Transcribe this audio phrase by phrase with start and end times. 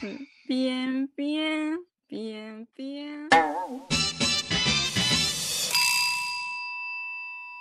[0.49, 1.79] ピエンピエン。
[2.09, 3.29] ピエンピエン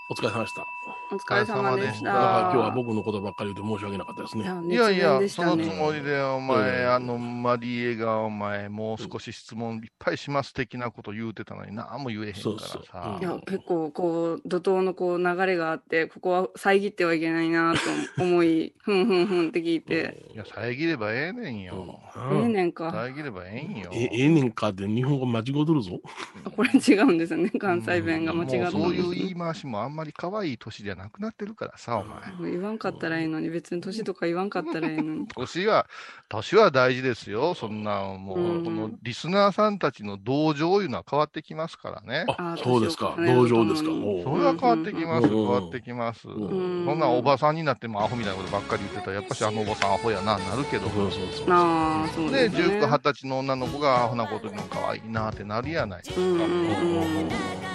[0.10, 0.66] お疲れ様でした。
[1.12, 2.06] お疲れ様でした。
[2.06, 4.44] だから今日は僕のことばっかり言って申し訳なかったですね。
[4.44, 13.24] いやいや、熱そのつもりで、お前、うんあの、マリエが、お前、もう少し質問いっぱいします的なこと言うてたのに、何も言えへんからそうそうさい。
[13.24, 17.74] や結構こう怒涛のこう流れがあってここは遮ってはいけないな
[18.18, 22.00] と思い ふんふんふんって聞いて、いや、遮ればええねんうんよ。
[22.32, 23.90] ええねんか遮ればええんよ。
[23.92, 26.00] えええねんかって日本語間違うとるぞ。
[26.46, 32.04] あ これ違うんですよね関西弁が間違ったもうそういうんです言い回しもあんまり可愛い年じゃなくなってるからさ、お
[32.40, 32.52] 前。
[32.52, 35.88] 言わんかったらいいのに別に年とか言わんかったらいいのに 年は、
[36.30, 37.54] 年は大事ですよ。
[37.56, 42.26] そんな、もう、うんこのリスナーさんたちの同情いうのは変わってきますからね。
[42.38, 43.16] ああ、そうですか。
[43.18, 43.90] 同情ですか？
[43.90, 46.28] それは変わってきます、うん変わってきます。
[46.28, 50.90] うんそんなおばさんになってもアホみたいなことばっかり言ってたら、やっぱしあのおばさんアホやな、なるけど。
[50.90, 51.46] そうそうそう。
[51.50, 56.04] ああそうで、ですね19、20歳の女の子がアホなこと言うの可愛いなってなるやない。
[56.16, 57.30] うんうんうん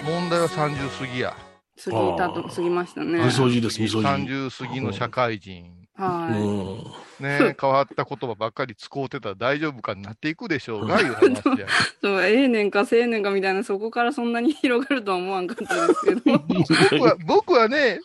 [0.05, 1.52] 問題は30過ぎや。
[1.83, 4.07] 過ぎたと過ぎましたねみそじです、みそじ。
[4.07, 5.83] 30過ぎの社会人。
[5.95, 7.23] はい、うん。
[7.23, 11.67] ね、変わった言葉ばっかり使うてたら大丈夫かになっていくでしょうが、いう話や。
[12.03, 18.01] そうええねんかせえねんかみたいなそこからそんなに広がるとは思わんかったですけど 僕は、僕はね、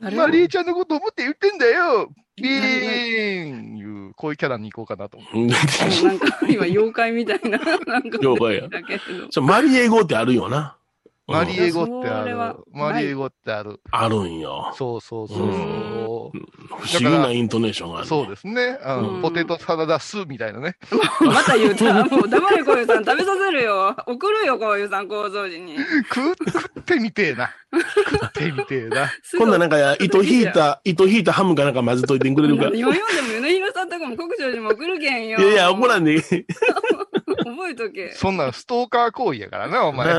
[0.00, 5.38] 誰マリーちゃんのこと思って言ってんだよビーンいう、こういうキャラに行こうかなと思って。
[5.38, 5.48] うん
[6.08, 9.00] なんか今妖怪みたいななんか妖怪やだけど
[9.30, 10.76] そうマリエ語ってあるよな。
[11.28, 12.36] マリエ語ってある。
[12.72, 13.80] マリエ語ってある。
[13.90, 14.72] あるんよ。
[14.76, 16.38] そうそうそうそう。
[16.68, 18.06] 不思議なイントネーションがある。
[18.08, 18.78] そうですね。
[18.82, 20.76] あの、うんポテトサラダスみたいなね。
[21.20, 25.76] また言うたもう黙れこういうさん食べさせるよ送るよこういうさん構造時に
[26.12, 27.50] 食食ってみてえな。
[27.72, 29.10] 食ってみてえな。
[29.38, 32.64] 今度はなんか、糸引いた、糸引いたハムかなんか混ぜといてくれるか。
[32.64, 36.16] い今読んでも米広さんとかも国生寺も送るけんよやいや、怒らんで。
[37.50, 40.10] 覚えとけそんなんストーカー行為やからな、 お前。
[40.10, 40.16] あ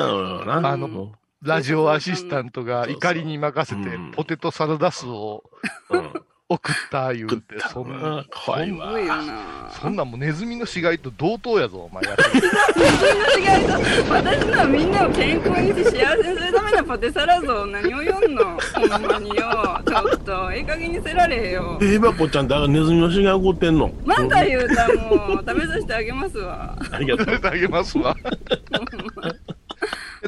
[0.77, 5.43] のラジオアシスタントが怒りに任せてうん、ポテトサラダスを
[5.89, 6.13] うん。
[6.53, 8.25] 送った言うて、そんな、な。
[8.45, 8.99] 怖いわ。
[8.99, 12.47] よなそんなんもうネズミの死骸と同等やぞ、お前やってる。
[13.39, 13.73] 違いと
[14.13, 18.43] 私のはみんなを健康にして幸せにするためのポテサラ像何を読んの？
[18.43, 19.35] ほんまによ
[19.85, 23.91] ちょっとええ加減にせられへよえばこちゃんってネズミの死が起こってんの？
[24.05, 27.25] また言うたもう食べさせてあげますわありがとう。
[27.25, 28.15] 食べてあげますわ。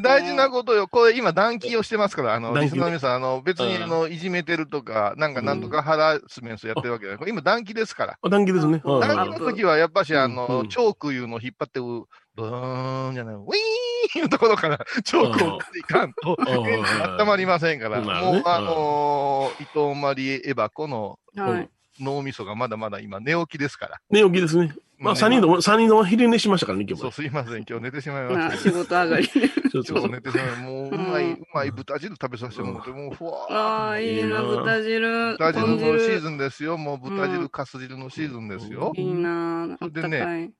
[0.01, 0.87] 大事なことよ。
[0.87, 3.83] これ今暖気をしてますから、あの、リスナーの皆さん、あの、別にうん。
[3.83, 7.29] あの、いじめてるとか、なんかなんとかハラスメントやってるわけじゃない。
[7.29, 8.17] 今暖気ですから。
[8.21, 8.81] お団気ですね。
[8.83, 10.69] うんうん暖気の時はやっぱしあうの、ん。
[10.69, 21.69] チョークいうのを引っ張って、ブーンじゃない、ウィーンいうところからチョークをいかんと、うん温まりませんから、もうあのー伊藤マリエバコのはい。
[21.99, 24.01] 脳みそがまだまだ今寝起きですから。
[24.09, 24.75] 寝起きですね。
[24.97, 27.11] まあ、ね三人とも、三人とも昼寝しましたからね、今日そう、も。
[27.11, 27.65] すいません。
[27.67, 28.69] 今日寝てしまいままあした。
[28.69, 36.77] 仕事上がりそうちょっとそう寝てしまい、もう、うまい、うまい豚汁食べさせてもらって、もう、ふわーああいいな豚汁豚汁のシー豚ズンですよ。
[36.77, 38.93] もう豚汁、うんかす汁のシーズンですよ。
[38.95, 40.51] いいなあそれでね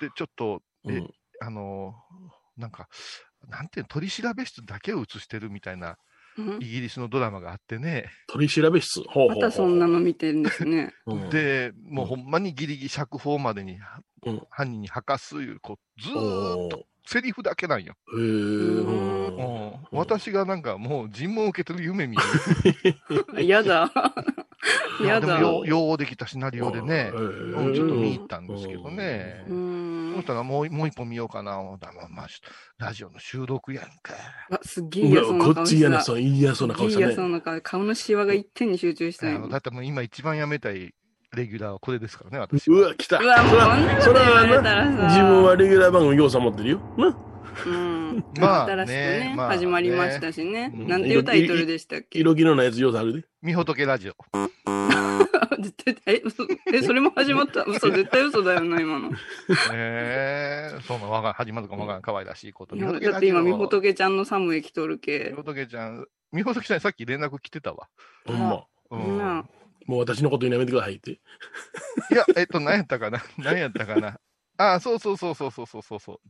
[0.00, 2.88] で、ちょっと、えうんあのーなんか、
[3.48, 5.96] なんていうの、取り調べ室だけを映してるみたいな、うん
[6.60, 8.10] イギリスのドラマがあってね。
[8.28, 9.02] 取り調べ室。
[9.02, 10.92] ほうほうほうまたそんなの見てるんですね。
[11.06, 11.30] うん。
[11.30, 13.78] で、もうほんまにギリギリ釈放までに、
[14.26, 14.42] うん。
[14.50, 17.94] 犯人に吐かすいう、こう、ずーっとセリフだけなんよ。
[18.16, 18.20] へえ。
[18.20, 22.22] うんうん私がなんかもう尋問を受けてる夢見る。
[23.44, 23.90] やだ
[25.00, 29.44] いややだでもよ、ようできたシナリオでね、うんうんちょっと見入ったんですけどね。
[29.48, 32.28] うーんそしたらもうもう一本見ようかなまあまあ、
[32.78, 34.14] ラジオの収録やんか。
[34.50, 37.32] あすっげえ嫌そうな顔してたこっち嫌な、そう、嫌そうな顔したすっげえ嫌そうね。
[37.32, 40.94] な顔顔のシワが一点に集中したよあのだってもう今一番やめたい
[41.36, 42.78] レギュラーはこれですからね、私は。
[42.78, 43.18] うわ、来た。
[43.18, 46.80] うわもうこんなこと言われたらさ自分はレギュラー番組、ようさん持ってるよ。
[46.96, 47.16] な。
[47.66, 48.24] うん。
[48.38, 50.72] まあ新しくねねまあ始まりましたしね。
[50.74, 52.18] うんなんていうタイトルでしたっけ？
[52.18, 53.28] 色気のないやつようさあるで。
[53.42, 54.16] みほとけラジオ。
[55.60, 57.64] 絶対、え、嘘え、それも始まった？
[57.64, 59.10] 嘘、絶対嘘だよな、今の。
[59.72, 62.76] えー、そのわが始まるかもわからん可愛らしいこと。
[62.76, 65.36] だって今、みほとけちゃんの寒い来とるけみ。
[65.36, 67.88] ほとけちゃん、みほとけちゃんにさっき連絡来てたわ。
[68.26, 68.64] ほんま。
[68.90, 69.18] うん。
[69.18, 69.44] な
[69.86, 71.12] もう私のこと言うのやめてくださいって。
[71.12, 71.16] い
[72.14, 73.22] や、えっと、何やったかな？
[73.38, 74.18] 何やったかな？
[74.56, 76.20] ああ、そうそうそうそうそうそうそう。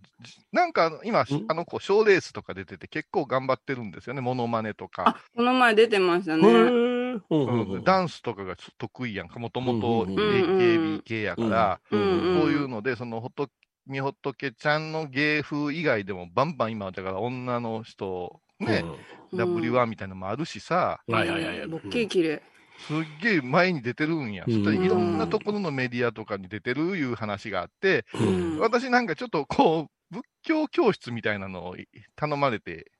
[0.52, 5.20] なんか今、あの子、賞レースとか出てて、結構頑張ってるんですよね、ものまねとか。
[5.34, 6.48] この前出てましたね。
[6.48, 13.48] うん、ダンスとかが得意やんか、もともと AKB 系やから、こういうので、そのほと
[13.86, 18.84] みほとけちゃんの芸風以外でも、バンバン今、だから女の人、ね、
[19.32, 21.00] うん、W1 みたいなのもあるしさ。
[21.08, 21.66] はいはいはい。
[21.66, 22.42] ボッケー綺麗。
[22.86, 24.44] すっげえ前に出てるんや。
[24.46, 31.76] うんそしたらいろんなところのメディアとかに出てるいう話があって、うんうん私なんかちょっとこう、仏教教室みたいなのを
[32.16, 32.90] 頼まれて。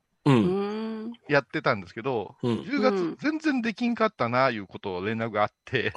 [1.29, 2.61] やってたんですけど、うん。
[2.61, 5.93] 10月うん全然できんかったな、いうことを連絡があって。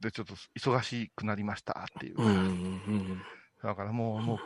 [0.00, 2.16] で、ちょっと忙しくなりましたっていう。
[2.18, 3.22] うんうん
[3.62, 4.38] だからもう、もう、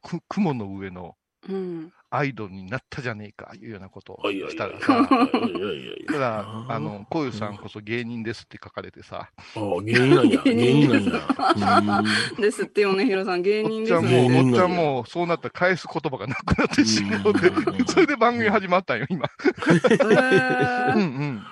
[0.00, 1.16] く雲の上の
[1.48, 1.92] うん。
[2.14, 4.82] アイドルになったじゃねえか、いうようなことをしたらはい。
[4.82, 10.42] さ、いやいやいやいやただ、あの、こういうさんこそ芸人ですって書かれてさ、ああ、芸人なんや。
[10.44, 12.02] 芸 芸人人なんや。
[12.38, 14.22] ですって、米広さん、芸人ですね。
[14.22, 19.24] もう、芸人なんやおっちゃんもう、そうなったら返す言葉がなくなってしまううんで、それで番組始まったんよ、今。
[19.26, 19.74] へう
[20.04, 21.00] んーうん。
[21.00, 21.42] うん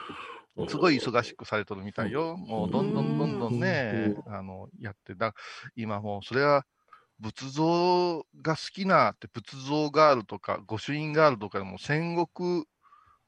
[0.68, 2.36] すごい忙しくされとるみたいよ。
[2.36, 5.32] もう、どんどんどんどんね、あの、やってだ。
[5.74, 6.64] 今もう、それは、
[7.20, 12.64] 仏像が好きなって、仏像ガールとか、御朱印ガールとかでも戦国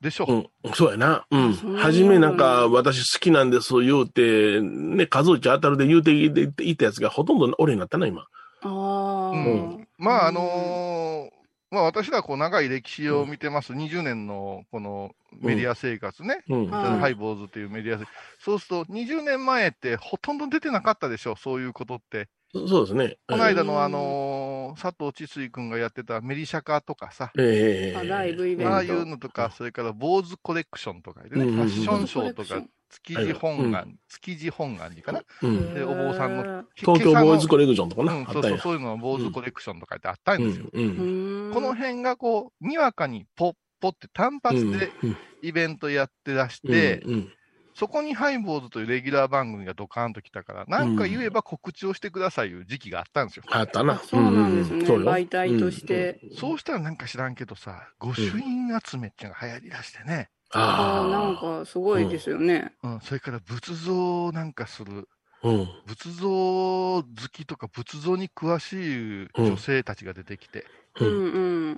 [0.00, 0.26] でしょ？
[0.64, 1.26] うん、そうやな。
[1.30, 1.52] うん。
[1.76, 8.26] 初めなんか、私好きなんです言うて、ね、数打ち当たるで言うていったやつがほとんど俺になったな、今。
[8.62, 11.41] あうーまあ、あのー
[11.72, 16.70] まあ私らこう長い歴史を見てます、20年のこのメディア生活ね、うん。
[16.70, 22.28] はいハイボーズっていうメディア生活、そうすると20年前ってほとんど出てなかったでしょ、そういうことって。
[22.52, 23.16] そそうですね。
[23.26, 23.82] この間のうん。
[23.82, 28.72] あのー佐藤千水君がやってたメリシャカとかさ、ええあライブイベント。
[28.72, 35.22] ああいうのとか、それから坊主コレクションとかでね、うんファッションショーとか築地本願、は築地本願寺かな？
[35.42, 35.74] うん。
[35.74, 38.58] でお坊さんの東京ボーイズコレレクションとかな、うん、そうそう。
[38.58, 40.66] そういうのは坊主コレクションとかってあったんですよ。
[40.72, 40.82] うん。
[40.82, 40.86] う。
[40.86, 47.32] うんんこの辺がこう、にわかにポッポって単発でうんイベントやってらして、うんうん
[47.74, 53.44] そこにハイボーズというレギュラー番組がドカーンと来たから、なんか言えば告知をしてくださいいう時期があったんですよ。
[53.48, 53.94] あったな。
[53.94, 54.84] あそうなんですね。
[54.84, 56.20] 媒体として。
[56.38, 60.28] そうしたらなんか知らんけどさ、御朱印集めっていうのが流行りだしてね。
[60.54, 62.72] ああ、なんあかすごいですよね。
[62.82, 65.08] うん、それから仏像なんかする、
[65.42, 65.48] あ。
[65.48, 65.68] うん。
[65.86, 70.66] 仏像好きとか仏像に詳しい女性たちが出てきて、
[71.00, 71.74] ううんんうん。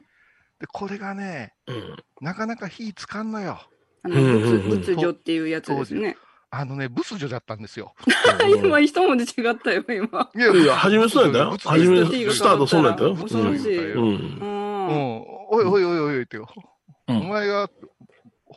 [0.60, 1.96] で、これがね、うん。
[2.20, 3.60] なかなか火つかんのよ。
[4.02, 6.16] あの、うんうんうん仏仏女っていうやつですね。
[6.50, 7.94] あのね、仏女だったんですよ。
[8.62, 10.30] 今、一文字違ったよ、今。
[10.36, 11.50] いやいや、初めそうやったよ。
[11.50, 13.16] 仏初め、スタートそうなんやったよ。
[13.16, 14.02] 恐ろしいうん。
[14.02, 16.46] ううんん、おいおいおいおいってよ、
[17.08, 17.68] うんお前が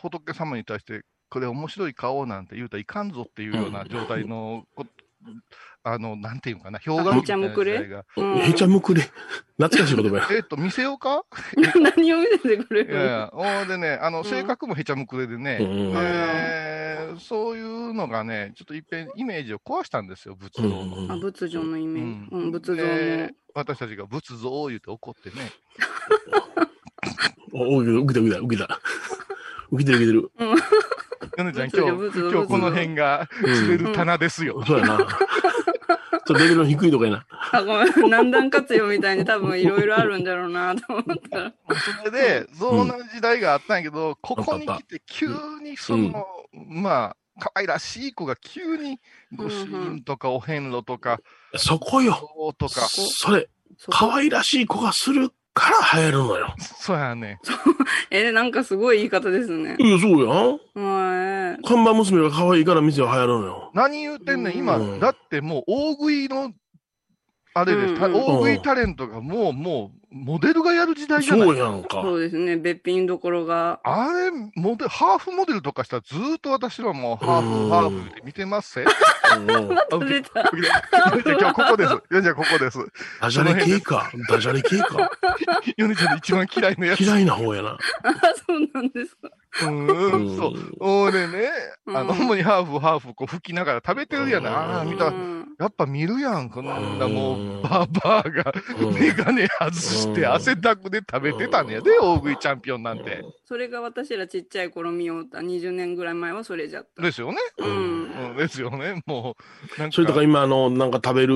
[0.02, 4.86] 仏様に対して、これ面白い顔なんて言うたらいかんぞっていうような状態の、こ
[5.84, 8.06] あの、なんていうのかな、氷河期みたいな時代が。
[8.18, 9.02] うんへちゃむくれ？
[9.58, 10.28] 懐かしい言葉や。
[10.32, 11.24] えっと、見せようか？
[11.82, 12.94] 何を見せてくれる？
[12.94, 21.12] いやいや、でね、あの、ん性格もへちゃむくれでね、うんえーそういうのがね、ちょっといっぺんイメージを壊したんですよ、仏像の。
[21.14, 22.36] あ、仏女のイメージ。
[22.36, 23.36] ううんん、仏像でも。
[23.56, 25.36] 私たちが仏像を言うて怒ってね、
[27.54, 28.80] お、受けた、受けた、受けた。
[29.72, 30.32] 受けてる、受けてる。
[31.38, 34.64] ヨネちゃん、 今日、今日この辺が釣れる棚ですよ。
[34.66, 34.98] そうやな。
[34.98, 37.26] ちょっとレベルの低いとこやな。
[37.52, 38.10] あ、ごめん。
[38.10, 41.54] 何段活用みたいに多分いろいろあるんだろうなと思ったら。
[42.04, 45.28] それで、そんな時代があったんやけど、ここに来て急
[45.62, 49.00] にその、まあ、可愛らしい子が急に、
[49.36, 51.20] ご主人とかお遍路とか、
[51.56, 52.56] そこよ。
[52.58, 53.48] とか、それ、
[53.78, 56.56] そ可愛らしい子がするから流行るのよ。
[56.58, 57.40] そうやね。
[58.12, 59.76] え、なんかすごい言い方ですね。
[59.80, 60.52] いや、そうやん。
[60.86, 61.64] はい。
[61.64, 63.72] 看板娘が可愛いから店は流行るのよ。
[63.74, 66.52] 何言うてんねん、今、うんだってもう大食いの、
[67.54, 71.48] あれです、たうんうん大食いタレントがもう、もう、モデルがやる時代じゃない？
[71.48, 72.02] そうやんか。
[72.02, 72.58] そうですね。
[72.58, 73.80] べっぴんどころが。
[73.84, 78.82] あれ、モデル、ハーフモデルとかしたらずーっと私はもう、ハーフ、うんハーフで見てますせ。
[78.82, 80.44] うんあ出た。
[80.44, 81.92] じゃあ今日ここです。
[81.92, 82.80] よじゃあここです。
[83.22, 84.12] ダジャレ系か。
[84.30, 85.12] ダジャレ系か。
[85.78, 87.02] ヨネちゃんの一番嫌いなやつ。
[87.02, 87.70] 嫌いな方やな。
[87.72, 87.78] あ、
[88.48, 89.30] そうなんですか。
[89.62, 90.54] うーうんん、そう。
[90.80, 91.50] 俺ね、
[91.88, 94.54] あの、うん主にハーフ、ハーフ、こう吹きながら食べてるやない。
[94.54, 95.12] ああ、見たう。
[95.12, 96.50] んやっぱ見るやん。
[96.50, 103.24] こんなもうんう、バーバーが、うんメガネ外しして汗だくで食べてたんやで、大食いチャンピオンなんて。
[103.46, 107.02] それが私らちっちゃい頃見ようた20年ぐらい前はそれじゃった。
[107.02, 107.38] ですよね。
[107.58, 108.12] うん。
[108.32, 109.02] うん、ですよね。
[109.06, 109.36] も
[109.78, 109.96] う、なんか。
[109.96, 111.36] それとか今、あの、なんか食べる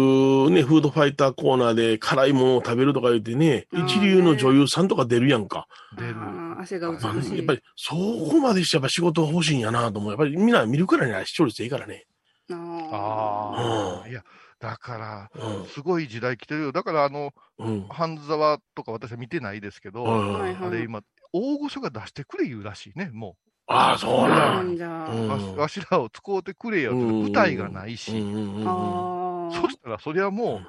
[0.49, 5.67] ね、フードファイターコーナーで辛いものを食べるとか言ってね、うん一流の女優さんとか出るやんか。
[5.97, 6.15] 出る。
[6.59, 7.37] 汗が美しい。
[7.37, 10.11] やっぱり、そこまでしてやっぱ仕事欲しいんやなと思う。
[10.11, 12.05] やっぱりみんな見るからね、視聴率いいからね。
[12.51, 14.23] ああ、うんいや、
[14.61, 15.65] だから、うん。
[15.65, 16.71] すごい時代来てるよ。
[16.71, 17.87] だから、あの、うん。
[17.89, 21.01] 半沢とか私は見てないですけど、はいはいあれ今、
[21.33, 23.37] 大御所が出してくれ言うらしいね、も
[23.67, 25.09] ああ、そうななんんじゃ。
[25.09, 25.27] うんう。
[25.29, 29.61] わしわしらを使うてくれよって、舞台がないし、うんうんうんうんああ。
[29.61, 30.67] そしたらそりゃもう、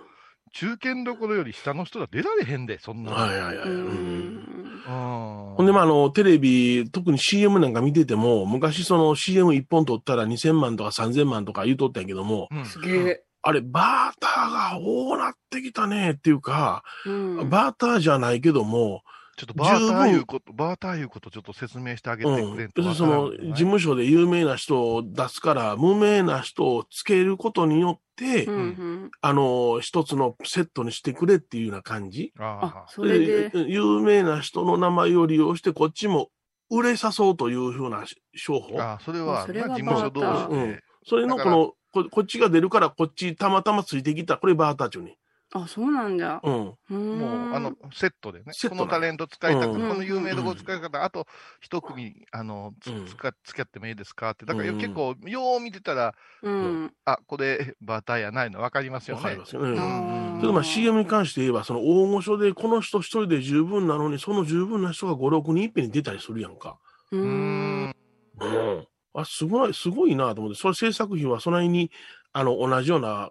[0.54, 3.12] 中堅どころより下の人が出られへんで、そんな。
[3.12, 3.68] はいはいはい。
[3.68, 4.82] ううんん。
[4.86, 13.24] ほほんで、まあ、あの、テレビ、特に CM なんか見てても、昔その CM 一本撮ったら2000万とか3000万とか言うとったんやけども、うんすげえ。
[13.42, 17.50] あれ、バーターが多なってきたねっていうか、うん。
[17.50, 19.02] バーターじゃないけども、
[19.36, 22.68] ちょっとバーターいうこと、バーターいうことちょっと説明してあげてうんくれん。
[22.70, 29.10] と要するにその、事務所で有名な人を出すから、無名な人をつけることによって、うんうん。
[29.20, 32.32] あの、一つのセットにしてくれっていうような感じ。
[32.38, 33.50] ああ、それで？
[33.68, 36.28] 有名な人の名前を利用して、こっちも
[36.70, 38.04] 売れさそうというふうな
[38.36, 38.80] 商法。
[38.80, 40.80] あ、それは、それはな事務所同士でうん。
[41.04, 44.38] それのこの、ここっちが出るから、こっちたまたまついてきた。
[44.38, 45.16] これバーターチュに。
[45.54, 46.40] あ、そうなんじゃ。
[46.42, 46.74] うん。
[46.90, 48.52] うもう、あの、セットでね。
[48.52, 51.26] セットこのタレント使いたく、うんこの有名どころ使い方、あと
[51.60, 54.46] 一組、あの、つうん使付き合ってもいいですかって。
[54.46, 56.94] だからうん結構、よう見てたら、うん。
[57.04, 59.38] あ、これ、バーターやないの分かりますよねわかり。
[59.40, 59.68] ますよね。
[59.68, 66.78] ううんんけどまあ CM に関して言えば、その大御所でこの人一人で十分なのに、その十分な人が5、6人いっぺんに出たりするやんか。
[67.10, 67.18] う。
[67.18, 67.94] うんん。
[68.40, 68.86] うん。
[69.14, 71.90] あ、すごい、すごいなと思って、それ制作費はそないに、
[72.32, 73.30] あの、同じような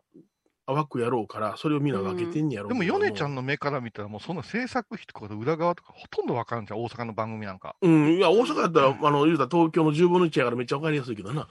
[0.67, 7.75] 枠やろうから、それをみんな分けてんねやろうでも、けどヨネちゃんの目から見たら、もうそんな制作費とか裏側とかほとんど分かるんじゃん、大阪の番組なんか。
[7.81, 11.47] うん、いや、大阪やったら、あの、言うたら東京の10分の1やからめっちゃ分かりやすいけどな。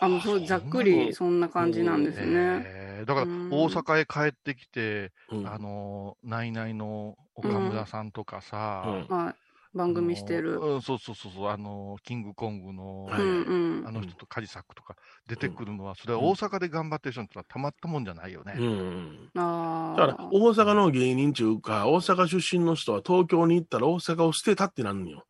[0.00, 2.62] あの、そう、ざっくりそんな感じなんですね。
[2.66, 5.46] えーだから、うん大阪へ帰ってきて、うん。
[5.46, 9.34] あの、ナイナイの岡村さんとかさ、うんはい。
[9.74, 13.92] 番組してるうん、そうそうそうそう、あの、キングコングの、はいあ。
[13.92, 14.94] の人とカジサックとか
[15.28, 18.54] 出てくるのは、それは大阪で頑張ってる人にとってはたまったもんじゃないよね。
[18.58, 19.30] うん。
[19.36, 20.00] ああ。
[20.00, 25.24] だから、大阪の芸人っていうか、大阪出身の人は東京に行ったら大阪を捨てたってなるのよ。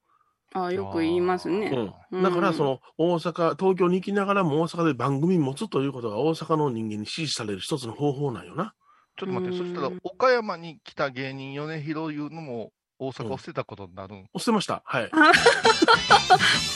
[0.55, 1.93] ああ、よく言いますね。
[2.11, 2.23] うん。
[2.23, 8.73] だから、その、大阪、東京に行きながらも大阪で番組持つということが大阪の人間に支持される一つの方法なんよな。
[9.19, 14.29] ちょっと待って、うんそしたら岡山に来た芸人、米広いうのも大阪を捨てたことになるん？
[14.39, 14.83] 捨てました。
[14.85, 15.11] はい。
[15.11, 15.31] は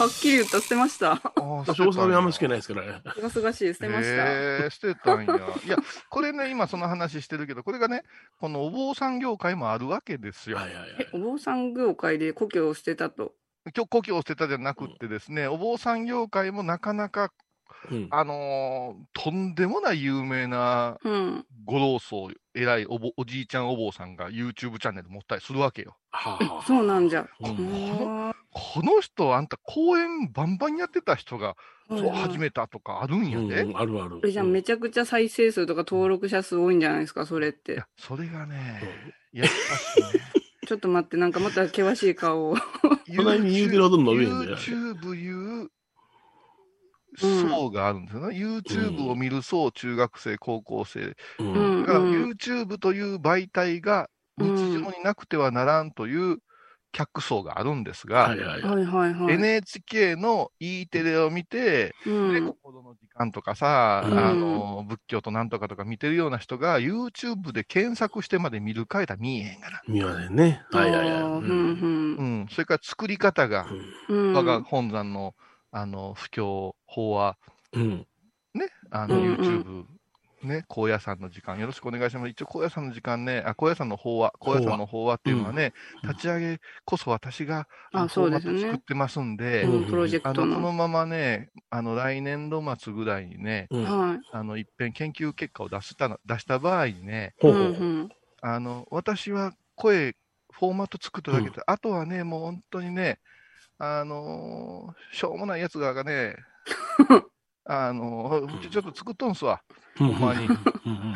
[0.07, 1.13] っきり言った、捨てました。
[1.13, 3.03] あー私、大阪にあんまり好きないですからね。
[3.15, 4.09] すがすがしい、捨てました。
[4.09, 5.35] へー捨てたんや。
[5.35, 5.77] いや、
[6.09, 8.05] これね、今その話してるけど、これがね、
[8.39, 10.59] このお坊さん業界もあるわけですよ。
[10.59, 11.09] はいはいはいえ、。
[11.13, 13.33] お坊さん業界で故郷を捨てたと？
[13.77, 17.33] 今日故郷を捨てたじゃなくってですね、お坊さん業界もなかなか、
[17.91, 18.09] うん。
[18.11, 21.47] あのーとんでもない有名なうん。
[21.65, 25.97] ご老僧、偉いおぼおじいちゃんお坊さんが YouTube チャンネル持ったりするわけよ。
[26.11, 27.27] はあはあそうなんじゃ。
[27.41, 31.57] うんうんこの人、あんた講演バンバンやってた人が、
[31.89, 33.63] そう始めたとかあるんやで。
[33.63, 34.21] うん、あるある。
[34.25, 38.83] えじゃあめちゃくちゃ再生数とか登録者数多いんじゃないですか、それっていや。、それがね、
[39.33, 40.21] やっぱしね、
[40.67, 42.57] ちょっと待って、なんかまた険しい顔を。
[43.15, 45.71] そんなに言うてるほど伸びへんね YouTube いううん
[47.19, 48.37] 層があるんですよね。
[48.37, 51.01] YouTube を見る層、中学生、高校生。
[51.01, 51.17] う。
[51.39, 56.39] うんんだからうん YouTube という媒体が日常になくてはならんという
[56.93, 58.35] 客層があるんですが。
[59.29, 62.47] NHK の E テレを見て、で、うん。
[62.49, 69.83] 心の時間とかさ、うんあの、仏教となんとかとか見てるような人が YouTube で検索してまで見るかいたら見えへんがな。
[69.89, 70.63] 見ませんね。
[70.71, 71.23] はいはいはい。
[71.23, 72.47] ううんんうん。
[72.51, 73.67] それから作り方が、
[74.09, 74.33] うん。
[74.35, 75.35] 我が本山の、
[75.73, 77.39] あの、布教法は、
[77.73, 78.07] うん。
[78.55, 79.85] ね、あの、うんうん YouTube、
[80.43, 82.29] ね、高野山の時間、よろしくお願いします。
[82.29, 87.69] 一応、高野山の時間ね、あ、高野山の法話、高野山の法話っていうのはね、うん立ち上げこそ私が、
[88.59, 90.57] 作ってますんで、うんプロジェあの、クトの。
[90.57, 93.85] このままね、あの、来年度末ぐらいにね、うん。
[93.85, 94.21] はい。
[94.33, 98.09] あの、一遍研究結果を出したの、出した場合にね、うん。
[98.43, 100.17] あの、私は声、
[100.53, 103.21] フォーマット作っただけで、あとはね、もう本当にね、
[103.79, 106.37] あのーしょうもないやつらがね、
[107.65, 109.63] あのーうちちょっと作っとんすわ。
[109.99, 111.15] ほんまにうんうん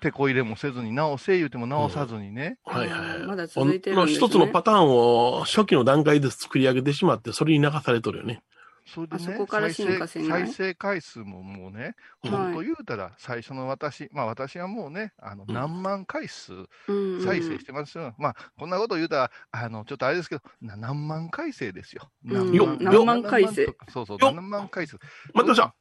[0.00, 2.58] 手こ入れもせずに、直せ言うても直さずにね。
[2.64, 3.18] はいはいはい。
[3.20, 8.42] まだ続いてるんですね一つのパターンを初期の段階で作り上げてしまって、それに流されとるよね。
[8.84, 16.52] それでね、再生再生回数ももうね、はい本当言うたら、最初の私、まあ私はもうね、あのうん何万回数
[16.88, 18.14] うんうん再生してますよ。
[18.18, 22.10] まあ、こんなこと言うたら、あの、ちょっとあれですけど、な何万回生ですよ。
[22.26, 24.98] うんよ何万回生何万とかそうそう、よ何万回数。
[25.34, 25.74] 待ってました。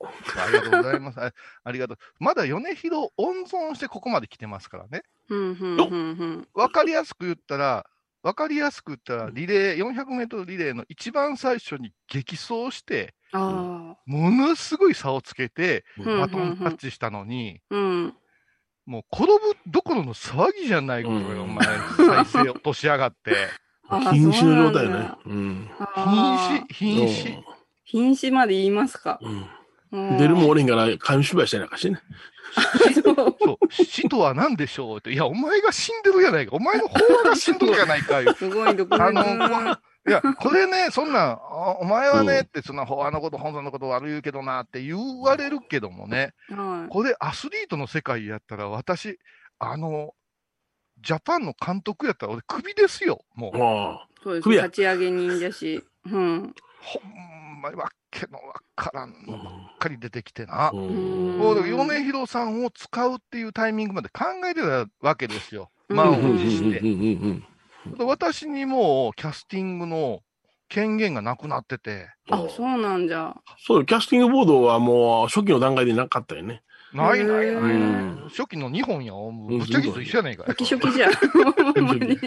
[0.44, 1.20] ありがとうございます。
[1.22, 1.98] あありがとう。
[2.20, 5.04] まだ米広温存してここまで来てますからね。
[5.30, 7.86] うんうんうんうんわかりやすく言ったら、
[8.24, 18.16] わかりやすく言ったら、リレー、400メートルリレーの一番最初に激走して、あものすごい差をつけて、うんバトンタッチしたのに、あ、うん。
[18.86, 21.40] もう転ぶどころの騒ぎじゃないことよ、うん。
[21.42, 23.36] お前、再生落としやがって。
[23.88, 25.12] あ瀕死の状態ね。
[25.96, 27.44] 瀕死、瀕死。
[27.86, 29.20] 瀕死まで言いますか。
[29.92, 32.00] 出るもおれんから、紙芝居したりなんかしてね。
[33.04, 33.12] そ
[33.54, 39.82] う死とは何でしょうって、いや、お前が死んでるやないか、お前の方が死んでるやないか、 すごい毒あの舌。
[40.08, 41.40] いや、これね、そんな
[41.80, 49.20] お前はね、うんって、そんな、ほあのこと、本さんのこと悪い言うけどなって言われるけどもね、はこれアスリートの世界やったら、私、
[49.60, 50.16] あの、
[51.02, 54.24] ジャパンの監督やったら、俺、クビですよ、もう。
[54.24, 54.50] そうです。
[54.50, 55.84] 立ち上げ人だし。
[56.06, 56.54] うん。
[56.82, 59.32] ほんまにわけのわからんあ。
[59.32, 60.72] のばっかり出てきてな。
[60.72, 65.72] 米広さんを使うっていうタイミングまで考えてたわけですよ。
[65.90, 68.04] うん満うんを持して。
[68.04, 70.22] 私にもうキャスティングの
[70.70, 73.36] 権限がなくなってて、あ、そうなんじゃ。
[73.58, 76.64] そうよ、キャスティングボードはもう初期の段階でなかったよね。
[76.94, 78.30] ないないない。
[78.30, 80.46] 初期の2本や、ぶっちゃけと一緒やないかい。
[80.48, 81.10] 初期初期じゃ。
[81.74, 82.00] ほんまに。
[82.00, 82.26] なんか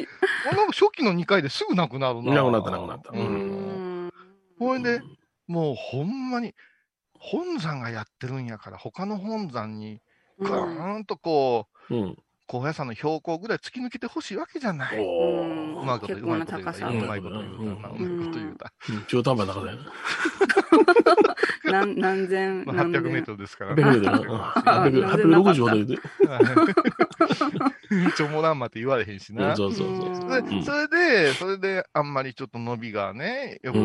[0.73, 2.35] 初期の2回ですぐなくなるな。
[2.35, 3.13] なくなったなくなった。
[4.59, 5.01] ほいで、
[5.47, 6.55] もうほんまに、
[7.19, 10.01] 本山がやってるんやから、他の本山に、
[10.39, 12.17] ぐーんとこう、うん。
[12.47, 14.99] 高野山の標高ぐらい突き抜けてほしいわけじゃない。
[15.01, 16.69] おうんうまいこと言う、うまいこと言うた。
[16.69, 17.63] 結構な高さうまいこと言うた。
[17.63, 18.73] ううんまいこと言うた。
[21.73, 23.25] 何何千、まあ、何800メー千。
[23.25, 24.35] トルですから800メートル。
[24.35, 24.53] あ
[24.85, 25.99] 800 860ほど言うて。
[28.17, 29.57] ちょもらんまって言われへんしな。
[29.57, 30.31] そうそうそう。
[30.31, 33.79] でうんそれで、それで、あんまりちょっと伸びがね、よく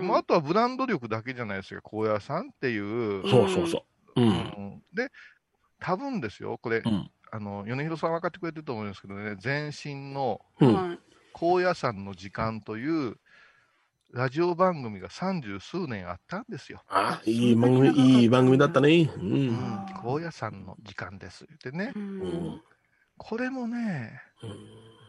[0.00, 3.28] うんもうあとはブランド力だけじゃないですか、高野山っていう。
[3.28, 3.84] そうそうそ
[4.16, 4.20] う。
[4.20, 4.24] う。
[4.24, 5.10] うんんで、
[5.80, 10.40] 多分ですよ、これ、うんあの、米広さん分かってくれてると思うんですけどね、前身の
[11.32, 13.16] 高野山の時間という、
[14.10, 16.82] ラジオ番組が三十数年あったんですよ。
[16.88, 19.02] あ、いい番組、いい番組だったね。
[19.02, 19.20] う。
[19.20, 21.46] うんん、高野山の時間です。
[21.46, 21.98] 言ってねう。。
[21.98, 22.62] うんん。
[23.18, 24.22] これもね、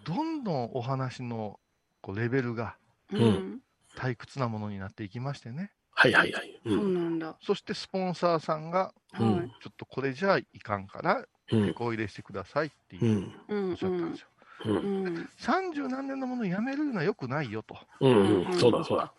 [0.03, 1.59] どんどんお話の
[2.01, 2.75] こうレベルが
[3.13, 3.61] うん。
[3.99, 5.71] 退屈なものになっていきましてね。
[5.91, 6.61] はいはいはい。
[6.65, 6.69] う。
[6.69, 7.37] そうんなんだ。
[7.41, 9.49] そしてスポンサーさんが、うんはい。
[9.61, 11.73] ちょっとこれじゃいかんから、うん手。
[11.73, 12.99] こ入れしてくださいってう。
[12.99, 14.27] いうんうんおっしゃったんですよ。
[14.65, 14.75] うん。
[14.77, 15.29] うん。
[15.37, 17.77] 三十何年のものをやめるのは良くないよと。
[17.99, 18.45] うん。
[18.45, 19.13] うんそうだそうだ。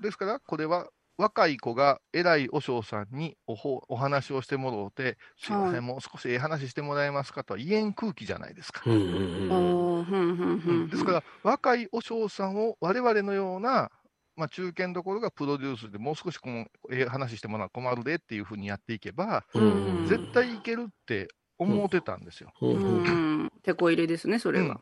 [0.00, 8.82] ですから、これは若い子が偉い和尚さんにおほお話をしてもろうて、すいません、はいもう少しええ話してもらえますかとは言えん空気じゃないですか。
[8.86, 10.00] うんうんあうん。
[10.02, 10.88] あ、ふんふんふん。
[10.88, 13.90] ですから、若い和尚さんを我々のような、
[14.38, 22.52] まあ、中堅どころがプロデュースでもう少しこのええ話してもらうの困るでっていうふうにやっていけば、うん絶対いけるって思ってたんですよ。
[22.62, 23.52] うんうんうん。
[23.62, 24.80] 手こ入れですね、それは。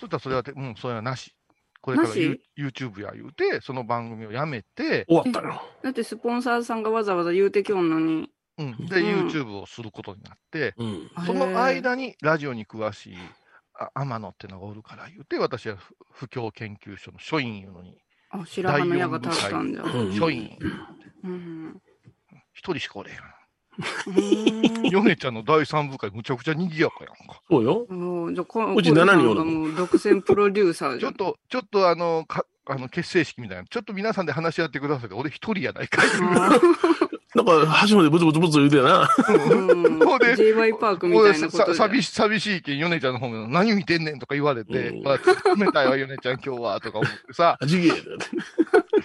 [0.00, 1.34] そしたらそれはて、うん、それはなし。
[1.82, 5.62] これから YouTube や言うて、その番組をやめて、終わったよ。
[5.82, 8.30] だってスポンサーさんがわざわざ言うてきょんのに。
[8.58, 11.10] うん、で、うん YouTube をすることになって、うん。
[11.26, 13.16] その間にラジオに詳しい
[13.78, 15.76] あ天野ってのがおるから言うて、私は
[16.12, 17.98] 不況研究所の書院いうのに、
[18.30, 19.82] あ、白羽の矢が立ったんじゃ。
[19.82, 20.56] うん書院、
[21.24, 21.80] うん。
[22.52, 23.18] 一人しかおれへん。
[23.18, 27.40] うんヨネちゃんの第三部会、むちゃくちゃ賑やかやんか。
[27.50, 27.86] そうよ。
[27.88, 31.14] うんじゃあこうち7こういうの人おるがもう独占プロデューサーじゃん。
[31.14, 35.10] ちょっと、ちょっとあの、かあの結成式みたいな、ちょっと皆さんで話し合ってください。
[35.12, 36.08] 俺一人やないかい。
[37.36, 39.06] なんか、端までブツブツブツ言うてな。
[39.28, 39.98] うん。
[39.98, 45.02] そうで JY パークみたいなこと寂し寂しいけん、ヨネちゃんの方も何見てんねんとか言われて、うん。
[45.02, 47.92] まあ、冷たいわ、ヨネちゃん今日は、とか思ってさ、あじげえ。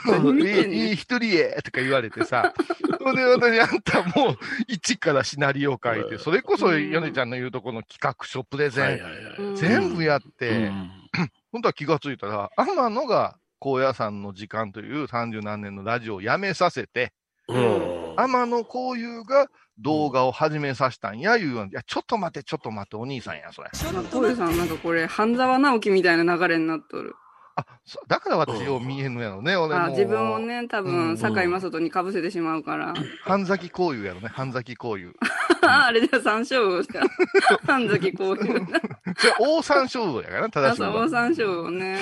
[0.06, 2.54] 何見てんねんいい、いい一人へとか言われてさ、
[3.00, 4.38] それで私、あんたもう
[4.70, 9.02] 一からシナリオ書いて、それこそヨネちゃんの言うとこの企画書、プレゼ
[9.38, 10.92] ン、全部やって、うん。
[11.52, 17.12] 本当は気がついたら、天野が高野山の時間という三十何年のラジオをやめさせて、
[17.54, 18.16] うん。
[18.18, 19.48] 天野幸雄が
[19.80, 23.70] 動画を始めさせたんや、いうようないや、ちょっと待って、ちょっと待って、お兄さんや、それ。
[23.94, 27.16] まあ、トイさんなんかこれ、半沢直樹みたいな流れになっとる。
[27.56, 29.84] あ、そだから私よう見えんのやろね、俺も。
[29.84, 30.40] あ自分を。
[30.40, 32.94] ね、多うん分、堺雅人に被せてしまうから。
[33.24, 35.14] 半崎幸雄やろね、半崎幸雄。
[35.62, 37.02] あれじゃ三章魚しか。
[37.68, 38.66] 半崎こういう。
[38.66, 42.00] じゃあ、大山椒魚やからな、正しいのは朝大三章魚ね。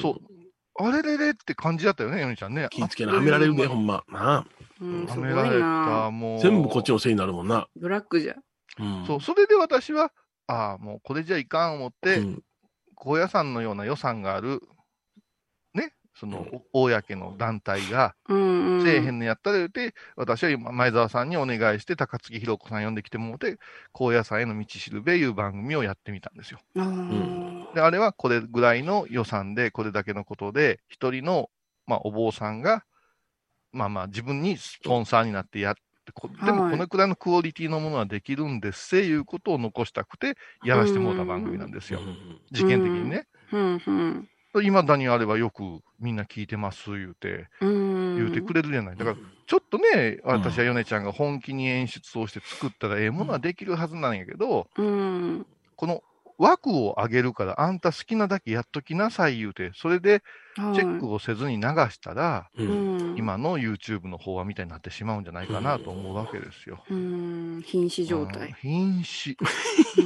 [0.00, 0.16] そう。
[0.78, 2.66] あれれれって感じだったよね、ヨネちゃんね。
[2.70, 4.04] 気ぃつけな、はめられるで、ほんま。
[4.08, 4.46] なあ
[4.80, 6.10] うん、すごいはめられた、な。
[6.10, 6.40] もう。
[6.40, 7.68] 全部こっちのせいになるもんな。
[7.76, 8.34] ブラックじゃ。
[8.78, 9.04] うん。
[9.06, 10.12] そう、それで私は、
[10.46, 12.42] ああ、もうこれじゃいかん思って、うん
[13.02, 14.58] 高野山のような予算がある、ね、
[16.14, 18.14] その、お公の団体が。
[18.28, 23.58] せえへんのやったら言うて、私は今、前澤さんにお願いして、高槻ひろ子さん呼んできてもらって、
[23.92, 26.60] 高野山への道しるべいう番組をやってみたんですよ。
[27.74, 31.50] で、あれはこれぐらいの予算で、これだけのことで、一人の、
[31.86, 32.84] まあ、お坊さんが、
[33.72, 35.82] まあまあ、自分にスポンサーになってやって、
[36.14, 42.00] こでもはいこのくらいのクオリティのものはできるんですせいうことを残したくて、やらしてもらった番組なんですよ。
[42.50, 43.28] 事件的にね。
[44.60, 45.62] いまだにあればよく
[45.98, 48.16] みんな聞いてます言うて、うん。
[48.16, 48.96] 言うてくれるじゃない。
[48.96, 55.46] だから、ちょっとね、私は米ちゃんが本気に演出をして作ったらええものはできるはずなんやけど、うん。
[55.76, 56.02] この
[56.38, 60.22] 枠を上げるから、あんた好きなだけやっときなさい言うて、それで
[60.56, 62.50] はいチェックをせずに流したら。
[63.16, 66.82] 今の YouTube の法話みたいになってしまうんじゃないかなと思うわけですよ。
[66.90, 67.62] うん。
[67.64, 68.54] 瀕死状うん態。
[68.60, 69.36] 瀕死。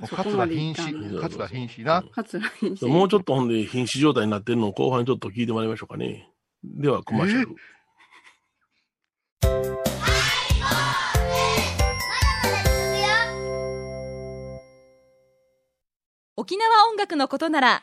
[0.00, 0.06] うん。
[0.06, 0.94] そこ桂ま瀕死。
[1.20, 2.04] 桂瀕死な。
[2.12, 2.86] 桂瀕死。
[2.86, 6.28] もうちょっとほんで瀕死状態になってるのを後半ちょっと聞いてもらいましょうかね。
[6.62, 7.54] では、コマーシャル。
[16.36, 17.82] 沖縄音楽のことなら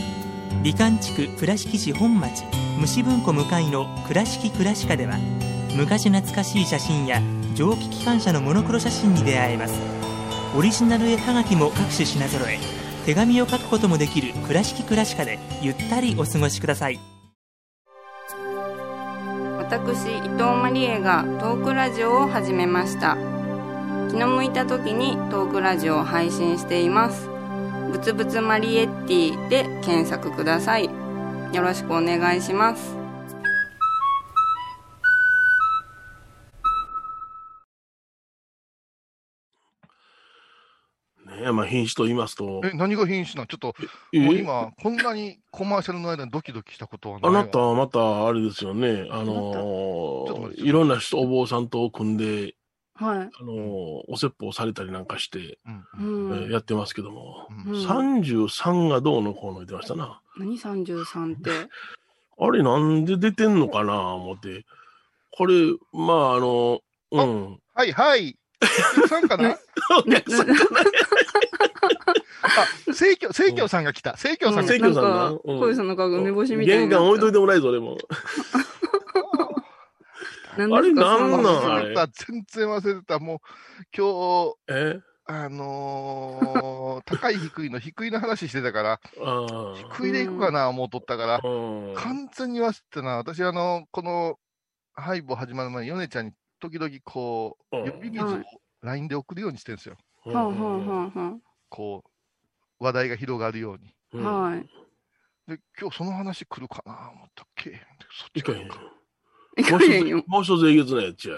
[0.63, 2.43] 美観地区倉敷市本町
[2.79, 5.17] 虫文庫向かいの「倉敷倉歯科」では
[5.75, 7.19] 昔懐かしい写真や
[7.55, 9.73] 蒸気機関車のモノクロ写真に出会えます。
[10.55, 12.59] オリジナル絵はがきも各種品揃え
[13.05, 16.99] 手紙を書くこともできる「倉敷倉歯科」でゆったりお過ごしください。
[19.57, 23.17] 私伊藤マリエがトークラジオを始めました。
[24.11, 27.30] 気の向いた時にトークラジオを配信しています。
[27.91, 30.85] ぶつぶつマリエッティで検索ください。
[30.85, 32.95] よろしくお願いします。
[41.25, 43.47] ねえ、まあ、瀕死と言いますと、え、何が瀕死なん？
[43.47, 43.75] ちょっと、
[44.13, 47.39] えもう今、こんなにコマーシャルの間にドキドキしたことはないわ。
[47.41, 52.55] あなたはまた、あれですよね、あのーいろんな人、お坊さんと組んで、
[53.01, 55.57] はいあのーお説法されたりなんかして、
[55.99, 60.21] うんうんえーやってますけども、うんうん33がどうのこうの言ってましたな。
[60.37, 61.49] 何33って？
[62.43, 64.65] あれなんで出てんのかな思って。
[65.31, 65.53] これ、
[65.93, 67.59] まあ、あの、うん。
[67.73, 68.37] はいはい。
[69.07, 69.55] さんかな？
[69.97, 70.59] お客さんかな？
[72.43, 74.17] あ、聖教、聖教さんが来た。
[74.17, 74.73] 聖教さんが来た。
[74.73, 77.97] 聖教さんななんかうん小遊さんの顔が梅干しみたいなった関置いといてもらえぞ、でも。
[80.53, 81.43] あれ何なんなん？
[81.43, 81.95] そあれ。
[81.95, 83.19] 全然忘れてた。
[83.19, 83.39] もう、
[83.95, 84.99] 今日、え？
[85.25, 88.99] あのー 高い低いの低いの話してたから。
[89.97, 93.17] 低いでいくかな思うとったから、うん完全に忘れてたな。
[93.17, 94.37] 私、あの、この、
[94.93, 98.43] ハイボ始まる前に、ヨネちゃんに時々こう、うん呼び水をはい
[98.81, 99.95] LINE で送るようにしてるんですよ。
[101.69, 102.03] こ
[102.79, 103.95] う、話題が広がるように。
[104.25, 104.67] あはい
[105.47, 107.71] で、今日その話来るかな思ったっけ？
[108.11, 108.51] そっちか
[109.57, 111.35] もう一つかへんよ、もう一つえげつないやつや。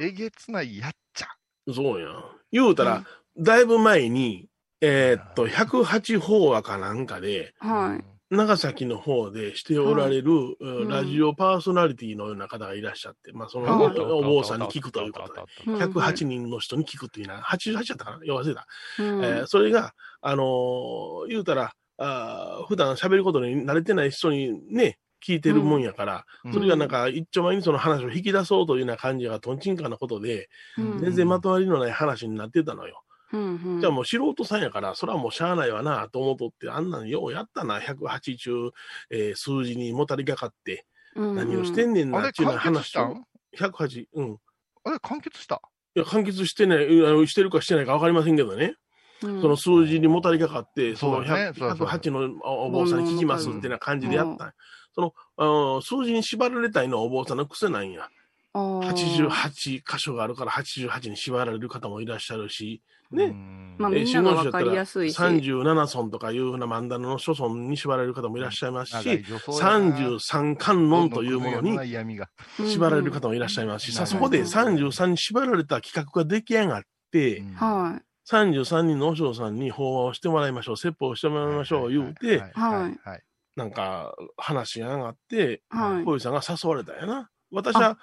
[0.00, 1.26] えげつないやっちゃ。
[1.72, 2.24] そうやん。
[2.52, 3.04] 言うたら、
[3.36, 4.48] だいぶ前に、
[4.80, 18.66] えーっと、108法話かなんかで、はい長崎の方でしておられる、うんうんラジオパーソナリティのような方がいらっしゃって、まあ、その、はいお坊さんに聞くということで、うん108人の人に聞くっていうな、88だったかなよ忘れた。
[18.98, 26.52] うんえーそれが、あのー言うたら、あー普段喋ることに慣れてない人にね、聞いてるもんやから、うん。
[26.52, 30.98] それがなんか一丁前にその話を引き出そうというような感じがとんちんかんなことで、うん。
[31.00, 33.02] 全然まとまりのない話になってたのよ。
[33.32, 33.80] うんうん。
[33.80, 38.70] じゃあもう素人さんやから、それはもうしゃあないわなと思うとって、あんなんようやったな、108中、
[39.10, 43.02] えー数字にもたりかかって、何をしてんねんなっていう話を。
[43.08, 43.24] ん
[43.56, 44.32] ？108、うん。
[44.32, 44.36] い
[44.84, 45.60] あれ、完結した？
[45.94, 48.76] や、完結してない、うんしてるかしてないか分かりませんけどね。
[49.22, 49.42] うん。
[49.42, 51.50] その数字にもたりかかって、そのそうだね。
[51.50, 51.88] 100そうそう。
[51.88, 54.54] 108のおお坊さんに聞きますってな感じでやったんや
[54.98, 58.08] その、数字に縛られたいのはお坊さんの癖なんや。
[58.52, 59.28] あー。
[59.28, 62.82] 88箇所があるから88に縛られる方もいらっしゃるし、
[63.12, 63.24] ね。
[63.24, 63.76] うん。
[63.78, 65.18] まあえーみんながわかりやすいし。
[65.18, 69.96] 37村とかいうふうな漫談の諸村に縛られる方もいらっしゃいますし、長い女装やな。
[69.96, 71.78] 33観音というものに。
[71.78, 76.82] 縛られる方もいらっしゃいますし、さそこで33に縛られた企画が出来上がっ
[77.12, 77.54] て、うん。
[77.54, 83.22] は33人の和尚さんに法話をしてもらいましょう、説法をしてもらいましょう言うて、はい
[83.58, 86.04] なんか話が上がって、はい。
[86.04, 87.28] 小遊さんが誘われたんやな。
[87.50, 87.98] 私は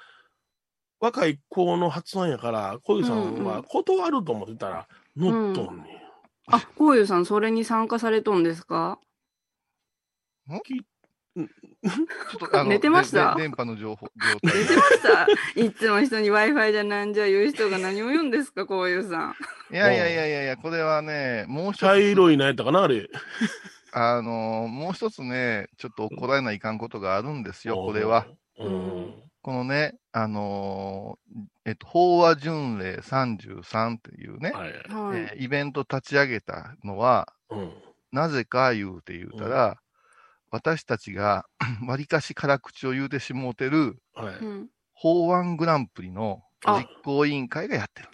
[1.00, 5.86] 若い子の発案やから、小遊さんは断ると思ってたら、乗っとんねん。
[6.48, 9.00] あ、こういうさん、それに参加されとんですか？
[11.36, 13.36] ちょっとあの寝てました？
[13.36, 14.64] 電波の情報、状態。
[14.64, 15.28] 出てました？
[15.62, 19.36] いつも人に Wi-Fi じゃなんじゃ言う人が何を言うんですか、こういうさん。
[19.74, 23.10] いやいやいやいやいや、これはね、もう一つ、茶色いなやったかな、あれ。
[23.98, 28.28] あの、もう一つね、ちょっと怒られないかんことがあるんですよ、これは。
[28.60, 29.24] うん。
[29.42, 34.72] このね、あのーえっと、法話巡礼33っていうね、はい。
[34.72, 35.20] はい。
[35.20, 37.74] えーイベント立ち上げたのは、うん。
[38.12, 39.78] なぜか言うて言うたら、
[40.52, 41.46] 私たちが
[41.88, 44.36] わりかし辛口を言うてしもうてるはい。
[44.36, 48.10] うん法案グランプリのあ実行委員会がやってる。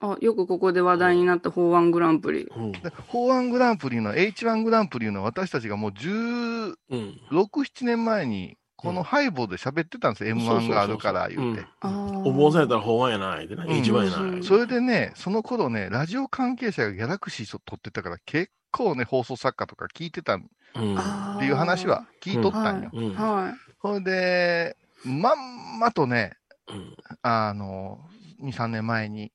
[0.00, 2.42] あ、よくここで話題になった法案グランプリ。
[2.56, 2.72] うん。
[2.72, 7.20] で法案グランプリの H1 グランプリいうのは私たちがもう16、うん。
[7.30, 10.36] 7年前にこのハイボーで喋ってたんですよ。
[10.36, 11.66] そうそうそう M1 があるから言うて。
[11.80, 14.44] あお坊さんやったら法案やないでな、うん一番やなうんい。
[14.44, 20.40] それでね、その頃ね、ラジオ関係者がギャラクシーを撮ってたから結構ね、放送作家とか聞いてたっ
[20.76, 20.96] うん。
[21.40, 22.90] ていう話は聞いとったんよ。
[22.92, 23.14] うん。
[23.14, 26.34] はそれで、まんまとね、
[26.68, 27.98] うんあの、
[28.42, 29.32] 2、3年前に。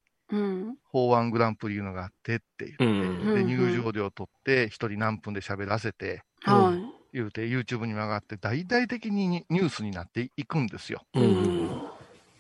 [0.92, 3.34] 法案グランプリいうのがあってって言って、うん。
[3.34, 3.48] で、うん。
[3.48, 6.78] 入場料取って、一人何分で喋らせて、は
[7.12, 11.04] 言うて、YouTube にも上がって、大々的にニュースになっていくんですよ。
[11.14, 11.84] うん。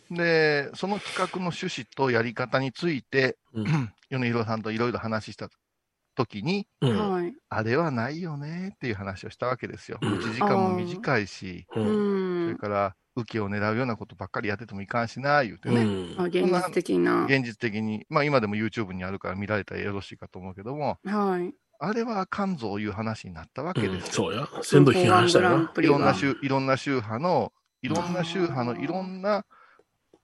[0.09, 3.65] で、その企画の趣旨とやり方について、うん。
[4.09, 5.49] 米広さんといろいろ話した
[6.15, 6.67] 時に、い。
[6.81, 7.11] うん。
[7.11, 7.33] はい。
[7.49, 9.99] あれはないよねっていう話をしたわけですよ。
[10.01, 11.79] うん持ち時間も短いし、う。
[11.79, 12.47] うんん。
[12.47, 15.81] それから、受けを狙うようなことばっかりやっててもいかんしな、言うてね。
[15.81, 17.25] うんあ、現実的な。
[17.25, 21.53] 現実的に、まあ今でも YouTube にあるから見られたらよろしいかと思うけども、はい。
[21.79, 24.13] あれはあかんぞいう話になったわけうんですよ。
[24.13, 24.47] そうや。
[24.61, 25.71] 先度批判したよな。
[25.77, 29.45] いろんな宗、いろんな宗派の、いろんな宗派のいろんな、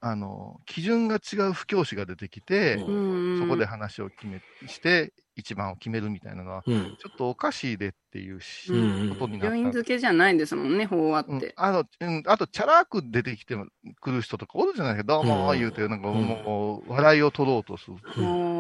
[0.02, 3.40] あの、基準が違う布教師が出てきて、うんうん。
[3.40, 6.96] そこで話を決め、して、一番を決めるみたいなのは、うん。
[6.98, 11.54] ちょっとおかしいでっていうし、うんことになった病院付けじゃないですもんね、法話うんって。
[11.58, 13.56] あの、うん、あと、チャラく出てきて
[14.00, 17.98] くる人とかおるじゃないか、どうもうん言うて、なんかうんもう、笑いを取ろうとする。
[18.18, 18.59] おー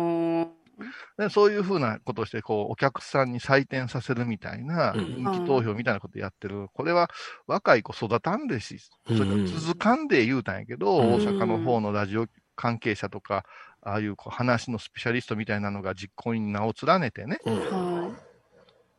[1.17, 6.67] でそういうふうなことをして、こう、お客さんに採点させるみたいな、うん人気投票みたいなことやってる。
[6.73, 7.09] これは
[7.47, 13.43] 若い子育たんでし、それから続かんで言うたんやけど、うん大阪の方のラジオ関係者とか、
[13.81, 17.39] ああいうこう話のスペシャリストみたいなのが実行委員に名を連ねてね、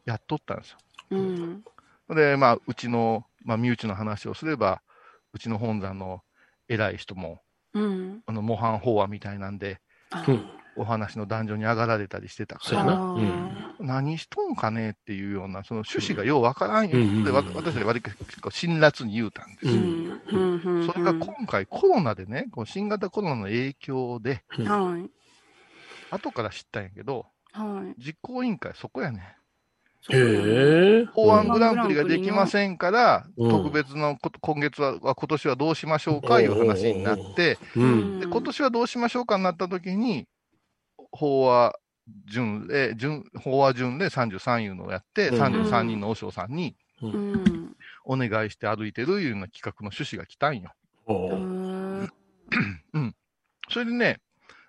[0.05, 0.79] やっとったんですよ。
[1.11, 1.15] い。
[1.15, 1.65] うん。
[2.15, 4.83] で、まあ、うちの、まあ、身内の話をすれば、
[5.33, 6.23] うちの本山の
[6.69, 7.43] 偉い人も、
[7.75, 8.23] うん。
[8.27, 10.60] あの、模範法話みたいなんで、あうん。
[10.77, 13.51] お話の男女に上がられたりしてたから、そうん。
[13.81, 19.77] 何しとんかねっていうような、その趣旨がようわからんよ、うんでわ私たち割と辛辣に言うたんですうよ。
[19.77, 20.21] ん。
[20.33, 20.61] うん。
[20.65, 20.87] うん。
[20.87, 25.11] それが今回コロナでね、この新型コロナの影響で、はい。
[26.11, 28.03] 後から知ったんやけど、はい。
[28.03, 29.37] 実行委員会そこやね。
[30.09, 31.05] へえ。
[31.13, 38.21] 法案グランプリができませんから、うん特別のこと今月は、今年はどうしましょうかいう話になって、うん。
[38.21, 40.27] で今年はどうしましょうかになった時に、
[41.13, 41.75] 法話
[42.27, 45.41] 順で、順法話順で33いうのをやって、うん。
[45.41, 47.77] 33人の和尚さんにうん。
[48.05, 50.73] お願いして歩いてるいうような企画の趣旨が来たんよ。
[51.07, 53.15] おうーん。
[53.69, 54.21] それでね、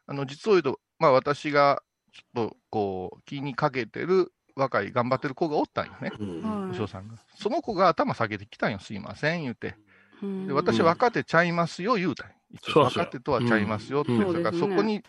[0.05, 1.81] あの実を言うと、まあ、私が
[2.13, 6.69] ちょっとこう気にかけてる若い頑張ってる子がおったんよね、うん。
[6.69, 7.15] 和尚さんが。
[7.35, 9.75] その子が頭下げてきたんよ、すいません言うて。
[10.21, 10.47] うん。
[10.47, 12.35] で私は若手ちゃいますよ、言うたんよ。
[12.75, 14.43] 若手とはちゃいますよって、うん。
[14.43, 15.03] だからそこに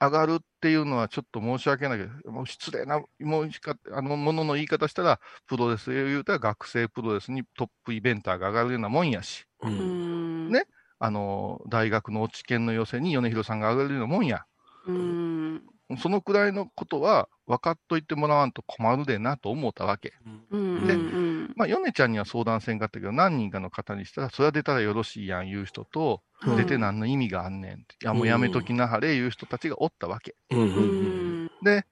[0.00, 9.68] 上がるっていうのはちょっと申し訳ないけど、もう失礼な、もうしかあのものの言い方したら、プロレスで言うたら学生プロレスにトップイベンターが上がるようなもんやし、う。
[9.68, 10.50] うんん。
[10.50, 10.64] ね
[10.98, 14.44] あの大学の落ち研の予選に米広さんが上がれるようなもんや。
[14.86, 15.62] うん。
[15.98, 20.12] そのくらいのことは分かっといてもらわんと困るでなと思ったわけ。
[20.52, 20.86] うん。
[20.86, 21.52] でうん。
[21.56, 30.36] まあ、米ちゃんには相談せんかったけど、何人かの方にしたら、それは出たらよろしいやん言う人と、うん出て何の意味があんねんって、いや、もうやめときなはれ言う人たちがおったわけ。
[30.50, 31.50] うん。
[31.62, 31.84] で、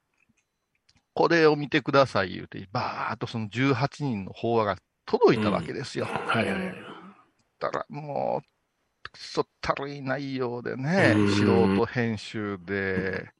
[1.12, 6.06] これを見てください言うて、ばーっとその18人の法話が届いたわけですよ。
[6.06, 6.74] はいはいはい。
[7.58, 13.30] だからもう、くそったるい内容でね、うん素人編集で、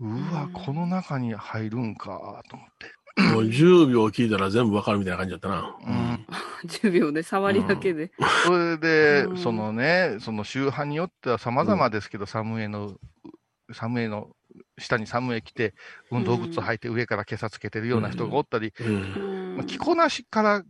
[0.00, 2.94] うわ、この中に入るんかと思って。
[3.16, 5.76] もう10秒聞いたら全部わかるみたいな感じだったな。
[5.86, 6.26] うん、
[6.66, 8.10] 10秒で触りだけで。
[8.44, 12.96] それで、うんそのね、その宗派によっては様々ですけど、サムエの、
[13.72, 14.30] サムエの
[14.78, 15.74] 下にサムエ来て、
[16.10, 19.54] 運動靴履いて上から今朝つけてるような人がおったり、うん。
[19.58, 20.62] まあ着こなしから、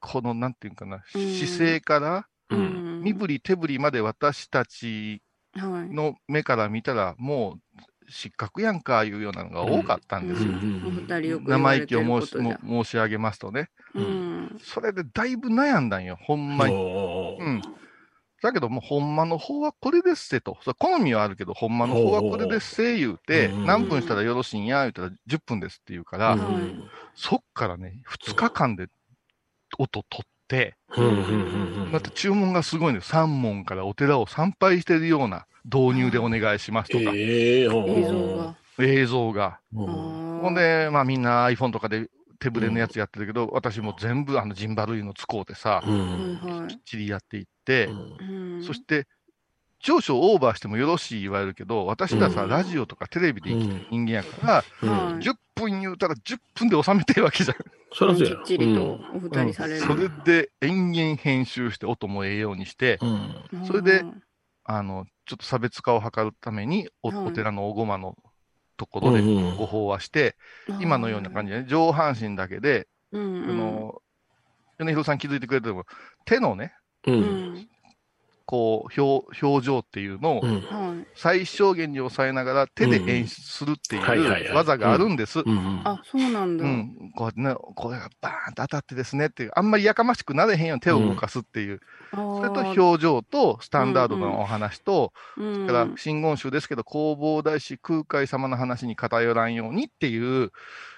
[0.00, 5.22] この、なんていうかな、うん姿勢から、うん身振り手振りまで私たち
[5.54, 5.94] はい。
[5.94, 10.52] の目から見たら、もう失格やんか、いうようなのが多かったんですよ。
[10.86, 13.70] お二人よく言生意気を申し申し上げますとね。
[13.94, 14.58] うん。
[14.62, 16.74] それでだいぶ悩んだんよ、ほんまに。
[16.74, 16.78] う
[17.44, 17.62] ん。
[18.40, 20.58] だけどもう、ほんまの方はこれですせと。
[20.62, 26.38] それ好みはあるけど、ほんまの方はこれですせ言うて、うん何分したらよろしいんや、言うたら10分ですって言うから、
[27.14, 28.86] そっからね、2日間で
[29.78, 30.37] 音取って、
[30.96, 33.08] うんうんうんうんだって注文がすごいんです。
[33.08, 38.56] 三門からお寺を参拝してるような導入でお願いしますとか、映像が。
[38.78, 39.60] 映像が。
[39.74, 42.08] うんほんで、まあみんな iPhone とかで
[42.38, 45.82] 手ぶれのやつやってるけど、私も全部あのジンバルイの使うてさ、
[46.68, 48.62] きっちりやっていって、うん。
[48.64, 49.06] そして、
[49.80, 52.50] 長所オーバーしてもよろしい言われるけど、私らさ、うん。
[52.50, 53.86] ラジオとかテレビで生きてるうん。
[53.90, 54.90] 人間やから、うん。
[54.90, 57.56] はい10分言うたら10分で収めてるわけじゃん。
[57.92, 59.80] そらそうやきっちりとお二人される。
[59.80, 63.66] それで延々編集して音もええようにして、うん。
[63.66, 64.04] それで
[64.70, 68.16] あの、ちょっと差別化を図るためにお、はいお寺のおごまの
[68.76, 70.36] ところでうんご法話して、
[70.80, 73.18] 今のような感じで、ね、上半身だけで、じ。
[73.18, 73.50] うん。
[73.50, 74.02] あの、
[74.78, 75.84] 米広さん気づいてくれても、
[76.24, 76.74] 手のね、
[77.06, 77.20] ううん
[77.54, 77.68] ん。
[78.48, 80.42] こう、表、表情っていうのを。
[81.14, 85.40] 最小限に抑えながら手で演出するっていう技があるんです。
[85.40, 85.82] うん。
[85.84, 86.64] あ、そうなんだ。
[86.64, 87.12] うん。
[87.14, 91.80] こうやってね、これがバーンと当たってですねっていう、あんまりやかましくなれへんように手を動かすっていう、
[92.10, 100.52] それと表情とスタンダードのお話と、うんだから、真言宗ですけど、弘法大師空海様の話に偏らんようにっていう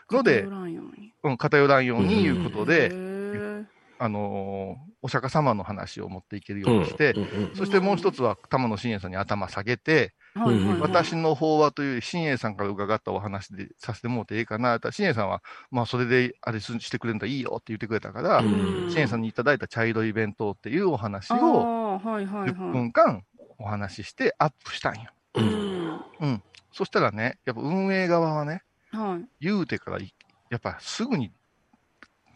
[0.09, 1.13] ので偏、らんように。
[1.25, 3.67] うん、偏らんようにいうことへで、ー
[4.03, 22.73] あのーお釈迦様の話を持っていけるようにして、うんうんそしてもう一つは玉野真栄さんに頭下げて、はいはいはい私の法話というより、真栄さんから伺ったお話でさせてもらっていいかなって、真栄さんは、まあそれであれしてくれるんだらいいよって言ってくれたから、うん真栄さんにいただいた茶色い弁当っていうお話あをーはいはい10はい。
[22.73, 23.25] 分間
[23.59, 25.11] お話ししてアップしたんよ。
[25.35, 26.01] ううんん。
[26.21, 26.43] うん。
[26.73, 29.27] そしたらね、やっぱ運営側はね、はい。
[29.41, 30.15] 言うてからい、
[30.51, 31.33] やっぱすぐに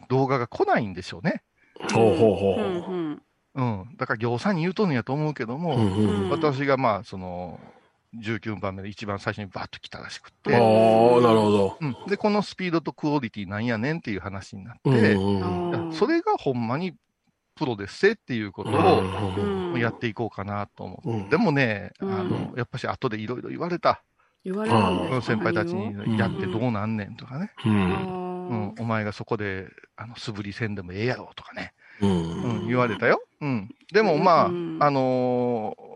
[0.09, 1.43] 動画が来ないんでしょうね。
[1.93, 3.21] ほうほうほううんほうん
[3.55, 3.97] うん。
[3.97, 5.57] だから業者に言うとんやと思うけどう。
[5.57, 7.59] も、うんうん私がまあ、その、
[8.21, 11.77] 19番目で一番最初にバッと来たらしくああ、て、なるほど。
[11.81, 11.95] うん。
[12.07, 16.93] で、このスピードとクオリティなんやねんっていう話になって、うんいうんそれがほんまに
[17.55, 21.09] プロですせっていうことうをやっていこうかなと思って。
[21.09, 24.03] うんでもね、あうんの、やっぱし後でいろいろ言われた。
[24.45, 27.51] 言われるん先輩たちにんやってどうなんねんとかね。
[27.65, 28.75] う何をうんん。
[28.79, 31.73] お前がそこで、あの、素振りせんでもええやろとかね。
[32.01, 33.21] ううんん、言われたよ。
[33.41, 33.69] うん。
[33.91, 35.95] でもまあ、うんあのー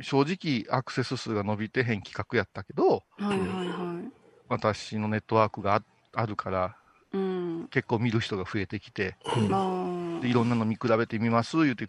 [0.00, 4.12] 正直アクセス数が伸びてへん企画やったけど、はいはいはい。
[4.48, 5.82] 私のネットワークがあ
[6.14, 6.76] あるから、
[7.12, 7.68] うん。
[7.70, 9.16] 結構見る人が増えてきて、
[9.50, 11.88] あでいろんなの見比べてみます、言うて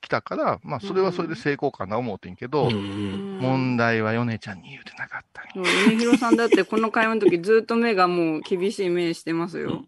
[0.00, 5.21] きたから、まあ、それはそれで成功かな思うてんけど、うん問題は米ちゃんに言うてなかっ
[5.54, 5.68] たんよ。
[5.88, 9.84] 米広さんだってこの会話の時ずっと目がもう厳しい目してますよ。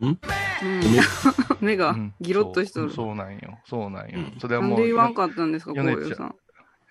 [0.00, 0.08] うん？
[0.08, 0.18] うん
[1.60, 2.90] 目がうんギロッとしとる。
[2.90, 3.58] そうそうなんよ。
[3.66, 4.18] そうなんよ。
[4.18, 4.80] うんそれはなんもう。
[4.80, 6.34] で言わんかったんですか、こういうさん。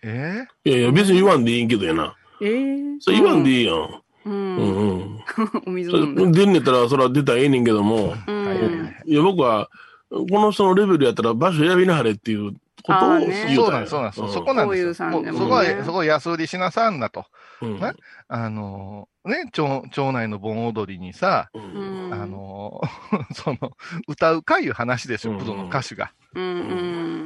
[0.04, 2.16] えいやいや、別に言わんでいいけどやな。
[2.42, 3.76] えー、そう言わんでいいやん。
[3.76, 4.02] う。
[4.26, 5.20] うんんうん。
[5.66, 8.82] お水そ飲ん出んねったら、それは出たらええねんけども、うーはいはいん。
[8.84, 9.70] はいいや、僕は、
[10.10, 12.54] この人のレベルやったら場所選びなはれっていう
[12.86, 14.24] そうなんです、そうなんです。
[14.24, 14.94] んそこなんですよ。
[14.94, 17.26] そこは、そこは安売りしなさんなと。
[17.62, 17.94] うんね
[18.30, 21.50] あのーね、町町内の盆踊りにさ。
[21.54, 21.58] あ
[22.26, 23.72] のー その、
[24.08, 26.12] 歌うかいう話ですよ、うんプロの歌手が。
[26.36, 27.20] うん。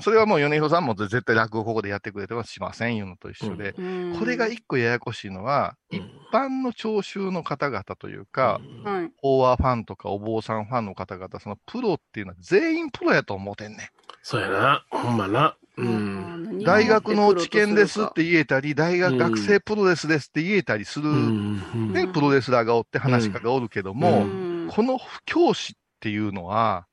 [0.00, 3.74] それはもう米広さんも絶対落語ここでやってくれてはしませんいうのと一緒で。
[3.78, 4.16] うん。
[4.18, 5.98] これが一個ややこしいのは、うん
[6.34, 9.12] 一般の聴衆の方々というか、はい。
[9.18, 13.90] 法話ファンとかお坊さんファンの方々、そのプロっていうのは全員プロやと思うてんね
[14.26, 14.86] そうやな。
[14.90, 15.54] ほんまな。
[15.76, 16.62] うん。
[16.64, 26.86] 大学の知見ですって言えたり、大学、うん学生プロレスですって言えたりする、うんね、プロレスラーがおって話し家がおるけども、うんこの不教師っていうのは。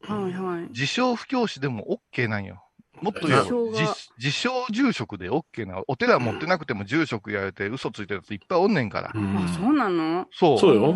[0.72, 2.66] 自称不教師でも OK なんよ。
[3.02, 5.82] もっと言う自称が自自称住職で OK な。
[5.88, 9.12] お寺持ってなくても住職やれて嘘ついてるやついっぱいおんねんから。
[9.16, 10.28] うんあ、そうなの？
[10.34, 10.60] そう。
[10.60, 10.96] そうよ。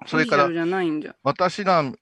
[0.00, 0.08] ううんん。
[0.08, 1.14] それからオフィシャルじゃないんじゃ。
[1.22, 1.92] 私なん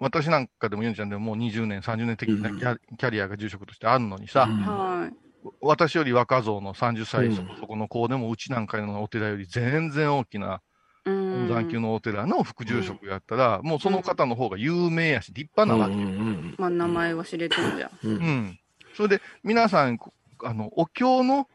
[0.59, 5.13] かでもユンちゃんでももう20年、30年的なキャ,、キャリアが住職としてあるのにさ、うんはい。
[5.61, 10.61] 私より若造の30歳そこの子でもうちなんかのお寺より全然大きな
[11.05, 15.95] うん残級のお寺の副住職やったら、もうその方の方が有名やし、立派なわけ。
[15.95, 17.91] うんうんまあ、名前は知れてるじゃん。
[18.03, 18.59] うんうんうん。
[18.95, 21.49] それで、皆さん、こあの、お経の、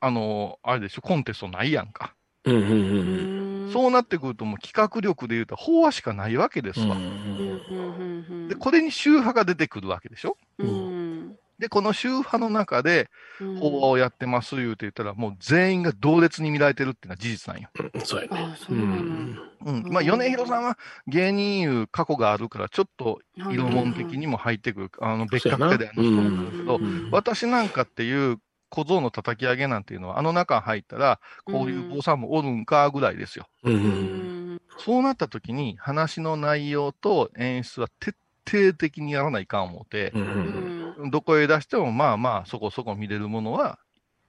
[0.00, 2.14] あの、あれでしょ、コンテストないやんか。
[2.44, 6.96] うんうんうんそうなってくると、もう企画力で言うと、法話しかないわけですわ。
[8.48, 10.36] で、これに宗派が出てくるわけでしょ？
[10.58, 11.36] うん。
[11.58, 13.08] で、この宗派の中で、
[13.40, 13.56] うん。
[13.56, 17.70] 法話をやってます言うて言ったら、もう全員が同列に見られてるっていうのは事実なんよ。
[18.04, 18.36] そうやね。
[19.64, 19.82] うん。
[19.90, 27.08] まあ、米広さんは芸人いう過去があるから、ちょっとはい色物的にも入ってくる、あの、別格である人なんですけどう、ん。
[27.10, 28.38] 私なんかっていう
[28.68, 33.46] 小僧の叩き上げなんていうのは、あの中入ったら、こういう坊さんもおるんかぐらいですよ。
[33.62, 34.60] うん。
[34.78, 38.16] そうなった時に、話の内容と演出は徹
[38.48, 41.06] 底的にやらないかん思ってう、うん。
[41.06, 43.78] んどこへ出しても、まあまあ、そこそこ見れるものは、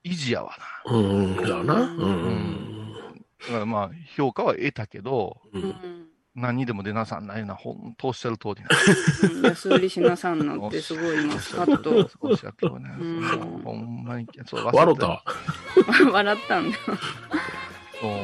[0.04, 0.92] 維持やわな。
[0.92, 1.36] うん。
[1.36, 1.74] だよな。
[1.74, 2.94] うん。
[3.40, 6.08] だからまあ、評価は得たけど、ううんん
[6.40, 8.68] 何にでも出なさんないな、ほんとおっしゃる通りな。
[9.38, 12.10] う ん安売りしなさんのってすごい今スカッと。
[12.20, 15.08] おっしゃるほんまに、そう笑った？
[15.08, 15.22] わ。
[16.12, 16.78] 笑ったんだ。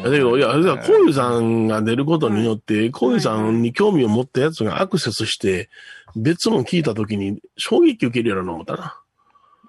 [0.04, 5.68] だけど、いや、じゃあこういうさんが出ることによって、こういうさんに興味を持ったやつがアクセスして、
[6.14, 8.96] 別の聞いたときに衝撃受けるやろな思ったな。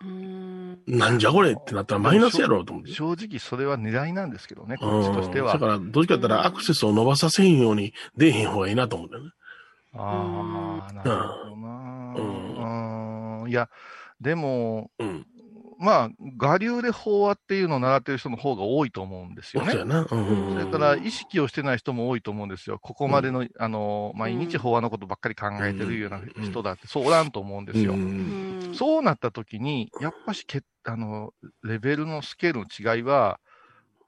[0.03, 0.34] うん
[0.87, 2.91] なんじゃこれってなったらマイナスやろうと思って。
[2.91, 5.67] 正直それは狙いなんですけどね、こっちとしてはうんだ。
[5.67, 9.21] から、どっちかって言ったらアクセスを伸ばさせんように出えへん方がいいなと思ってね。
[9.93, 12.13] ああ、なるほどな。
[12.17, 13.49] うんうん。
[13.49, 13.69] いや、
[14.21, 15.25] でも、うん。
[15.77, 16.09] まあ、
[16.39, 19.85] 我流で法話っていうのを習ってる人の方が多いと思うんですよねそうや。
[19.85, 20.07] な。
[20.09, 22.79] うんうんうんそれから、意識をしてない人も多いと思うんですよ。
[22.79, 27.93] ここまでの、あの、毎日法話のことばっかり考えてるような人だって、そうおらんと思うんですよ。
[27.93, 31.31] うんうんそうなった時に、やっぱしけ、あの、
[31.63, 33.39] レベルのスケールの違いは、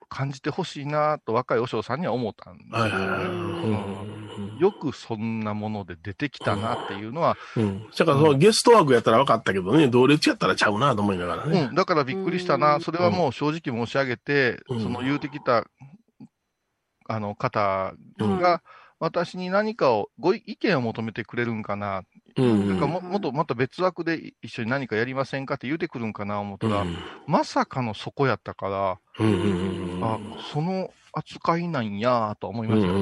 [0.10, 4.17] 感じてほしいなと若い和尚さんには思ったんですよね。
[4.60, 7.88] よくそんなもので出てきたなっていうのは、うん。
[7.98, 11.76] だから、そのゲストワークやったら分かったけどね、同列やったらちゃうなと思いながらうねん、。
[11.76, 12.78] だからびっくりしたうな。
[12.78, 15.66] んそれはもう正直申し上げて、うんその言うてきた、
[17.08, 18.62] あの方うんが、
[19.00, 22.02] 私に何かを、ご意見を求めてくれるんかな。
[22.36, 22.70] うん。
[22.70, 26.86] なんかももっとまた別枠で一緒に何かやりませんかって言うてくるんかな思ったら、
[27.28, 30.20] まさかのそこやったから、うんうんうんあ、
[30.52, 32.94] その扱いなんやと思いましたよ。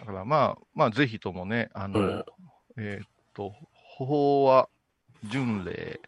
[0.00, 2.24] だからまあ、まあ、ぜひともね、あの、
[2.76, 4.68] えーっと、法は
[5.24, 6.00] 巡礼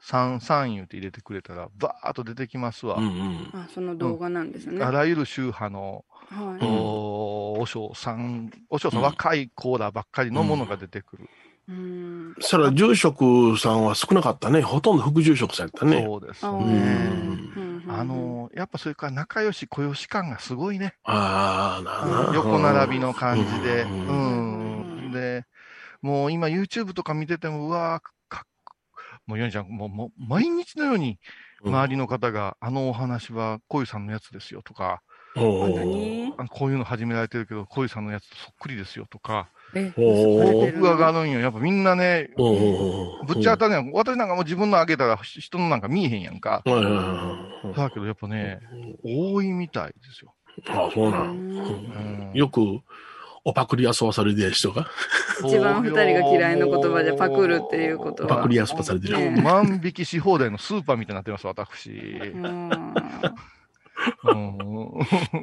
[0.00, 2.96] 三三言って入れてくれたら、バーっと出てきますわ。
[2.96, 3.04] うん。
[3.04, 3.50] うん。
[3.52, 4.52] あ、その動画なん。
[4.52, 4.84] ですね。
[4.84, 6.64] あらゆる宗派の、はい。
[6.64, 9.06] お和尚さん、和尚さん、うん。
[9.06, 11.28] 若いコーラばっかりのものが出てくる。
[11.68, 12.34] うん。
[12.40, 14.62] それは住職さんは少なかったね。
[14.62, 16.02] ほとんど副住職さんやったね。
[16.04, 16.58] そうですあね。
[17.86, 20.94] ーあ、の、やっぱそれから仲良し小良し感がすごいね。
[21.04, 22.32] ああ。
[22.34, 23.82] 横並びの感じで。
[23.82, 25.12] ううんん。
[25.12, 25.44] で、
[26.02, 28.46] もう今 YouTube とか見てても、うわーかっ
[29.26, 31.18] もうヨネちゃん、もう、もう毎日のように
[31.64, 35.02] 周りの方が、あのお話は小湯さんのやつですよとか、
[35.34, 39.48] こういうの始められてるけど、小湯さんのやつとそっくりですよとか、
[39.96, 41.40] 僕が上がるんよ。
[41.40, 43.90] やっぱみんなね、ぶっちゃ当たりやん。
[43.92, 46.62] 私なんかもう自分の上げたら人のなんか見えへんやんか。
[46.64, 48.60] だけどやっぱね、
[49.02, 50.34] 多いみたいですよ。
[50.68, 51.22] あそうな。
[51.22, 52.60] うんよく、
[53.44, 54.88] おパクリ遊ばされてる人が、
[55.44, 58.28] 一番二人が嫌いな言葉じゃパクるっていうことは。
[58.36, 59.18] パクリ遊ばされてる。
[59.18, 61.90] ね万引きし放題のスーパーみたいになってます、私。
[64.24, 64.58] うん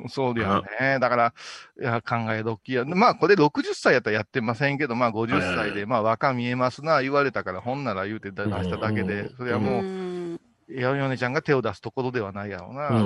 [0.04, 1.00] うん、 そうだよね。
[1.00, 1.34] だから、
[1.80, 2.86] いや、考え時や。
[2.86, 10.40] まあ、これ60歳やったらやってませんけど、まあ、50歳で、まあ、若見えますな、言われたから、ほんなら言うて出しただけで、それはうもう、ん
[10.74, 12.90] やよねちゃんが手を出すところではないやろうな。
[12.90, 13.00] う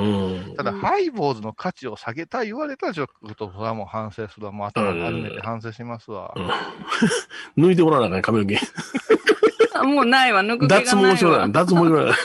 [0.52, 4.52] んただ、ハイボーズの価値を下げたい言われたら、ちょっと、それはもう反省するわ。
[4.52, 6.34] もう頭丸めて反省しますわ。
[7.58, 8.60] 抜いてもらわなあかん、髪の毛。
[9.74, 11.12] あ もうないわ、抜く気がない脱わ。
[11.12, 11.48] 毛症だ。
[11.48, 12.16] 脱毛症だ。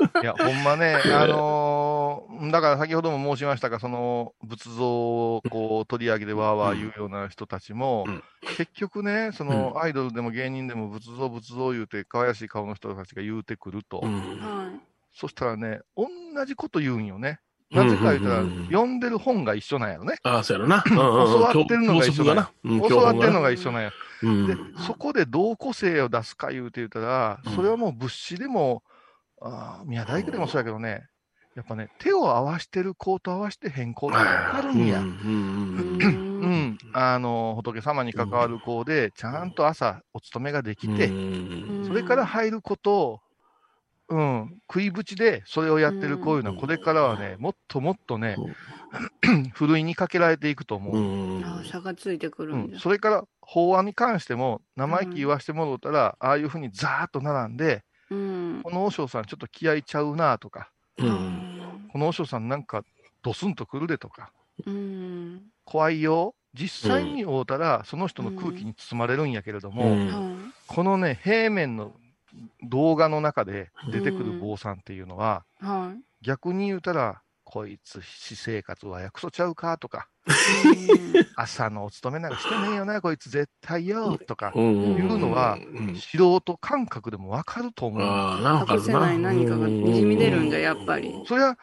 [0.22, 8.22] いや、ほんまね、あのーだから先ほども申しましたが、その仏像をこう取り上げてわーわー言うような人たちも、うん。
[8.56, 14.12] 結局ね、そのアイドルでも芸人でも仏像仏像言うて、可愛らしい顔の人たちが言うてくると、うん。
[14.12, 14.80] はい。
[15.12, 16.06] そしたらね、同
[16.44, 17.40] じこと言うんよね。
[17.70, 18.46] なぜか言ったら、うん。
[18.46, 20.16] うんうん読んでる本が一緒なんやろね。
[20.22, 20.82] ああ、そうやろな。
[20.82, 22.50] 教教わってるのが一緒だな。
[22.64, 23.92] うん教わってるのが一緒なんや。
[24.22, 24.46] うん。
[24.46, 28.82] で、そこでどう個性を出すか言うて言うたら、それはもう物資でも、
[29.44, 31.06] あー宮大工でもそうやけどね、
[31.54, 35.00] やっぱね、手を合わしてる子と合わしてへん子ってわかるんや。
[35.00, 36.78] うん。
[36.94, 41.12] あの、仏様に関わる子で、ちゃんと朝お勤めができて、う
[41.82, 41.84] ん。
[41.86, 43.20] それから入ることを、
[44.08, 48.36] うん、食いぶちでそれをやってるこういうのは、これからはね、もっともっとね、
[49.54, 51.40] ふるいにかけられていくと思う。
[51.40, 52.78] う差がついてくるうん。
[52.78, 57.84] それから法案に関しても、生意気言わしてもろうたら、ああいうふうにザーッと並んで、
[58.14, 58.62] うん。
[58.62, 62.84] この和尚さんちょっと気合いちゃうなとか、うんこの和尚さんなんか
[63.22, 64.32] ドスンとくるでとか、
[64.66, 65.42] うん。
[65.64, 66.34] 怖いよ。
[66.52, 71.92] 実際に会うたら、その人の空気に包まれるんやけれども、うんはこのね、平面の
[72.62, 75.64] 動画の中で出てくる坊さんっていうのは、い。
[75.64, 80.30] は逆に言うたら、こいつ、私生活はやくそちゃうかとか、い。
[81.36, 88.02] 朝のお勤めなんかしてねえよな、こいつ絶対よとか、うんいうのはうん素人感覚でもわかると思う。
[88.02, 91.14] ああ、なんか隠せない何かがにじみ出るんじゃ、やっぱり。
[91.26, 91.58] それは、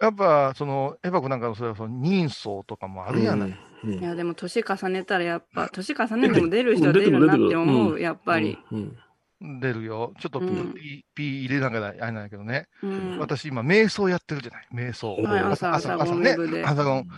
[0.00, 3.50] やっぱ、その、エバコなんかのそれはその人相とかもあるやない。
[3.50, 8.58] うんいや、でも年重ねたらやっぱ、年重ねても出る人は出るなって思う、やっぱり。。
[8.72, 8.96] うん
[9.40, 10.12] 出るよ。
[10.20, 10.74] ちょっとピうんー、
[11.14, 12.66] ピー入れながらあれなんだけどね。
[12.82, 13.18] うん。
[13.18, 14.68] 私今、瞑想やってるじゃない。
[14.72, 15.14] 瞑想。
[15.16, 16.64] はい、朝、朝ゴンウェブで。
[16.64, 17.08] 朝ゴン。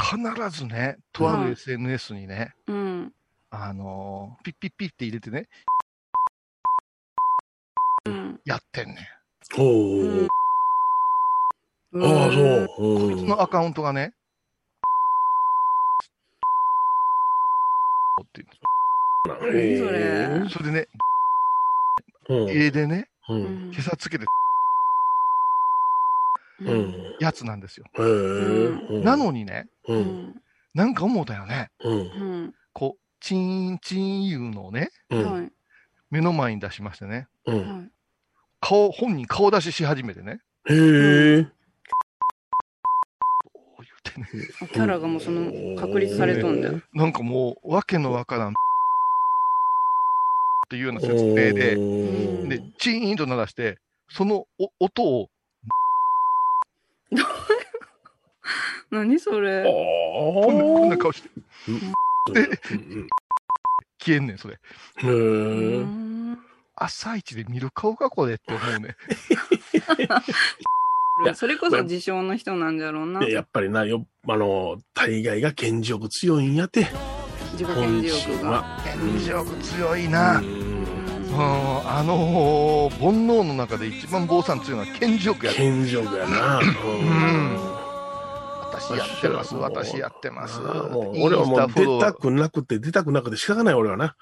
[0.00, 3.12] 必ずね、とある SNS にね、うん。
[3.50, 5.48] あのーピッピッピッって入れてね、
[8.06, 8.40] うん。
[8.44, 8.96] やってんねん。
[9.60, 10.28] おー
[11.96, 12.66] ああ、そう。
[12.76, 14.12] こうんいつのアカウントがね、
[18.22, 18.46] っていう
[19.26, 20.88] 何それそれでね、
[22.28, 23.34] うん絵でね、う。
[23.34, 24.26] うんん今朝つけて
[26.60, 26.74] う。
[26.74, 27.16] ん。
[27.20, 27.86] やつなんですよ。
[29.02, 29.68] なのにね。
[30.74, 31.70] なんか思うたよね。
[32.72, 34.90] こう、チーンチーンいうのをね。
[36.10, 37.28] 目の前に出しましてね。
[38.60, 41.44] 顔、本人顔出しし始めてね、へえ。
[43.52, 46.80] こう言ってね、あキャラがもうその、確立されとんだよ。
[46.92, 48.54] なんかもう、わけのわからん、
[50.68, 53.78] っていうような説明で、んで、チーンと鳴らして、
[54.10, 55.30] そのお音を、
[58.90, 59.64] 何それ？
[59.64, 61.30] こんなこんな顔して、
[62.34, 62.60] で、
[63.98, 64.58] 消えんねん、それ。
[66.76, 68.94] 朝一で見る顔か、これって思うね。
[71.26, 73.20] やそれこそ自称の人なんじゃろうな。
[73.20, 76.86] でやっぱりな、よ、あの、大概が顕示欲強いんやて。
[77.58, 78.50] 自己顕示欲が。
[78.50, 78.64] は。
[78.84, 80.40] 顕示欲強いな。
[80.40, 86.60] あのー煩悩の中で一番坊さん強いのは顕示欲やで顕示欲やな。
[86.60, 87.77] ん
[88.70, 90.60] 私やってます、私やってます。
[90.60, 94.16] もう俺はもう出たくなくて、出たくなくて仕方ない俺はな。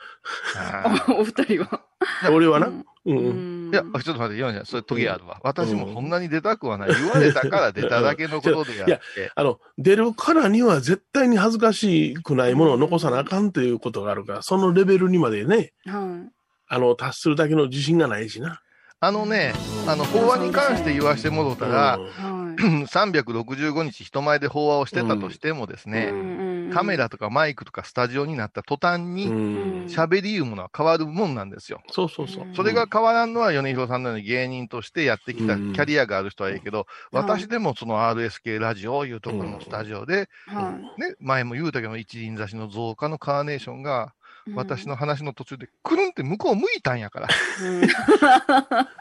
[0.56, 1.82] あ お二人は。
[2.30, 2.68] 俺はな。
[3.06, 5.40] うんいや、ちょっと待って、ヨンちゃん、それトゲあるわ。
[5.42, 6.94] 私もそんなに出たくはない。
[6.94, 9.30] 言われたから出ただけのことであって。
[9.34, 16.32] あの、出るからには絶対に恥ずかしくないものを残さなあかんということがあるから、そのレベルにまでね、はい。
[16.68, 18.60] あの、達するだけの自信がないしな。
[18.98, 19.52] あのね、
[19.86, 25.90] あの、法話に関して言わしてもろたら、うんは365日人前で法話をしてたとしてもですい。
[25.90, 31.80] ね、うんカメラとかマイクとかスタジオになった途端うに、ん喋りいうものは変わるもんなんですよ。
[31.90, 32.44] そうそうそう。
[32.54, 44.15] それが変わらんのは米広さんのように芸人としてやってきたキうんャリアがある人はいいけど、はい私でもその RSK ラジオいうところのスタジオで、はね、前も言うたけど、一輪挿しの増加のカーネーションが、い。
[44.54, 47.28] 私の話の途中で、くるんって向こう向いたんやから。
[47.62, 47.80] うん。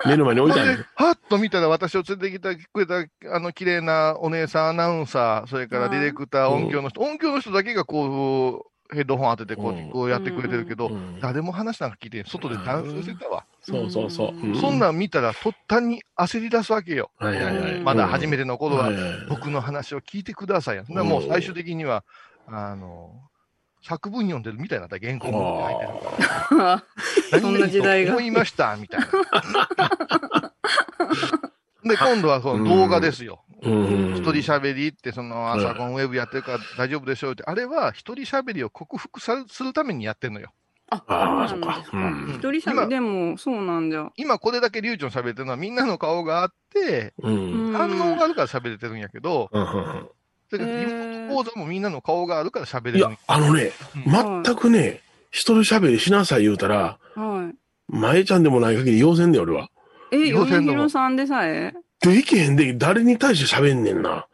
[0.10, 13.46] 目の前に置いてあでる。、はっと見たら私を連れてきてくれた、あの、綺麗なお姉さんアナウンサー、それからディレクター、うん音響の人、音響の人だけがこう、ヘッドホン当ててこう、うんこうやってくれてるけど、うん誰も話なんか聞いてん外でダンスしてたわ。
[13.62, 14.52] そうそうそう。
[14.52, 17.10] うそんなん見たら、途端に焦り出すわけよ。
[17.18, 17.80] はいはいはい。
[17.82, 18.92] まだ初めての頃は
[19.30, 20.84] 僕の話を聞いてくださいや。
[21.04, 22.04] もう最終的には、
[22.48, 23.12] あの、
[23.86, 26.84] 作文読んでるみたいなった原稿も書いてるか
[27.32, 27.40] ら。
[27.40, 29.08] そんな時代が思いました、みたいな。
[31.92, 33.44] で、今度はその動画ですよ。
[33.62, 40.52] うん一人喋りって、その朝コンウェブやってるから大丈夫でしょうって、あれは一人喋りを克服さするためにやってんのよ。
[40.90, 41.84] あ、ああ、そそううか
[42.30, 44.10] 一人喋りでも、そうなんじゃ。
[44.18, 47.74] 今これだけ流暢に喋ってるのはみんなの顔があって、うん。
[47.74, 49.50] 反応があるから喋れてるんやけど、
[50.52, 53.72] うんうんそれからリモート講座もみんなの顔があるから喋れるいやあのね、
[54.06, 57.56] うん全くね、一人喋りしなさい言うたら、はい。
[57.88, 59.70] 前ちゃんでもない限り要せんで、俺は。
[60.12, 60.72] え、米要請の？
[60.74, 61.74] 広さんでさえ？
[62.02, 64.28] できへんで、誰に対して喋んねんな。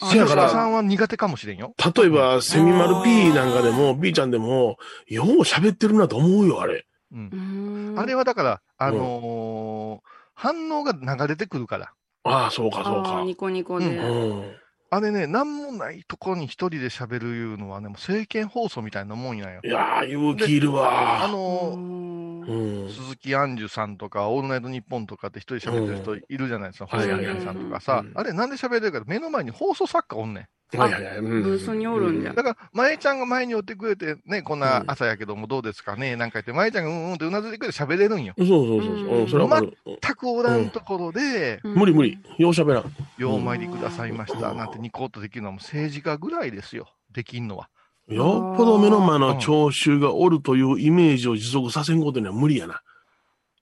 [0.00, 1.74] あせやからさんは苦手かもしれんよ。
[1.96, 6.86] 例えば、セミマル B なんかでも、B ちゃんでも、よう喋ってるなと思うよ、あれ。
[7.12, 10.06] うんあれはだから、あのー
[10.38, 11.92] 反応が流れてくるから。
[12.24, 13.22] ああ、そうか、そうか。
[13.24, 13.86] ニコニコで。
[13.86, 14.52] うん。
[14.90, 19.68] あれね、なんもないところに一人で喋るいうのはね、もう政見放送みたいなもんやよい。
[19.68, 21.28] やー、勇気いるあわ。
[21.28, 21.80] の、うん
[22.10, 22.15] うん。
[22.46, 28.12] 鈴木杏樹さんとか、オールナイトニッポンとかって一人喋ってる人いるじゃないですか、うん細谷さんとかさうん。
[28.14, 30.78] あれなんで喋れるか目の前に放送作家おんねん。
[30.78, 31.18] はいはいはい。
[31.18, 38.34] うんブースにおるんじゃだから、まえちゃんが前に寄ってくれて、ね、こんな朝やけどもどうですかね、なんか言って、まえちゃんがうんうんってうなずいてくれて喋れるんよ。
[38.38, 39.18] そうそうそうそう。
[39.20, 39.60] うん、それは。
[39.60, 42.18] 全くおらんところで、うん無理無理。
[42.38, 42.84] ようしゃべらん。
[43.18, 46.88] ようお参りくださいました、なんてニコッとできるのはもう政治家ぐらいですよ。
[47.12, 47.68] できんのは。
[48.08, 52.82] よっぽど目の前の聴衆がおるというイメージを持続させんことには無理やな。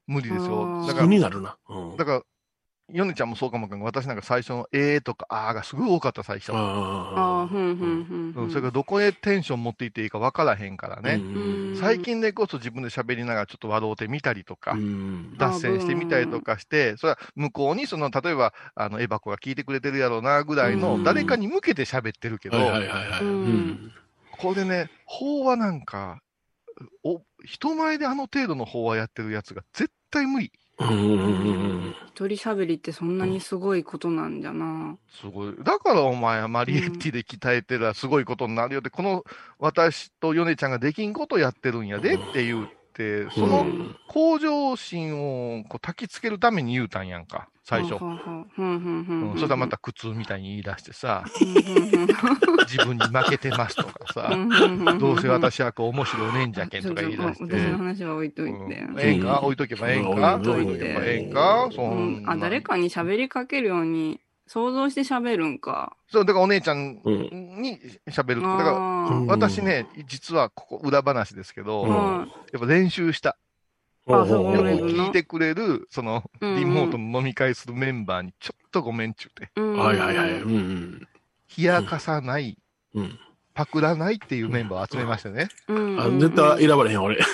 [0.06, 0.84] 無理ですよ。
[0.86, 1.56] だから苦、になるな。
[1.68, 1.96] うん。
[1.96, 2.22] だから、
[2.92, 6.52] ヨネちゃんもそうかもわか私なんか最初のえーとかあーがすごい多かった最初。
[6.52, 8.44] あああ、ふんふんふんふん。
[8.44, 11.00] うん、それからどこへテンション持っていっていいか分からへんからあ。
[11.00, 11.14] ね。
[11.14, 11.18] う
[11.72, 15.36] ん最近でこそ自分で喋りながらちょっと笑うてみたりとか、うん。
[15.38, 22.58] 脱線してみたりとかして、それは向こうにその、例えば、あの、エバコが聞いてくれてるやろうなぐらいの、うん誰かに向けて喋ってるけど、
[24.38, 26.20] これね、法話なんか、
[27.02, 30.52] お、人前であの程度の法話やってるやつが絶対無理。
[30.78, 34.96] うんうんうん一人喋りってそんなにすごいことなんじゃな。
[35.20, 35.54] すごい。
[35.62, 39.24] だからお前はマリエッティで鍛えてらすごいことになるよって、この
[39.58, 42.83] 私とヨネちゃんができんことやってるんやでって言って、
[43.34, 43.96] そのうん。
[44.08, 47.98] 向上心をこう焚きつけるために言うたんやんか、最初。
[47.98, 51.24] そしたらまた苦痛みたいに言い出してさ。
[52.66, 54.32] 自分に負けてますとかさ、
[54.98, 57.76] どうせ私はこう面白いねんじゃけんとか言い出しちょっと私のて。
[57.76, 58.58] 話は置いといて。
[58.58, 59.22] うんええん。
[59.22, 60.34] か置いとけばええんか？
[60.36, 60.50] うん。
[60.50, 61.68] 置いとけばええんか？
[62.26, 65.96] あ、誰かに喋りかけるように想像して喋るんか。
[66.08, 68.42] そう、だからお姉ちゃんうんに喋る。
[68.42, 68.72] だから、
[69.26, 71.94] 私ね、実はここ裏話ですけど、うんあ。
[71.94, 72.56] やはい。
[72.56, 73.36] っぱ練習した。
[74.06, 80.30] あそうよく聞いてくれる、その、うんうんリモートの飲み会するメンバーにちょっとごめんちゅうて、うんはいはいはい。
[80.42, 81.08] うんうん。
[81.56, 82.58] 冷やかさない、
[82.94, 83.18] うん。
[83.54, 85.48] パクらないっていうメンバーを集めましたね。
[85.68, 86.00] うん。
[86.00, 87.22] あ、絶対選ばれへん、俺。
[87.22, 87.28] そ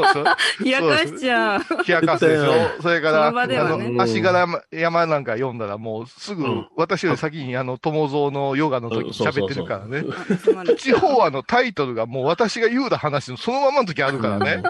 [0.00, 0.24] うそう。
[0.62, 1.60] 冷やかしちゃう。
[1.86, 2.82] 冷やかすでしょ。
[2.82, 6.68] それから、あの、足柄山なんか読んだらもうすぐ、うん。
[6.76, 10.04] 私より先にあの、友蔵のヨガの時に喋ってるからね。
[10.76, 14.62] 地方はのタイトルがもう私が言うた話のそのままの時あるからね。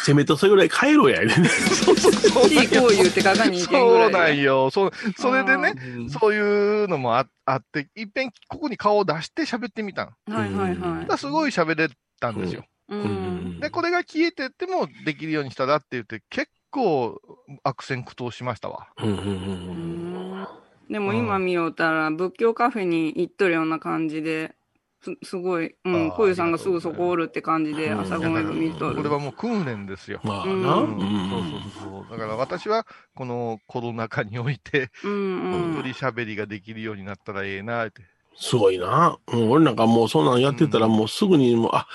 [0.00, 1.18] せめてそれぐらい帰ろうや。
[1.28, 2.48] そうそうそう。
[2.48, 4.26] いいこう言うてかがにそうな。
[4.26, 4.70] んよ。
[4.70, 10.34] そう、それでね、うんそういうのもああって、いっぺんここに顔を出して喋ってみたの。
[10.34, 11.88] はいはいだはからすごい喋れ
[12.20, 12.64] たんですよ。
[12.90, 12.94] い。
[12.94, 17.20] ううんんで、これが消えてってもできるようにしたらって言って、結構
[17.62, 18.88] 悪戦苦闘しましたわ。
[18.98, 20.46] うんうんううんん
[20.90, 24.54] でも今見ようたら、仏教カフェに行っとるような感じで、
[25.00, 28.96] す、すごい、うん、あーこゆさんがすぐそこおるって感じで、うん朝ごめん見とる。
[28.96, 30.20] これはもう訓練ですよ。
[30.24, 30.52] まあな。
[30.52, 32.10] うんうんうんそうそうそう。
[32.10, 35.80] だから私は、このコロナ禍において、うんうん。
[35.80, 38.02] 一人喋りができるようになったらええなって。
[38.40, 39.18] すごいな。
[39.32, 41.86] うん、俺なんかもうそんなんやってたらもうすぐにもう、あ、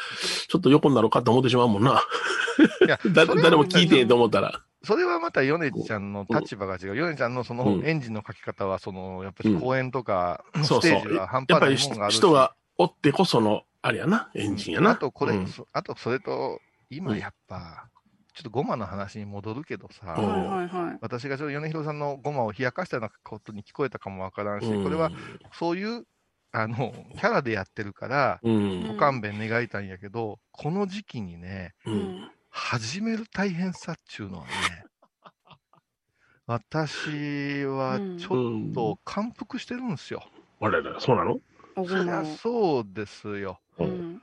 [0.48, 2.02] ちょっと横になろうかと思ってしまうもんな。
[2.86, 4.62] いや、 誰も聞いてへんと思ったら。
[4.86, 6.98] それはまたヨネちゃんの立場が違う。
[6.98, 12.18] ヨネちゃんのそのうんエンジンの書き方は、その、やっぱり公演とか、そうそうステージは半やっぱり端ないもんがあるし。
[12.18, 14.92] 人がおってこその、あれやな、エンジンやな。
[14.92, 16.60] あとこれ、うんそあとそれと、
[16.90, 17.90] 今やっぱ、
[18.34, 20.98] ちょっとゴマの話に戻るけどさ、うんはいはいはい。
[21.02, 25.12] 私がちょっと米広さんのゴマを冷やかしたようなことに聞こえたかもわからんし、うんこれは
[25.54, 26.06] そういう、
[26.52, 28.88] あの、キャラでやってるから、うん。
[28.88, 31.92] ご勘弁願いたいんやけど、この時期にね、う。
[31.92, 32.32] うんん。
[32.50, 34.52] 始める大変さっちゅうのはね、
[36.46, 40.24] 私はちょうんっと感服してるんですよ。
[40.62, 41.34] あれだ、そうなの？
[41.34, 41.42] お
[41.76, 42.26] そりゃ。
[42.26, 43.60] そうですよ。
[43.78, 44.22] ううんん。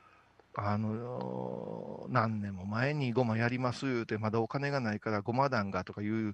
[0.53, 6.33] あの何年も前にゴマやります言うて、まだお金がないからゴマ団がとかいう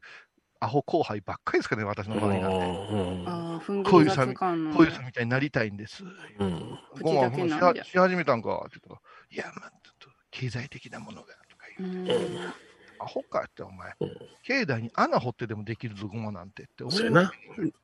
[0.60, 3.90] アホ後輩ばっかりですかね、私の場合なんて。
[3.90, 4.74] こういうさんの。
[4.74, 6.04] こういう人みたいになりたいんです。
[6.40, 6.80] うん。
[7.02, 11.94] ゴマ口だけなんじゃしはし始めたんかって言ったら、いや、まあ、ちょっと経済的なものがとかう言う。
[12.06, 12.54] ん。
[13.00, 14.10] アホかって、お前うん。
[14.44, 16.92] 境内に穴掘ってでもできるぞ、ゴマなんてって思う。
[16.92, 17.32] そうやな。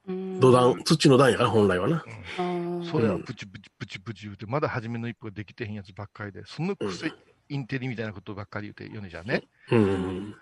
[0.07, 2.03] うん土壇、土の段やから、本来はな。
[2.37, 7.11] あーそれはプチプチプチプチ言うて、まだ初めの一歩ができてへんやつばっかりで、そのくせ
[7.49, 9.43] インテリみたいなことばっかり言うて、ヨネじゃんね。
[9.71, 10.35] うん。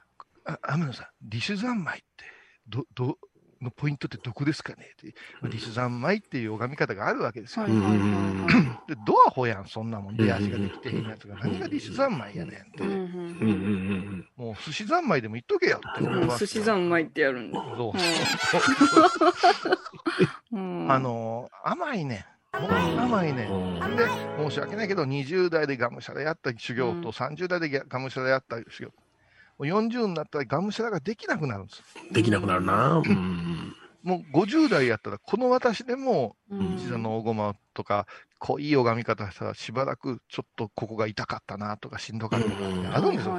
[0.45, 2.25] あ天野さん、リシュ三昧って、
[2.67, 3.17] ど、ど、
[3.61, 4.89] のポイントってどこですかね？
[4.93, 7.65] って、まあリシュ三昧っていう拝み方があるわけですよ。
[7.67, 7.73] で、
[9.05, 10.17] ドアホやん、そんなもん。
[10.17, 11.35] 出足ができてへんやつが。
[11.35, 12.83] 何がリシュ三昧やねんって。
[12.83, 13.01] うんうんう
[13.53, 17.63] んもう寿司三昧でも言っとけよって思い寿司三昧ってやるんだ。
[17.77, 17.97] そう。
[20.57, 22.57] うんあ、のー甘いねん。
[22.57, 23.47] ほんまに甘いね。
[23.95, 24.07] で、
[24.49, 28.91] 申し訳ないけど、20代でがむしゃらやった修行と、うん30代でがむしゃらやった修行。
[29.57, 31.83] もう40になったらがむしゃらができなくなるんです。
[32.11, 33.01] できなくなるな。
[33.05, 33.75] うん。
[34.03, 38.07] もう50代やったら、この私でも、うん膝の大駒とか、
[38.39, 43.37] 濃い拝み方したら、しばらくちょっとここが痛かったなとか、しんどかったなってあるんですよ。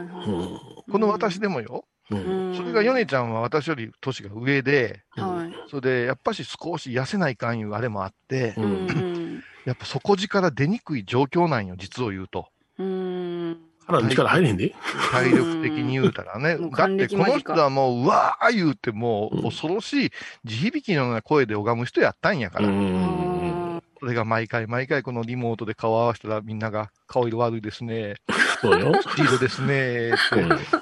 [0.91, 1.85] この私でもよ。
[2.11, 5.71] うんうんそれがヨネちゃんは私より年が上で、はい。
[5.71, 12.49] それでやっぱし少し痩せないかんいうあれもあって、うんうんやっぱ底力出にくい状況なんよ、実を言うと。
[12.79, 13.42] うん。
[13.87, 14.75] 腹の力入れへんで。
[15.11, 16.57] 体力的に言うたらね。
[16.57, 20.11] だってこの人はもう、うわー言うてもう恐ろしい
[20.45, 22.69] 地響きのような声で拝む人やったんやから。
[22.69, 23.83] うん。
[24.01, 28.17] それが毎回毎回このリモートで顔合わせたらみんなが顔色悪いですね。
[28.61, 28.95] そうよ。
[29.01, 30.11] スピードですね。
[30.11, 30.41] って。
[30.41, 30.73] うん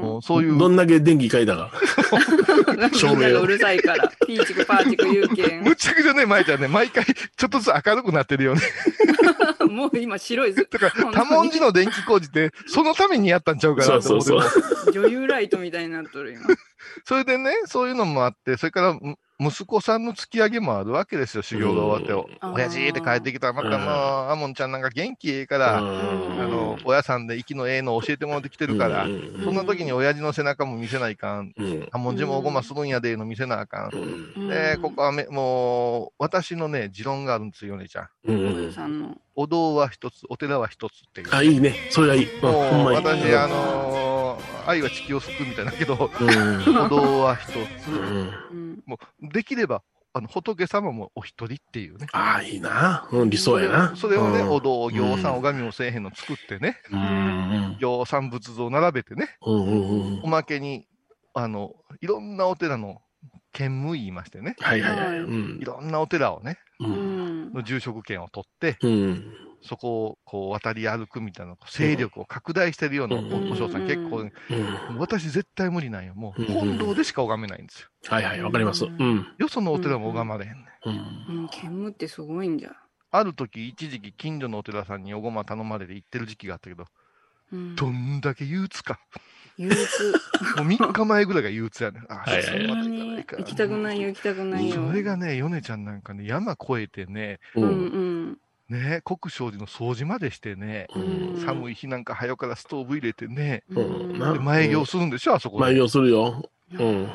[0.00, 0.58] もうそういう。
[0.58, 1.70] どんだけ電気変えたか。
[2.92, 5.62] 照明うるさいから、ピーチクパーチク言うけん。
[5.64, 8.62] むちゃくちゃね、舞ちゃんね、毎回ちょっとずつ明るくなってるよね。
[9.68, 10.68] もう今白いず。
[10.70, 16.42] だから、多文字の電気工事って、そのためにやったんちゃうかなと思ってそうそう女優ライトみたいになっとる今。
[17.04, 22.28] それでね、そういうのもあって、それから、む息子さんの突き上げもあるわけですよ、修行が終わって。
[22.28, 29.06] うん親父って帰ってきたら、またもう、うんアモンちゃんなんか元気ええから、あの、親さんで息のええの教えてもらってきてるから、
[29.44, 31.52] そんな時に親父の背中も見せないかん。
[31.56, 31.88] うん。
[31.92, 33.90] アモンジもおごまするんやで、の見せなあかん。
[34.36, 34.48] うん。
[34.48, 38.08] で、ここはめ、もう、私のね、持論があるんですよ、ヨネちゃん。
[39.36, 41.28] お堂は一つ、お寺は一つっていう。
[41.32, 41.74] あ、いいね。
[41.90, 42.24] それがいい。
[42.24, 42.96] うんもう、ほんまに。
[42.98, 44.09] 私、あのー
[44.66, 46.78] 愛は地球を救うみたいだけど、うん。
[46.86, 47.56] お堂は一つ。
[48.86, 49.82] もう、できれば、
[50.12, 52.06] あの、仏様もお一人っていうね。
[52.12, 53.08] ああ、いいな。
[53.12, 53.96] うん、理想やな。
[53.96, 57.76] それをね、うんお堂、行さん、うん拝みもせえへんの作ってね、うん。
[57.78, 60.26] 行さん仏像並べてね、うんうんうんお。
[60.26, 60.86] まけに、
[61.34, 63.00] あの、いろんなお寺の
[63.52, 65.06] 兼務言いましてね、はいはいはい。
[65.06, 65.64] はいうんい。
[65.64, 66.58] ろんなお寺をね。
[66.80, 69.34] の住職権を取って、うん。
[69.62, 74.32] そこをこう渡り歩くみたいな、勢力を拡大してるようなうんおお嬢さん、結構ね、
[74.90, 74.98] うん。
[74.98, 76.14] 私絶対無理なんよ。
[76.14, 77.88] もう、うん本堂でしか拝めないんですよ。
[78.06, 78.84] はいはい、わかります。
[78.84, 79.26] うん。
[79.38, 80.88] よそのお寺も拝まれへんねん。
[81.30, 81.40] うん。
[81.42, 82.70] うん、兼務ってすごいんじゃ。
[83.12, 86.84] ある時、一時期、近所のお寺さんにおごま頼まれて行ってる時期があったけど、
[87.52, 87.76] うん。
[87.76, 89.00] どんだけ憂鬱か。
[89.58, 90.12] 憂鬱。
[90.56, 92.06] もう3日前ぐらいが憂鬱やねん。
[92.08, 94.74] あ、はいはいそんなに行きたくないよ、行きたくないよ。
[94.86, 97.60] それがね、米ちゃんなんかね、山越えてね、う。
[97.60, 98.38] うんん
[98.70, 105.62] ね、国生寺の掃除までしてね、うん寒い日なんか早からストーブ入れてね、で前業するんでしょ、あそこで。
[105.62, 106.48] 前業するよ。
[106.72, 107.08] うん。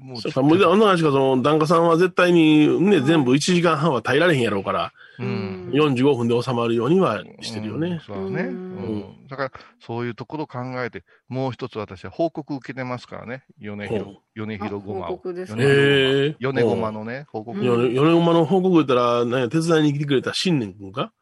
[0.00, 5.70] もうそうか、もう、あの話か、その、檀家さんは絶対に、ね、全部1時間半は耐えられへんやろうから、うん。
[5.72, 8.00] 45分で収まるようにはしてるようんね。
[8.06, 8.42] そうだね。
[8.44, 9.26] ううんん。
[9.28, 13.44] だから、そういうところを考えて、もう一つ私は報告受けてますからね。
[13.58, 15.16] 米ほ広、米広ごまあ報を。
[15.18, 15.58] 告ですか？
[15.58, 17.58] 米ごまのね、報告。
[17.60, 17.66] 米
[17.98, 21.12] 馬の報告言ったら、なんや、手伝いに来てくれた新年君か？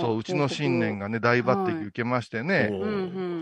[0.00, 2.92] そう、うちの新年がね、大抜擢受けましてね、うんうんう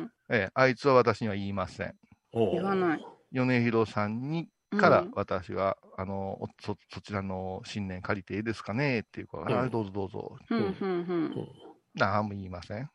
[0.05, 0.11] ん。
[0.31, 1.95] ええ、あいつは私には言いません。
[2.33, 3.05] 言わない。
[3.33, 9.01] 米広さんにうんから私は、あのおそ、そちらの新年借りていいですかね？
[9.01, 10.37] っていうから、うんあどうぞどうぞ。
[10.51, 11.49] うんうん
[11.95, 12.89] なんも言いません。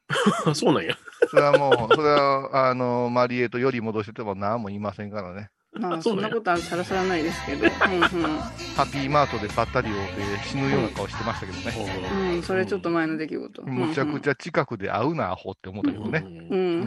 [0.48, 0.96] あ そうなんや。
[1.30, 5.52] それはもう、それは、あの、マリエとより戻してても何も言いませんからね。
[5.74, 5.82] うん。
[5.84, 7.66] まあ、あ そうんなことはさらさらないですけど。
[7.70, 10.00] うんハッピーマートでばったりをで
[10.46, 12.10] 死ぬような顔してましたけどね。
[12.12, 12.30] うん。
[12.30, 13.64] うん、それちょっと前の出来事。
[13.64, 14.32] むちゃくちゃ。
[14.32, 16.24] ゃ近くで会うな、アホって思ったけどね。
[16.26, 16.86] ううんん。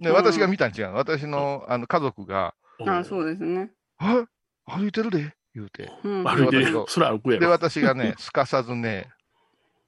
[0.00, 0.94] で私が見たん違うの。
[0.96, 2.54] 私のあの家族が、
[2.86, 3.70] あそうですね。
[3.98, 4.26] あ
[4.66, 5.90] 歩いてるで、言うて。
[6.04, 6.24] うん。
[6.24, 6.86] 歩いてるよ。
[6.88, 7.52] それ歩くやで、ろ。
[7.52, 9.08] 私がね、すかさずね、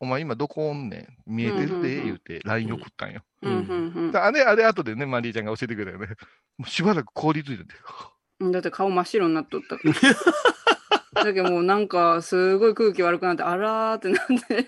[0.00, 3.22] お前今どこおんねん見えてるで、言うて、LINE 送ったんよ。
[3.42, 6.08] うんうんであれ、あれ後でね、マリーちゃんが教えてくれたよね。
[6.58, 7.74] もうしばらく凍りついてて。
[8.40, 8.52] うん。
[8.52, 9.82] だって顔真っ白になっとったか
[11.14, 11.24] ら。
[11.24, 14.66] だけどもうなんか、すごい空気悪くなって、あらーってなって。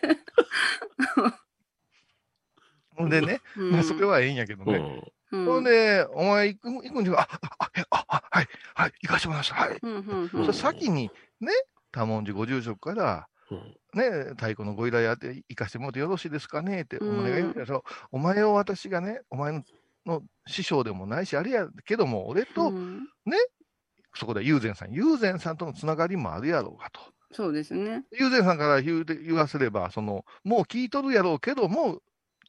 [2.94, 5.12] ほんでね、うんまあそれはええんやけどね。
[5.32, 5.40] うん。
[5.40, 7.28] うんほんで、お前行く、行くんじゃ、あ、
[7.58, 9.54] あ、あ、あ、はい、はい、行かしてもらいました。
[9.56, 9.78] はい。
[9.82, 11.10] うんうんそれ先に、
[11.40, 11.52] ね、
[11.90, 19.62] 多文字ご住職から、うんね、太鼓のご依頼あって行かしてもらってよろしいですかねって、おうん前が言うお前を私がね、お前の
[20.04, 23.06] の師匠でもないし、あれやけども、俺と、うん
[24.14, 27.00] そこで友禅さん、友禅さんとのつながりもあるやろうかと。
[27.32, 28.04] そうですね。
[28.12, 32.00] 友禅さんから言うて言わせれば、その、もう聞いとるやろうけども、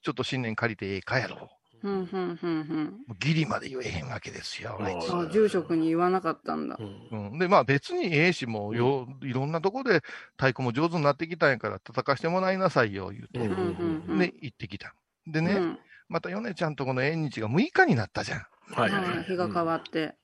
[0.01, 1.47] ちょっと新年借りてええかやろうん
[1.84, 3.03] うんうんうん。
[3.07, 3.09] う。
[3.09, 5.13] もうギリまで言えへんわけですよ、あいつ。
[5.13, 6.77] あ、住職に言わなかったんだ。
[7.11, 10.01] うんうん、で、まあ別にええし、もうよ、いろんなとこで
[10.38, 13.39] 太鼓も上手になってきたんやから、叩かしてもらいなさいよ、言うて。
[13.39, 14.95] うんうんうんで、行ってきた。
[15.27, 15.79] でね、うん
[16.09, 18.45] また米ちゃんとこの縁日が6日になったじゃん。
[18.75, 20.15] はいはい日が変わって。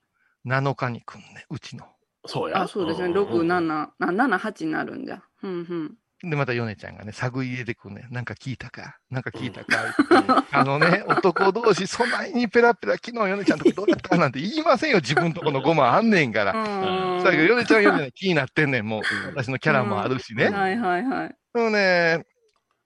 [0.45, 1.85] 7日に来んね、うちの。
[2.25, 2.61] そうや。
[2.61, 3.07] あ、そうですね。
[3.13, 5.23] 6、7、あ7、8になるんじゃ。
[5.41, 5.95] うんうん。
[6.21, 8.07] で、またヨネちゃんがね、探り入れてくるね。
[8.11, 14.97] なんか聞いたかなんか聞いたか、 あのね、男同士、そないにペラペラ、昨日ヨネちゃんとこどうやったかなんて言いませんよ。
[14.97, 16.53] 自分とこのごまあんねんから。
[16.53, 19.01] うんだけど、ヨネちゃんはヨネちゃんで気になってんねん、もう。
[19.27, 20.49] 私のキャラもあるしね。
[20.49, 21.35] はいはいはい。
[21.53, 22.25] でもね、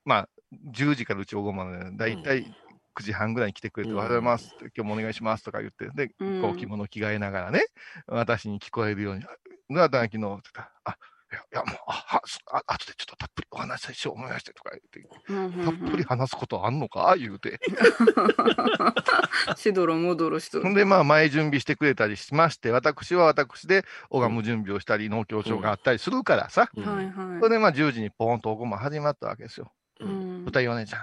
[0.04, 0.28] まあ、
[0.72, 2.54] 10時からうちおごまで、だいたい
[2.94, 7.64] 9時半ぐらいに来てくれて、うんおはようございます今日もお願いしますとか言って、で、うんこう着物着替えながらね、
[8.06, 9.28] 私に聞こえるように、ど
[9.70, 10.96] うだったの昨日って言ったら、あ、
[11.34, 17.16] いや、いやもう、あ、は、すあ後でちょっとたっぷりお話ししよう思いましてとか言って、たっぷり話すことあんのか？
[17.18, 17.58] 言うて。
[19.56, 20.64] しどろもどろしとる。
[20.64, 27.38] ほんで、まあ、前準備してくれたりしまして、私は私で拝む準備をしたり、農協長があったりするからさ、うん。
[27.40, 29.72] それでまあ、10時にポーンとおごま始まったわけですよ。
[30.00, 30.98] うん歌いお姉ちゃ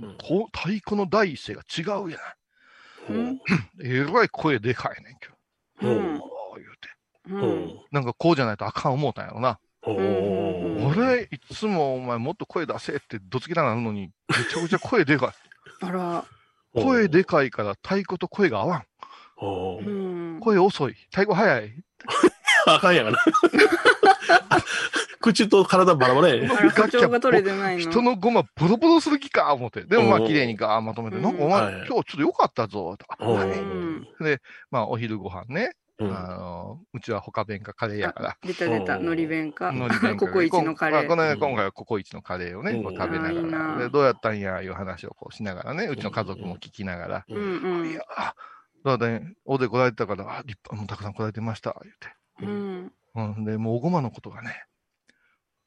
[0.00, 2.18] ん、うんこう太鼓の第一声が違うや
[3.08, 3.40] うなんい。
[3.82, 5.16] えらい声でかいねん、
[5.82, 5.98] 今日。
[5.98, 6.20] うん言う
[6.80, 6.88] て。
[7.30, 9.58] うんなんかこうじゃないとあかん思うたんやろな。
[9.94, 15.34] 俺、いつもお前もっと声出せってどつきながらのに、めちゃくちゃ声でか
[15.82, 16.24] あら。
[16.74, 16.82] い。
[16.82, 18.84] 声でかいから太鼓と声が合わん。
[20.40, 20.94] 声遅い。
[21.10, 21.74] 太鼓早い。
[22.66, 23.18] あかんやがな。
[25.20, 26.48] 口と体バラバラやね。
[26.48, 27.90] あら、波長が取れてないの。
[27.90, 29.82] 人のごまボロボロする気か思って。
[29.84, 32.96] でもまあうん綺麗にガーまとめて、うんなんかお前はい今日ちょっと良かったぞ。
[33.18, 34.38] あおはいうんー
[34.70, 35.72] まあお昼ご飯ね。
[35.98, 36.16] うん。
[36.16, 38.36] あの、うちは他弁かカレーやから。
[38.42, 39.06] 出た出た、うん。
[39.06, 39.70] のり弁か。
[39.70, 41.38] 海苔弁ココイチのカレあこのー。
[41.38, 47.80] 今回はココイチのカレーをね、食べながら、なでどうやったんやいう話をこうしながらね、うちの家族も聞きながら、うん。
[47.80, 47.90] うん。
[47.90, 48.34] いや、あ
[48.84, 52.16] だからね、大勢来られてたから、あ立派、もうたくさん来られてました、言って。
[52.42, 52.92] うん。
[53.14, 54.64] うん、で、もうおごまのことがね、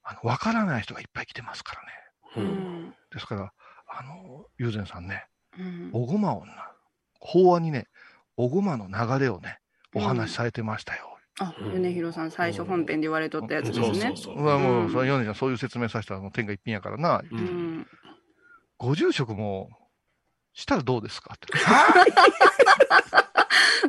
[0.03, 1.87] あの、わからない人がいっぱい来てますからね。
[2.37, 2.87] ううん。
[2.87, 2.95] ん。
[3.11, 3.51] ですから、
[3.87, 5.25] あの、友禅さんね、
[5.59, 5.89] うん。
[5.93, 6.71] おごまをな、
[7.19, 7.87] 法案にね、
[8.37, 9.59] おごまの流れをね、
[9.95, 11.17] お話しされてましたよ。
[11.39, 14.35] あ、米広さん最初本編で言われとったやつですねそう。
[14.35, 14.43] そう。
[14.43, 17.39] うわもう、うんそれ、ヨネちゃん、そういう説明させたら、もう天下一品やからな、ううん
[17.79, 17.87] ん。
[18.77, 19.69] ご住職も
[20.53, 21.47] したらどうですかって。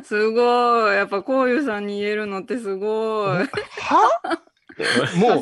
[0.03, 0.95] すごい。
[0.95, 3.37] やっぱこういうさんに言えるのってすごい。
[3.37, 3.47] は？
[3.47, 5.37] さもう。
[5.39, 5.41] う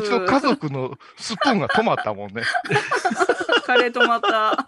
[0.00, 2.42] ちの家族のスプーンが止まったもんね。
[3.66, 4.66] カレー止まった。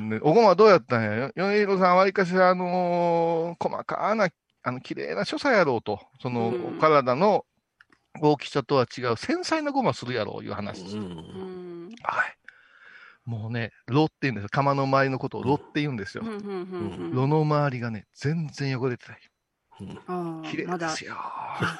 [0.00, 1.14] ねおごまどうやったんや？
[1.16, 4.28] よ米広さん、わりかし、あのー細かな、
[4.62, 6.00] あの、綺麗な所作やろうと。
[6.20, 7.44] その、うんお体の
[8.20, 10.82] 大きさとは違う繊細なごまするやろういう話。
[10.96, 11.90] うんうん。
[12.02, 12.36] はい。
[13.24, 14.48] もうね、炉って言うんですよ。
[14.50, 19.20] 釜の周りのことを炉って言うんですよ炉の周りがね、全然汚れてない。
[20.50, 20.88] 綺麗あ、まだ。
[20.90, 21.14] ですよ。
[21.16, 21.78] あ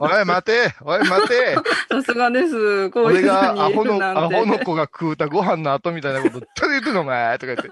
[0.00, 1.56] おい、待ておい、待て
[1.90, 2.90] さすがです。
[2.90, 4.02] こういう俺がアホの。
[4.02, 7.70] アホの子が食うたご飯の後みたいなこと、誰言ってんのお前とか言って。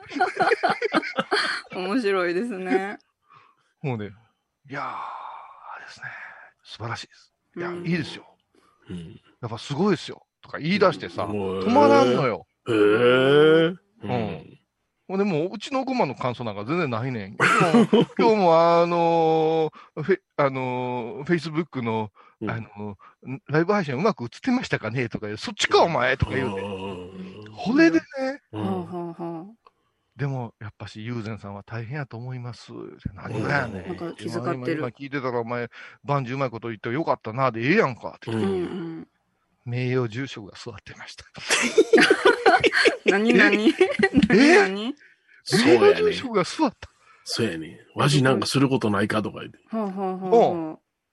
[1.76, 2.98] 面白いですね。
[3.82, 4.10] もうね、
[4.68, 6.06] いやー、ですね。
[6.64, 7.32] 素晴らしいです。
[7.56, 8.24] いや、うんいいですよ。
[8.88, 10.24] うんやっぱすごいですよ。
[10.40, 12.46] とか言い出してさ、止止まらんのよ。
[12.68, 13.74] へえ。
[14.04, 14.58] うん
[15.12, 17.36] ほんでもう、うちのごまの感想なんか全然ないねん。
[17.36, 17.46] 今
[17.84, 22.10] 日も、今日もあのーフェ、あのー、フェイスブックの、
[22.40, 25.10] うんあのー、ライブ配信うまく映ってましたかね？
[25.10, 26.62] とか言う、そっちかお前とか言うて。
[26.62, 29.50] これでね、うん
[30.16, 32.72] でも、やっぱし、友禅さんは大変やと思います。
[33.14, 33.86] 何がやねん。
[33.88, 35.68] なんか気遣ってる今今聞いてたら、お前、
[36.04, 38.14] 万事うまいこと言ってよかったな、でええやんか。
[38.16, 38.38] ってうあ。
[38.38, 39.08] うんうんん。
[39.66, 41.26] 名誉住職が座ってました。
[43.06, 43.68] 何何？
[43.68, 43.72] え？
[44.28, 44.38] 何
[44.84, 44.94] 何？
[45.44, 45.94] そうやね。
[45.94, 46.88] 住職が座った。
[47.24, 47.80] そうやね。
[47.94, 49.58] わしなんかすることないかとか言って。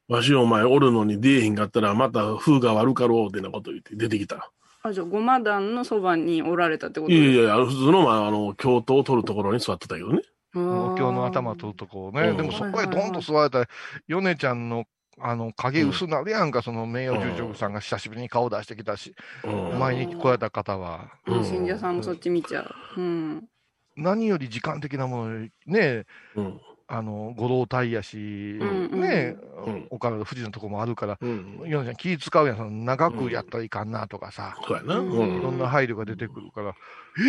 [0.08, 4.52] わしお前おるのに出えへんかったらまた風が悪かろうってなこと言って出てきた。
[4.82, 7.12] あ、じゃあ、ごま団のそばにおられたってこと？
[7.12, 10.22] いやいや、普通の、まあ、あの、京都を取るところに座ってたけどね。
[10.56, 12.22] お経の頭取るとこね。
[12.30, 13.68] うんでもそこへドンと座られたら、
[14.08, 14.86] ヨネちゃんの、
[15.22, 23.02] あの、影薄なるやんか、その名誉住職さんが久しぶりに顔出してきたし、うん前に来られた方は、うん信者さんもそっち見ちゃう。
[23.02, 23.50] うん。
[23.96, 26.06] 何より時間的なものね、
[26.36, 26.60] うん。
[26.88, 31.64] あの、五老体やし、んうんね、うんお体不自由なとこもあるから、うん。
[31.68, 35.60] ヨネちゃん気使うやん、その長くやったらいかんなとかさ、いろんん。
[35.60, 36.76] な配慮が出てくるから、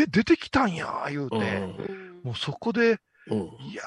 [0.02, 1.36] え、出てきたんや、言うて、
[2.22, 3.38] もうそこで、うん。
[3.70, 3.82] いや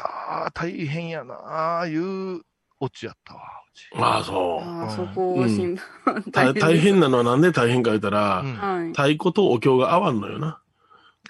[0.48, 2.42] ー、大変やなー、いう
[2.84, 3.90] オチやったわ、うち。
[3.96, 4.64] ああ、そう。
[4.64, 5.76] ああ、そこを診
[6.06, 6.24] 断。
[6.32, 8.88] 大大変なのはなんで大変か言ったら、うんはい。
[8.90, 10.60] 太鼓とお経が合わんのよな。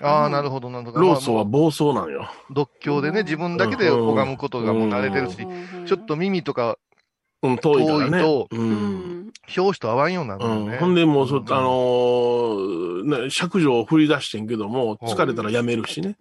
[0.01, 0.99] ああ、なるほど、なるほど。
[0.99, 2.29] 老祖は暴走なんよ。
[2.49, 5.37] う独協でね、自分だけで拝むことがもう慣れてるし、
[5.85, 6.77] ちょっと耳とか
[7.43, 8.11] うん、遠いからね。
[8.11, 8.55] 遠いとう。
[8.55, 9.33] うんん。
[9.55, 10.77] 表紙と合わんようになるうん。
[10.77, 16.15] ほんでもう、そうんあのーね、尺状を振り出してんけども、疲れたらやめるしね。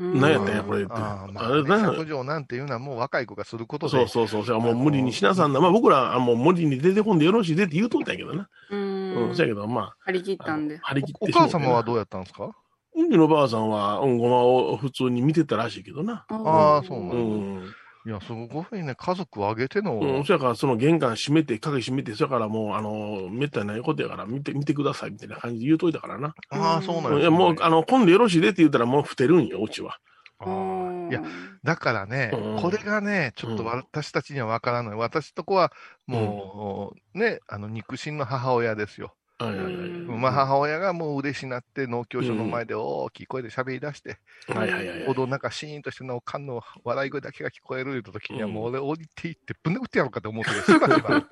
[0.00, 0.92] うん何やったんや、これって。
[0.94, 3.90] あーまあ、あれね、な削除なんていうのはもう若い子がすることで。
[3.90, 4.44] そうそうそう。
[4.44, 5.60] それはもう無理にしなさんな。
[5.60, 8.48] まあ僕らはもう無理に出てこんでよろしいでって言うとったんやけどな。
[8.70, 9.36] ううんん。
[9.36, 10.78] そうやけど、ま張り切っあ、たんで。
[10.82, 12.50] 張り切おおってしまうてな母様はどうやったんですか？
[12.96, 16.24] うちのばあさんは、うん、ごまを普通に見てたらしいけどな。
[16.28, 17.62] あーそうなうんん。
[18.06, 26.34] いや、すごいね、家族を挙げての、うん、そやからその玄関閉めて、鍵閉めて、そやからもう、あの、めったにないことやから見て、見てくださいみたいな感じで言うといたからな。
[26.50, 29.98] ああ、そうなんいや、ですねもう、あの、今度よろしいでって言ったらもう捨てるんよ、うちは。
[30.38, 31.22] あーいや、
[31.62, 34.94] だからね、うんこれがね、ちょっと私たちには分からない。
[34.94, 35.70] 私とこは、
[36.06, 39.14] もう、ね、あの、肉親の母親ですよ。
[39.44, 39.74] はいはいはい。
[39.74, 44.18] うんまあ、母親がもう嬉しなって、農協所の前で大きい声で喋り出して、
[44.48, 45.04] はいはいはい。
[45.06, 51.26] ほどなんかシーンとしてのおかんの笑い声だけが聞こえると時には、うんもう俺降りていってぶん殴ってやろうかと思ってるしばしば、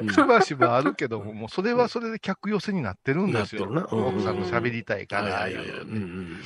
[0.00, 3.64] う んしばしばあるけども、もうそれはそれで客寄せになってるんですよ。
[3.64, 5.34] 奥さんと喋りたいかはいら。
[5.36, 5.78] はいはいはい。
[5.80, 6.38] うん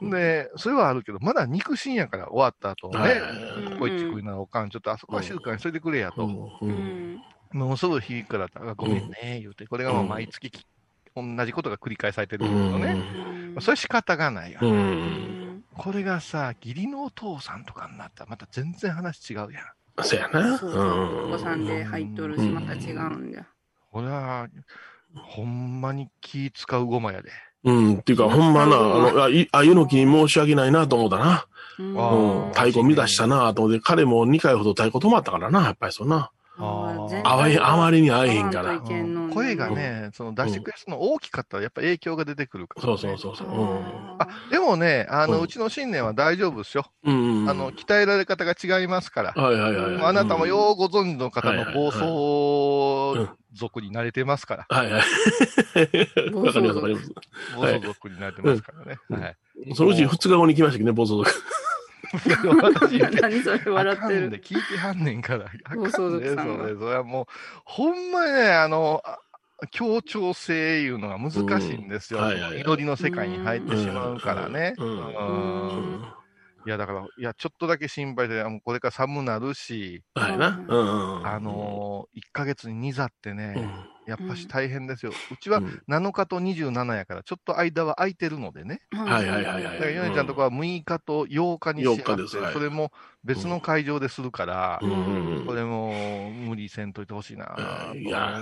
[0.00, 0.10] うん。
[0.10, 6.26] で、それはあるけど、まだ肉親やから終わった後ね、はいはいはいここいちくいならおかん、ちょっとあそこは静かにしといてくれやと。
[7.56, 10.66] もうすぐ日からあごめんね、言うて、これがもう毎月き、
[11.14, 13.50] 同じことが繰り返されてるうんんだけどね。
[13.54, 14.60] まあそれ仕方がないよ。
[15.76, 19.50] これがさ、義理のお父さんとかになったら、また全然話違うやん。
[20.02, 20.58] そうやな。
[20.58, 21.28] そうそう。
[21.28, 23.44] お子さんで入っとるし、また違うんだよ。
[23.90, 24.46] これは、
[25.14, 27.30] ほんまに気使うごまやで。
[27.64, 27.94] うん。
[27.98, 31.46] っていうか、ほんまな、あの、あゆの木に申し訳ないなと思ったな。
[31.78, 36.30] うん太鼓乱したなと思って、彼も2回ほど太鼓止まったからな、やっぱりそうな。
[36.58, 38.80] あーああまりに会えへんから
[39.32, 43.48] 声がね、その出してくれる人の大きかったら、やっぱ影響が出てくるから、そうそうそうそう。
[43.48, 43.78] うん
[44.18, 46.86] あ、でもね、あの、うんうちの信念は大丈夫ですよ。
[47.04, 47.50] うんうん。
[47.50, 49.32] あの、鍛えられ方が違いますから。
[49.32, 50.04] はいはいはい。
[50.04, 54.66] あなたもようご存知の方の暴走族になれてますから。
[54.68, 55.02] はいはい。
[56.32, 57.12] わかりますわかります。
[57.54, 58.98] 暴走族になれてますからね。
[59.10, 59.36] うんはい。
[59.74, 61.30] そのうち2日後に来ましたけどね、暴走族。
[62.16, 64.30] 私 何それ笑ってあかんでる。
[64.42, 65.46] 聞いてはんねんから。
[65.64, 67.26] あかん暴走族で、んはれ、それはもう、
[67.64, 69.18] ほんまね、あの、あ
[69.70, 72.20] 協調性いうのが難しいんですよ。
[72.20, 74.74] うんはいはいはい祈りの世界に入ってしまうからね。
[76.66, 80.64] いや、だから、いや、ちょっとだけ心配で、もうこれから寒なるし、はいな。
[80.66, 81.26] うんうん。
[81.26, 85.12] あのー、1ヶ月に2座ってね、うん、やっぱし大変ですよ。
[85.32, 88.80] うちはうん7日と27やから、ちょっと間は空いてるのでね。
[88.92, 92.92] はいはいはいはいだから、ヨネちゃんとこは6日と8日にし8日ですはいそれも
[93.24, 95.92] 別の会場でするから、うんうんこれも
[96.30, 97.46] 無理せんといてほしいな
[97.90, 98.40] といや。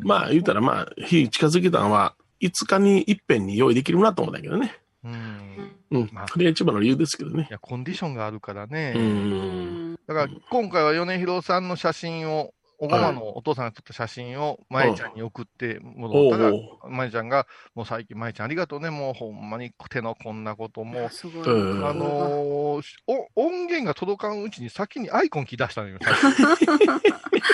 [0.00, 4.76] まあ言うたらまあ、日近づけたのは、5日に一遍に用意できるなと思ったけどね。
[5.04, 5.72] うん。
[5.90, 6.10] うん。
[6.12, 7.52] まあこれが一番の理由ですけどねい。
[7.52, 8.92] や、コンディションがあるからね。
[8.96, 9.98] うん。
[10.06, 25.98] だから、今回は米広さんの写真を、小川のお父さんが撮った写真を、まえちゃんに送ってもおらったら、うまえちゃんが、もう最近、まえちゃんありがとうね、もうほんまに手のこんなことも、すあのーしお音源が届かんうちに先にアイコン来だしたのよ。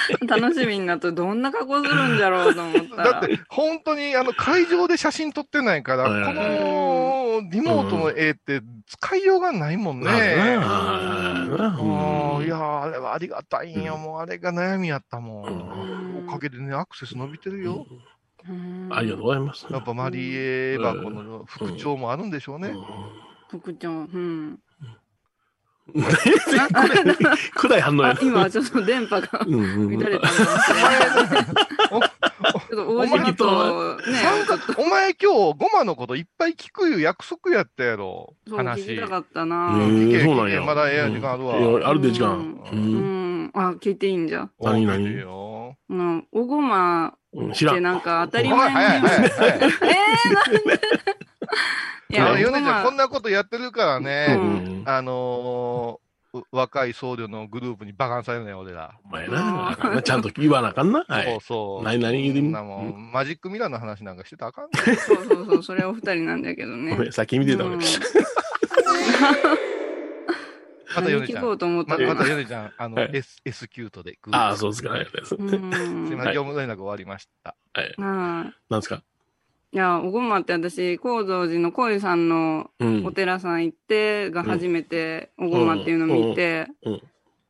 [0.26, 3.12] 楽しみになって、どんな格好するんじゃろうと思ったら。
[3.12, 6.34] だって、本当にあの会場で写真撮ってないから、はい。
[6.34, 10.06] このリモートの絵って使いようがないもんね。
[10.08, 10.12] うん。
[10.12, 10.16] い
[12.48, 16.22] やーあれはありがたいんよ、もうあれが悩みやったもうん。
[16.22, 16.26] ん。
[16.26, 17.86] おかげでね、アクセス伸びてるよ。
[18.48, 18.88] うん。
[18.92, 19.66] ありがとうございます。
[19.70, 22.74] やっぱマリエバこの副長もあるんでしょうね。
[23.48, 24.58] 副長、うん。
[27.54, 28.10] 暗い反応や。
[28.10, 32.11] あ、今ちょっと電波がうんうん乱れたのかもしれな
[32.72, 32.76] い。
[32.76, 33.46] ちょっと
[34.10, 34.14] ね、
[34.78, 38.34] お前今日ゴマのこといっぱい聞くよ約束やったやろ。
[38.48, 38.80] そう話。
[38.82, 39.72] 聞きたかったへな。
[40.12, 40.62] えそうなんや。
[40.62, 42.30] まだええ時間あるわうんあるで時間。
[42.72, 43.50] ううんん。
[43.54, 44.48] あ、聞いていいんじゃ。
[44.60, 46.26] 何々おいいようん。
[46.32, 47.74] おごまうん知らん。
[47.74, 49.72] ってなんか当たりお前前に早い早い早い。
[52.10, 54.82] や、ヨネちゃん、こんなことやってるからうね、ん。
[54.86, 56.00] あの
[56.50, 58.98] 若い僧侶のグループにバカンされるのよ、俺ら。
[59.04, 60.02] お前なあかんな。
[60.02, 61.04] ちゃんと言わなあかんな。
[61.06, 61.40] は そうい。
[61.40, 61.84] そう。
[61.84, 67.02] 何々言うてんなもん、マジックミラーの話なんかしてたらあかんねそうそうそう、それお二人なんだけどねご。
[67.02, 67.80] めん、先見てた俺うん。
[70.94, 74.92] またヨネちゃんまらまたヨネちゃん、あの、はい S、S キュートでグああ、そうですか。
[74.92, 75.82] ありがとうございます。
[75.84, 76.04] うん。
[76.08, 77.54] すみません、業務連絡終わりました。
[77.74, 77.86] はい。
[77.86, 77.94] はい。
[77.98, 78.42] な
[78.78, 79.02] んですか？
[79.74, 83.06] いや、おごまって私、高蔵寺の小湯さんのうん。
[83.06, 87.02] お寺さん行ってが初めておごまっていうのを見て、うん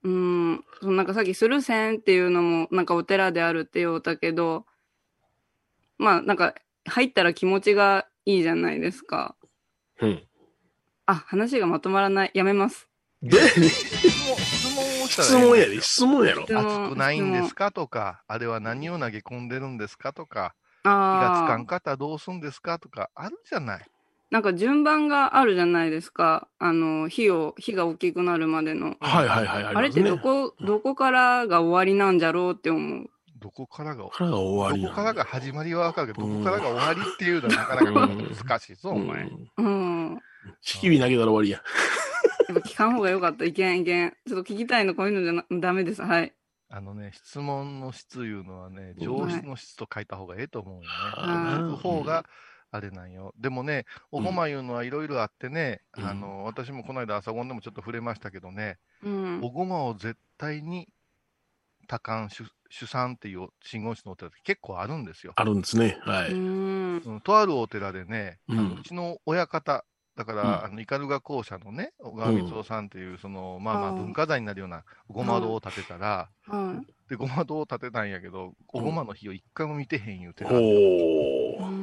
[0.05, 0.09] う
[0.55, 4.67] ん、そのなんかさっきスルセンっていうのもなんかお寺であるって言おうたけど、
[5.99, 6.55] まあなんか
[6.85, 9.37] 入ったら気持ちがいいじゃないですか。
[10.01, 10.23] うん。
[11.07, 12.31] あ、話がまとまらない。
[12.35, 12.89] やめます。
[13.21, 16.43] で、質問、質問をしたら質問やで、質問やろ。
[16.45, 17.71] 質問熱くないんですか？
[17.71, 20.13] とか、あれは何を投げ込んでるんですか？
[20.13, 21.65] とか、気あがつかんあ。
[21.67, 23.87] かったらどうすんですかとか、あるじゃない。
[24.31, 26.49] なんか順番があるじゃないですか。
[26.59, 28.97] あの、火を、火が大きくなるまでの。
[29.01, 29.65] はいはいはい。
[29.65, 33.11] あれってどこ、どこからが終わりなんじゃろうって思う。
[33.39, 38.09] どこからが、からが終わりどこからが始まりはわかるけど、どこからが終わりっていうのはなかなか
[38.47, 39.29] 難しいぞ、お前。
[39.59, 40.19] うん。
[40.63, 41.63] 式火投げたら終わりや。
[42.49, 43.45] やっぱ聞かん方がよかった。
[43.45, 44.17] いけんいけん。
[44.27, 46.03] ちょっと聞きたいのこういうのじゃな、ダメです。
[46.03, 46.33] はい。
[46.75, 50.87] あのね、質問の質いうのはね、上質の質と書いた方がええと思うよね。
[50.89, 52.25] はい書く方が、
[52.71, 53.35] あれなんよ。
[53.39, 59.51] でもね、おごまいうのはいろいろあってね、うんあの、私もこの間朝ごんでもちょっと触れましたけどね、うんお。
[59.51, 60.89] ごまを絶対に
[61.89, 65.35] 多感主主産っていう真言宗のお寺って結構あるんですよ。
[65.37, 65.99] あるんですね。
[66.01, 66.35] はうい。
[66.35, 66.97] ん。
[67.05, 69.85] うんとあるお寺でね、うんあのうちの親方、
[70.17, 80.63] だから、うんあの、斑鳩校舎のね、小川光夫さんっていう、その、まあまあ文化財になるようなごま堂を建てたら、はで、ごま堂を建てたんやけど、おごまの日を一回も見てへん言うてほな、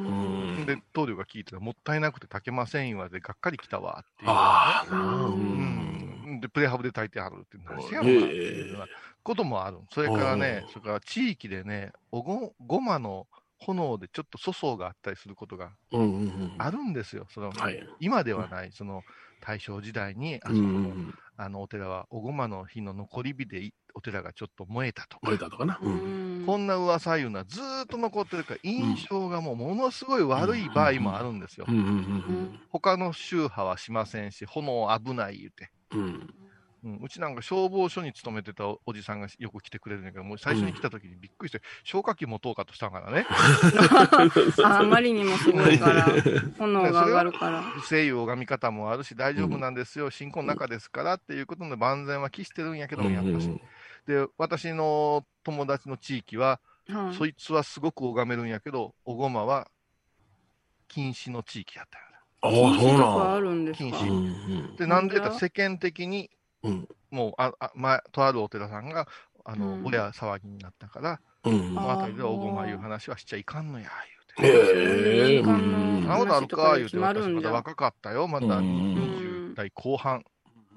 [0.08, 0.12] う。
[0.12, 0.12] う
[0.58, 0.66] うんん。
[0.66, 4.52] で、棟梁が聞いてたらもったいなくて炊けません言われて、がっかり来たわっていう。
[4.52, 4.96] ああ、う
[5.32, 6.40] うんん。
[6.42, 8.90] で、プレハブで炊いてはるって、何しやへろなっえていうような
[9.24, 9.80] こともある。
[9.92, 13.28] それからねう、んそれから地域でね、おご、ごまの
[13.60, 16.52] 炎でちょっと粗相があったりすることがうんうんうん。
[16.58, 17.28] あるんですよ。
[17.30, 17.90] その、はい。
[18.00, 19.04] 今ではない、その
[19.42, 21.20] 大正時代に、あそこうんうのん。
[21.38, 25.80] あのお寺は、おごまの日の残り火でいお寺がちょっと燃えたとか燃え、たとかな。
[25.82, 26.02] ううん。
[26.02, 26.06] ん。
[26.42, 31.72] こんな噂いうのはずーっと残ってるから、印象がもうものすごい悪い場合もあるんですよう。
[31.72, 35.72] んうん他の宗派はしませんし、炎危ない言うて。
[35.92, 36.30] うん。
[36.84, 36.92] うん。
[36.96, 43.26] うん、うちなんか消防署に勤めてたおおじさんがよく来てくれるんだけど、もう最初に来た時にびっくりして、消火器持とうかとしたからね。
[44.64, 46.06] ああまりにもすごいから、
[46.58, 47.62] 炎が上がるから。
[47.62, 53.50] 不正拝み方もあるし、大丈夫なんですよ、信仰の中ですからっていうことで万全は期してるんやけども、やっぱし。
[54.08, 59.70] で、私の友達の地域は、はいそいつはすごく拝めるんやけど、おごまは
[60.88, 62.06] 禁止の地域やったよ。
[62.42, 63.90] ああ、禁止そうとかあなるんですか？
[63.90, 64.10] 禁止ん。
[64.10, 66.30] うんで、なんでか世間的に、
[66.64, 66.88] うん。
[67.12, 69.08] もう、あ、あ、前、とあるお寺さんが、
[69.46, 69.86] あの、うん。
[69.86, 71.76] 親騒ぎになったから、うん。
[71.76, 73.90] このあ辺りではおごまいう話はしちゃいかんのや、へ
[74.42, 75.38] 言うて。
[75.38, 75.42] え。
[75.42, 77.52] 民間のそんなことあるか、言うて、私まだ。
[77.52, 78.28] 若かったよ。
[78.28, 80.24] まだうん20代後半、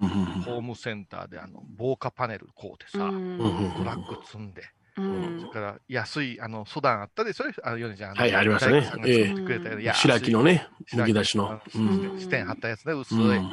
[0.01, 0.11] うん。
[0.11, 4.62] ホームセンターで、あの、防火パネル買うてさ、トラック積んで、
[4.97, 5.41] うん。
[5.41, 8.14] それから安い、あの、ソダンあったで、それ、あの、ヨネちゃん。
[8.14, 8.80] はいありましたね。
[8.80, 11.61] 大工さんが作ってくれたような安い白木のね、白木むき出しの。
[12.18, 13.18] 支点貼ったやつね、薄い。
[13.18, 13.47] うん。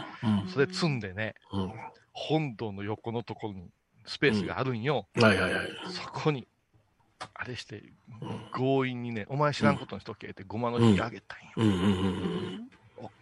[0.48, 1.72] それ積んでね、うん
[2.20, 3.70] 本堂の横のところに
[4.06, 5.08] スペースがあるんよ。
[5.16, 5.68] はいはいはい。
[5.90, 6.48] そこに、
[7.34, 7.82] あれして、
[8.54, 11.54] 強引にね、お前知らんことにしとけって、ごまの火あげたんよ。
[11.56, 12.70] うんうんうん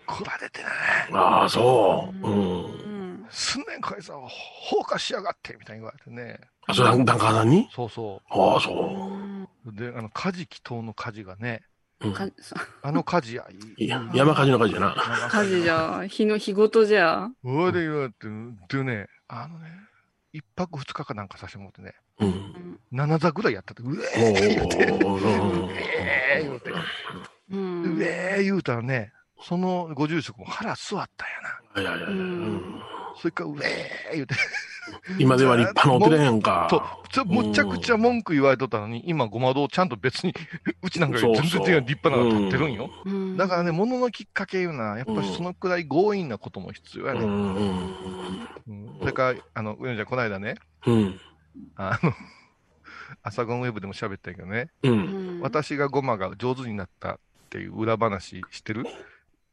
[0.07, 0.65] 怒られてね、
[1.11, 2.27] ああ、そう。
[2.27, 2.63] うん。
[2.63, 6.39] うんすんねんこいつは放火しやがってみたいに言われてね。
[6.65, 8.71] あ、それ、檀家さんにそうそああ、そ
[9.67, 11.63] うで、あの、火事祈祷の火事がね、
[12.01, 12.07] う。
[12.07, 12.33] うん
[12.83, 13.45] あの火事や、
[13.77, 14.95] いいや、山火事の火事やな。
[15.29, 17.29] 火事じゃ、日の日ごとじゃ。
[17.43, 18.27] うわで言われて、
[18.69, 19.71] でね、あのね、
[20.33, 22.79] 一泊二日かなんかさせてもらってね、うん。
[22.91, 26.71] 七座ぐらいやったって、うおえー言うて、ーうえー言うて、
[27.51, 31.91] うんうえー言うたらね、そのご住職も腹座ったんやな。
[31.91, 32.81] はいはいはいうん
[33.19, 34.35] それから、うえー言うて、
[35.19, 36.67] 今では立派なお寺やんか。
[37.11, 40.33] そう、むちゃくちゃ文句言われとったのに、今、ごま堂ちゃんと別に、
[40.83, 42.89] うちなんかより全然違う立派なのが立ってるんよ。
[43.05, 47.21] うんだからね、もののきっかけいうのは、やっぱりそのくらい強引なことも必要やね。
[47.21, 47.55] うんうん
[48.67, 50.55] うんそれから、あの、上野ちゃん、この間ね、
[50.85, 51.19] うん。
[51.75, 52.13] あの、
[53.23, 54.91] 朝ゴンウェブでも喋ったけどね、うん。
[54.91, 58.85] うん私がゴマが上手になったっていう裏話してる？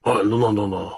[0.03, 0.79] はい、どんなんどんな？
[0.79, 0.91] ん。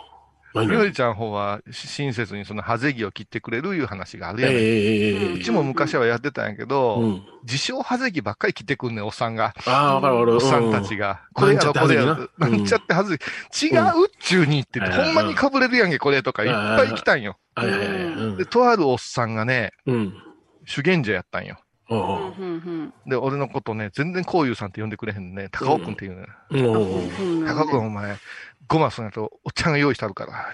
[0.56, 4.52] 何みのりちゃん方は親切にそのハゼギを切ってくれるいう話があるやん。
[4.52, 7.22] ええうちも昔はやってたんやけど、うん。
[7.44, 9.54] 自称ハゼギばっかり切ってくんねん、おっさんが。
[9.66, 10.34] ああ、わかるわかる。
[10.34, 11.22] おっさんたちが。
[11.34, 12.16] これやろ、これやろ。
[12.38, 13.18] ななんんちゃってはずい。
[13.66, 17.38] 違うっちゅうにって言って、うんほんまにかぶれるやんけ、これとかいっぱい来たんよ。
[18.36, 20.14] で、とあるおっさんがね、うん。
[20.64, 21.58] 修験者やったんよ。
[23.06, 25.48] で、俺のことね、全然こういうさんって呼んでくれへんね。
[25.50, 26.26] 高尾くんっていうね。
[27.46, 28.16] 高尾くんお前、
[28.68, 30.52] ごますんやとおっちゃんが用意してあるから。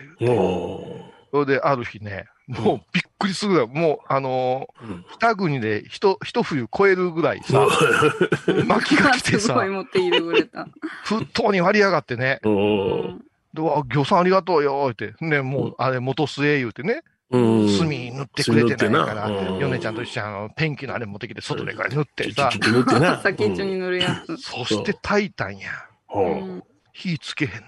[1.31, 7.67] それで、ある日ね、もうびっくりするぐらい、もう、あのーうん二国で一、一冬超えるぐらいさ、
[8.67, 10.69] 巻きが来てさすごい、持ってきてくれた。
[11.07, 12.41] 沸騰に割りやがってね、
[13.55, 15.15] で、わ、魚さんありがとうよ、って。
[15.21, 17.03] ね、もう、あれ、元末言うてね、うん。
[17.33, 22.51] 墨塗ってくれてないから、ヨネちゃんと一緒にあの、ペンキのあれ持ってきて、外でから塗ってさ。
[23.23, 24.37] 先っちょに塗るやつ。
[24.37, 25.71] そして炊いたんや。
[26.93, 27.63] 火つけへんねん。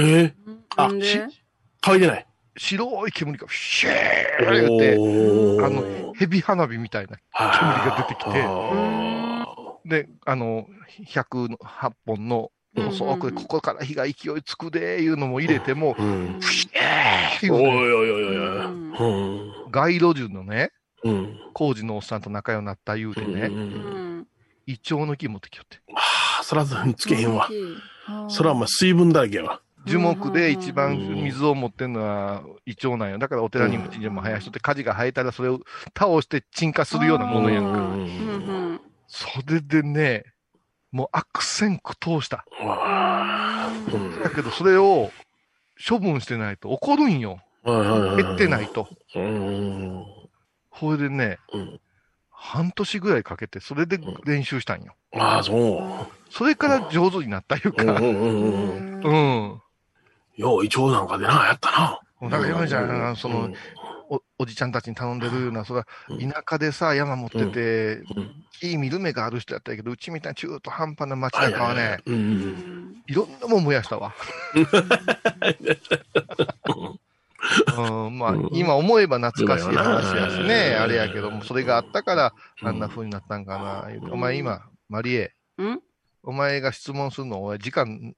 [0.00, 0.34] ええ
[0.76, 1.18] あなんでし
[1.82, 2.26] 嗅いでない。
[2.56, 7.16] 白い煙がシュー言うて、おあの、蛇花火みたいな。
[7.32, 9.46] 煙が出てきてあ
[9.84, 10.66] で、あの、
[11.06, 11.56] 108
[12.04, 14.14] 本のそうそう、これここから火が勢い
[14.44, 16.38] つくで、いうのも入れても、うん。
[16.74, 19.64] えーおいいうおいおいおいうんおい。
[19.64, 19.70] うん。
[19.70, 20.70] 街路樹のね、
[21.04, 21.38] うん。
[21.54, 24.26] 工事のおっさんと仲良くなった言うてうんね、うん
[24.66, 25.78] イチョウの木持ってきよって。
[25.94, 27.48] ああ、そらつけへんわ。
[27.50, 29.60] うんそらお前水分だらけやわ。
[29.86, 33.18] 樹木で一番うん水を持ってるのはイチョウなんよ。
[33.18, 35.60] だからお寺にも神社も生やしとって、火事が生えたらそれを
[35.96, 37.70] 倒して鎮火するようなものやんか。
[37.70, 40.24] うんうんそれでね、
[40.90, 42.44] もう悪戦苦闘した。
[44.22, 45.10] だけどそれを
[45.88, 47.40] 処分してないと怒るんよ。
[47.64, 48.88] 減ってないと。
[49.14, 50.04] うん。
[50.78, 51.80] それでね、うん
[52.40, 54.94] 半年ぐらいかけて、それで練習したんよ。
[55.12, 56.32] ああ、そう。
[56.32, 57.82] それから上手になったいうか。
[57.82, 59.60] うん。
[60.36, 62.30] よう、イチョウなんかでな、やったな。
[62.30, 63.54] だから山ちゃん、そのうん、
[64.38, 66.30] お、おじちゃんたちに頼んでるような、それはうん。
[66.30, 68.44] 田舎でさ、山持ってて、うん。
[68.62, 74.14] いい見る目がある人やったけど、うちみたいな中途半端な街中はね、いろんなもん燃やしたわ。
[77.78, 80.82] うん、ま今思えば懐かしい話やしうね、ん。
[80.82, 82.68] あれやけども、それがあったから、うん。
[82.68, 85.80] あんな風になったんかな、お前今、マリエ、うん。
[86.24, 88.14] お前が質問するの、お前時間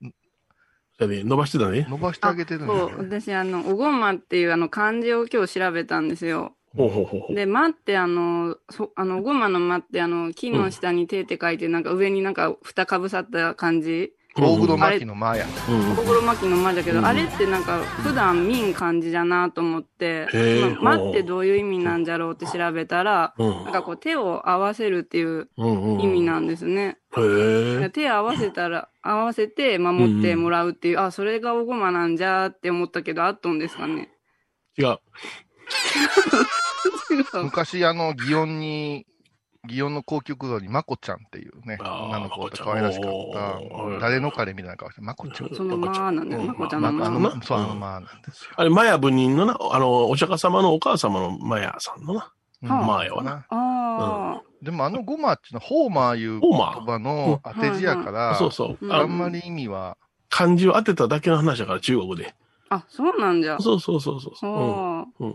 [1.00, 1.86] それで伸ばしてたね。
[1.88, 2.90] 伸ばしてあげてるんだそう、よ。
[2.98, 6.52] 私、あの、おごまっていうあの漢字を今日調べたんですよ。
[6.76, 7.34] ほうほうほうほう。
[7.34, 14.12] で、まってあの、そあの、おごまのまってあの、木の下に手って書いて、なんか上になんか蓋かぶさった感じ。
[14.36, 15.46] 大黒摩季の間や。
[15.68, 15.96] うん。
[15.96, 20.28] 心巻きの間だけど、うんあれってなんか普段見ん感じだなと思って、
[20.80, 25.48] ま間ってどういう意味なんじゃろうって調べたら、うんなんかこう手を合わせるっていう。
[25.56, 26.98] 意味なんですね。
[27.92, 34.10] 手合わせたら、合わせて守ってもらうっていう、あ、それがおごまなんじゃーって思ったけど、あっとんですかね。
[34.78, 34.98] 違う
[37.44, 39.06] 昔、あの、祇園に、
[39.68, 45.54] 祇園の高級空洞にまこちゃんっていうね、女の子で可愛らしかった、誰の彼みたいな顔して、まこちゃん。
[45.54, 46.42] そのまーなんだよ。
[46.42, 47.38] うんまこちゃんまのまー。
[47.38, 48.50] あそう、あのまあなんですよ。
[48.56, 52.32] あれ、マヤ部人のな、あの、お釈迦様のお母様のマヤさんのな。
[52.62, 53.46] うんはな。
[53.50, 58.78] あでもあのゴマっていうのは、ホーマーいう言葉の当て字やから、そうそう。
[58.80, 59.96] うんあんまり意味は、
[60.28, 62.34] 漢字を当てただけの話だから、中国で。
[62.68, 62.76] あ。
[62.76, 63.58] あ、そうなんじゃ。
[63.58, 65.34] そうそうそうそう。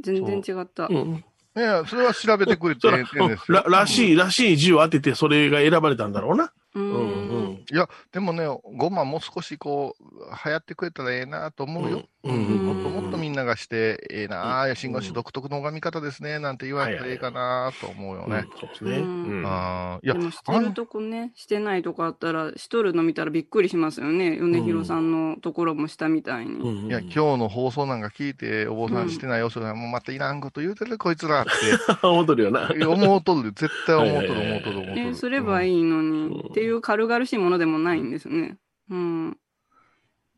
[0.00, 0.86] 全然違った。
[0.86, 1.24] うん。
[1.54, 1.62] うん。
[1.62, 6.52] いや、それは調べてくれて ですよら、らしい、らしい字を当てて、それが選ばれたんだろうな。
[6.74, 7.64] ううんうんん。
[7.70, 10.04] いや、でもね、ゴマもう少しこう、
[10.44, 12.08] 流行ってくれたらええなと思うよ。
[12.32, 18.46] もっともっとみんながして、ええなあ、信号師独特の拝み方ですね、なんて言われたらええかなと思うようんね。
[18.58, 18.96] そうですね。
[18.96, 19.46] ううんん。
[19.46, 24.38] あーいやでも、してるとこね、してないとこあったら、しとるの見たらびっくりしますよね。
[24.38, 26.52] 米広さんのところもしたみたいに。
[26.60, 31.50] うんいや、今日の放送なんか聞いて、お坊さんしてないよ、それはもうまたいらんこと言うてる、こいつらって。
[32.02, 32.70] 戻るよな。
[32.88, 35.14] 思うとる、絶対思うとる、思うとる、思うとえ、る。
[35.14, 38.56] すればいいのに、っていう軽々しいものでもないんですね。
[38.90, 39.36] うん。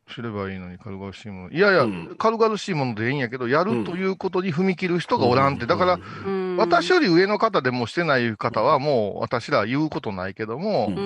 [0.09, 1.51] すればいいのに軽々しいもの。
[1.51, 5.67] いやいや、うん軽々しいものでいいんやけど、やるということに踏み切る人がおらんって。
[5.67, 6.46] だから、うん。
[6.57, 11.01] 私より上の方でもしてない方はもう私ら言うことないけども、うんう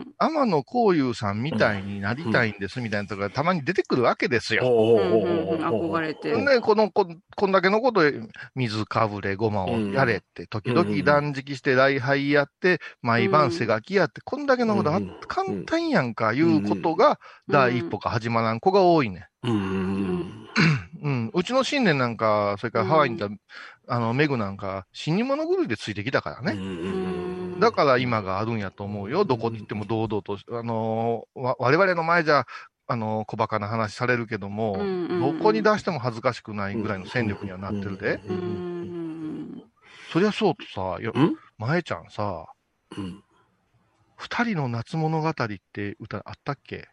[0.00, 0.06] ん。
[0.18, 4.62] 天野幸雄さんみたいになりたいんですみたいなとこがたまに出てくるわけですよ。
[4.66, 6.32] おうんうんうん憧れて。
[6.32, 7.06] で、このこ、
[7.36, 8.20] こんだけのことで、
[8.54, 17.18] 水かぶれ、ごまをやれって、時々断食して礼拝やって、毎晩背書きやって、こんだけのことあうん簡単やんか、いうことが、
[17.48, 19.28] 第一歩か始まらん子が多いね。
[19.42, 20.48] うん
[21.02, 21.30] うんうん。
[21.34, 23.28] うちの新年なんか、それからハワイにいた、
[23.88, 26.52] あの、メグなんか、死に物狂いでついてきたからね。
[26.52, 29.24] うんだから今があるんやと思うよ。
[29.24, 32.46] どこに行っても堂々と、あのーわ我々の前じゃ、
[32.86, 38.20] あのー小馬鹿な話されるけども、うんうんうんどこに出しても恥ずかしくないぐらいの戦力にはなってるで。
[38.28, 39.62] うんうん
[40.12, 40.64] そりゃそうと
[40.96, 41.36] さ、ようん？
[41.58, 42.46] 前ちゃんさ、
[42.96, 43.22] うん。
[44.16, 45.34] 二人の夏物語っ
[45.72, 46.88] て歌あったっけ？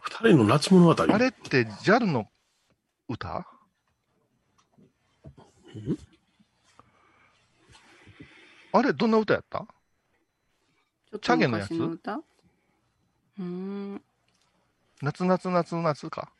[0.00, 1.02] 二人の夏物語？
[1.02, 2.26] あれって JAL の
[3.12, 3.46] 歌？
[5.74, 5.98] うん？
[8.72, 9.66] あれ、どんな歌やった？
[11.20, 11.72] チャゲのやつ？
[13.38, 14.02] うん。
[15.02, 16.32] 夏夏夏夏か。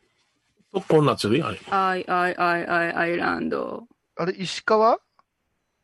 [0.71, 1.59] 特攻夏で、あれ。
[1.69, 3.87] アイアイアイアイアイランド。
[4.17, 4.99] あれ、石川？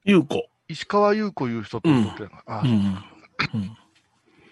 [0.04, 0.50] 優子。
[0.68, 2.96] 石川優子いう人と思ってるの、あ、うん。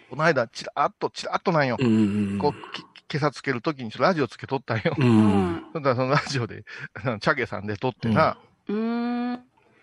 [0.10, 1.78] この間、ちらっと、ちらっとなんよ。
[1.80, 2.40] うん。
[2.40, 4.94] こう、き今朝つけるときにラジオつけとったんよ。
[4.98, 5.02] う。
[5.02, 6.64] うんそしたらそのラジオで、
[6.94, 9.40] あ のチャゲさんで撮ってな、うん。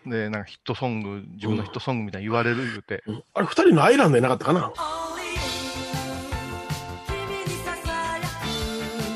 [0.07, 4.73] で、なんかヒットソング、自分のヒットソングみたいに言われる言うて、うんあれ、二人のアイランドでなかったかな？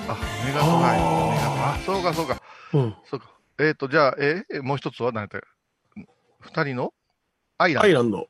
[0.09, 0.17] あ、
[0.47, 2.41] メガドラあ、そうかそうか、
[2.73, 2.95] うん。
[3.05, 3.31] そうか。
[3.59, 5.41] えっ、と、じゃあ、えーもう一つは何やった
[6.41, 6.95] 二人の
[7.59, 7.87] アイランド。
[7.87, 8.29] アイランド。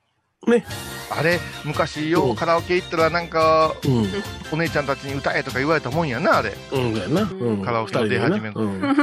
[0.48, 0.64] ね。
[1.10, 4.06] あれ、昔ようカラオケ行ったらなんか、うん。
[4.52, 6.52] お姉ちゃんたちに歌えとか言われたもんやな、あれ。
[6.72, 7.22] うん、だよな。
[7.22, 7.64] うん。
[7.64, 8.96] カラオケの出始めのうん。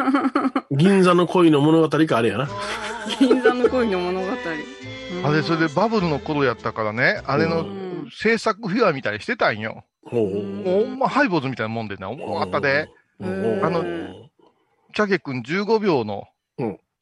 [0.71, 2.49] 銀座の恋の物語かあれやな。
[3.19, 4.27] 銀座の恋の物語。
[5.23, 9.83] あれ、それでバブルの頃やったからね、あれのうん制作フィアみたいにしてたんよ。
[10.05, 12.87] ほうもうほんまハイボーズみたいなもんでな、おもろかったで。。
[13.19, 13.83] うんあの
[14.93, 16.25] チャゲ君15秒のうん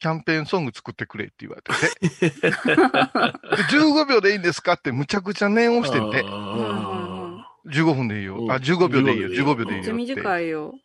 [0.03, 1.71] キャンペーンソング作ってくれって言われて
[2.19, 2.29] て。
[2.29, 6.21] で15秒でいいんですかってむちゃくちゃ念をしてんて。
[6.27, 8.47] あ15分でいいよう。
[8.47, 9.29] んあ、15秒でいいよ。
[9.29, 10.15] 15 15秒でいいめっちゃよって。
[10.15, 10.75] 短いよ。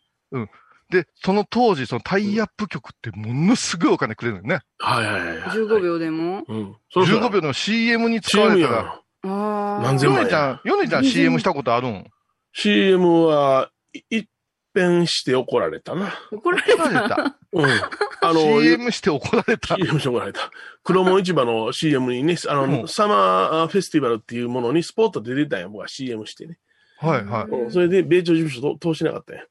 [0.90, 4.60] で、その当時、そのタイアップ曲ってものすごいお金くれるのよね。
[4.78, 5.48] はいはいはいはい。
[5.48, 6.44] 15秒でも？
[6.46, 6.76] うん。
[6.92, 8.78] そろそろ15秒の CM に使われたら。
[9.24, 9.82] ああ。
[9.82, 12.04] 何千万ヨネちゃん、ヨネちゃん CM したことあるん
[12.52, 14.28] ？CM は、い一
[14.74, 16.12] 変して怒られたな。
[16.30, 17.16] 怒られ怒られた。
[17.16, 17.36] た。
[17.52, 17.64] うん。
[17.66, 19.76] あの、CM して怒られた。
[19.76, 20.50] CM して怒られた。
[20.84, 26.58] 黒門市場の CM にね、あの、うんサマーフェスティバルっていうものにスポットで出てたんや、僕は CM してね。
[26.98, 27.44] はいはい。
[27.50, 29.42] うんそれで、米朝事務所と通しなかったんや。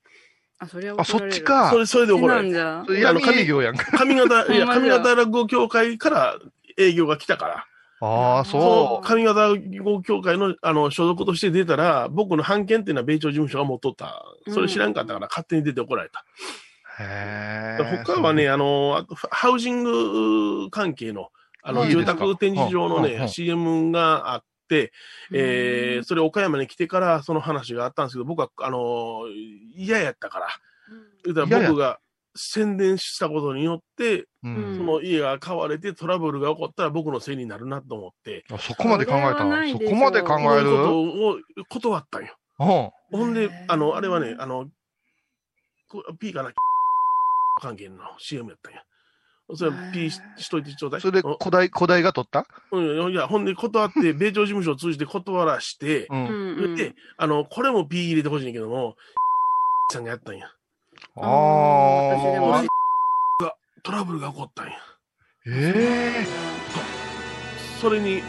[0.60, 1.35] あ、それはあ、そ怒られる。
[1.35, 1.80] っちかそ。
[1.80, 2.44] れ、それで怒られた。
[2.44, 2.91] なんじゃそ。
[2.94, 4.03] れ闇営業やんか。
[4.03, 6.39] 上方、いや、ほんまじゃ上方落語協会から
[6.77, 7.65] 営業が来たから。
[7.99, 9.07] ああ、そそう。
[9.07, 14.24] 上方落語協会の、あの、所属として出たら、僕の判件っていうのは米朝事務所が持っとった。
[14.49, 16.24] それ知らんかったから勝手に出て怒られた。
[16.99, 17.03] う。
[17.03, 18.03] へえ。
[18.06, 21.30] 他はね、あの、あとハウジング関係の、
[21.64, 24.94] あの、住宅展示場のね、CM があって、
[25.34, 29.24] えー、それ岡山に来てからその話があったんですけど、僕は、あの、
[29.76, 30.48] 嫌やったから。
[31.34, 31.99] 僕が
[32.38, 34.77] 宣伝したことによって、ううんん。
[34.77, 39.43] その家が買われてトラブルが起こったら僕のせいになるなと思って、あそこまで考えたそ
[39.80, 40.69] こまで考そういうえる
[41.68, 42.35] ことを断ったんよ。
[42.59, 43.19] うん。
[43.19, 44.68] ほんであの、あれはね、あの、
[45.89, 46.51] こ P かな
[47.61, 48.84] 関係の CM やったんや。
[49.55, 51.01] それは P ししといてちょうだい。
[51.01, 52.45] それで古代、古代が取った？
[52.72, 56.15] うん、いや、ほんで断って、 米朝事務所を通じて断らして、う。
[56.15, 56.76] うんん。
[56.76, 58.95] で、あの、これも P 入れてほしいんやけども、
[59.91, 60.51] さんがやったんや。
[61.15, 62.68] あー私でもあ知っ
[63.84, 64.74] トラブルが起こったんや。
[65.48, 66.26] え
[67.80, 68.22] それに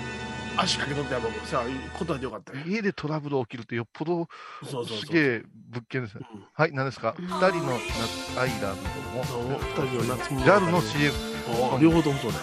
[0.56, 1.62] 足かけとってや僕さ、
[1.98, 2.52] 断ってよかった。
[2.68, 4.28] 家でトラブル起きるってよっぽど
[4.62, 4.98] そうそうそう。
[4.98, 6.26] すげえ物件ですね。
[6.34, 7.14] うんはい、何ですか？
[7.18, 8.76] うん二人の夏アイラン
[9.16, 11.12] ドそうも、二人の夏物語 JAL の CM。
[11.80, 12.38] 両方ともそうだ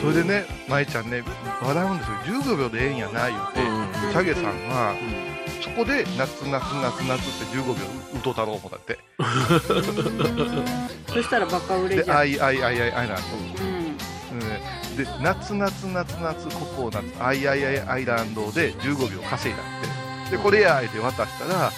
[0.00, 1.22] それでね、舞ちゃんね、
[1.60, 2.16] 笑うんですよ。
[2.42, 3.60] 15秒でええんやな、言うて。
[3.62, 5.33] うんチャゲさんが、うんそ
[5.76, 7.74] こで夏夏夏夏って15秒
[8.20, 8.98] 歌うたろう思ったって。
[11.12, 12.18] そしたらバカ売れで、じゃん。
[12.18, 14.38] アイアイアイアイアイランうん。
[14.38, 14.46] ド。
[14.46, 20.36] うん、で、夏夏夏夏ココナッツアイアイアイアイランドで15秒稼いだって。
[20.36, 21.70] で、これや、言って渡したら、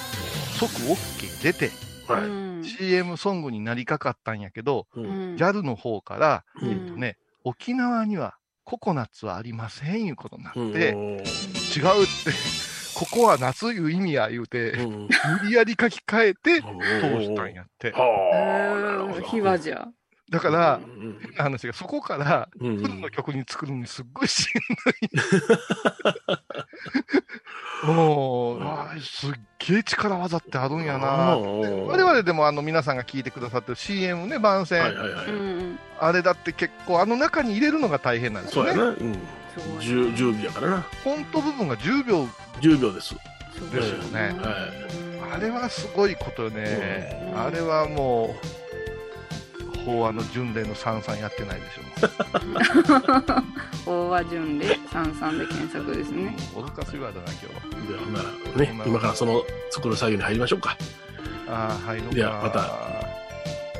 [0.58, 1.70] 即 OK 出て、
[2.08, 2.22] はい。
[2.22, 5.00] うん CM ソングになりかかったんやけど、う。
[5.00, 11.26] うんん JAL の方から、うんえっとね、沖縄にはココナッツはありませんいうことになって、うん違うって、
[12.96, 15.08] ここは夏いう意味や言うて、うん
[15.42, 16.68] 無理やり書き換えて通
[17.18, 17.92] 通したんやって。
[17.92, 19.26] はあ、なるほど。
[19.26, 19.86] 秘話じゃ。
[20.30, 24.52] だからう、ん変な話がそこから、うんフルの曲に作るのにすっごいしん
[27.84, 27.92] どい。
[27.94, 28.60] もう、
[29.00, 31.34] すっげえ力技ってあるんやな。
[31.34, 34.82] うん我々でもあの皆さんが聞いてくださってる CM ね、番宣。
[36.00, 38.96] あれだって結構あの中に入れるのが大変なんですよね。
[39.56, 39.74] そうやな。
[39.74, 39.82] うん。
[39.82, 40.06] すごい。
[40.12, 40.80] 10, 10秒やからな。
[40.80, 42.24] フォント部分が10秒
[42.60, 43.14] 10秒です。
[43.72, 45.32] ですよねはい。
[45.34, 47.32] あれはすごいことよね。
[47.34, 51.82] あれはもう、法話の巡礼の三々やってないでしょ。
[53.86, 56.34] 大和順で三三で検索ですね。
[56.54, 60.76] 脅かすワードな、今日ではほらね、今からその作る作業に入りましょうか。
[61.46, 61.68] は。
[61.68, 63.06] ああ、はい、ではまた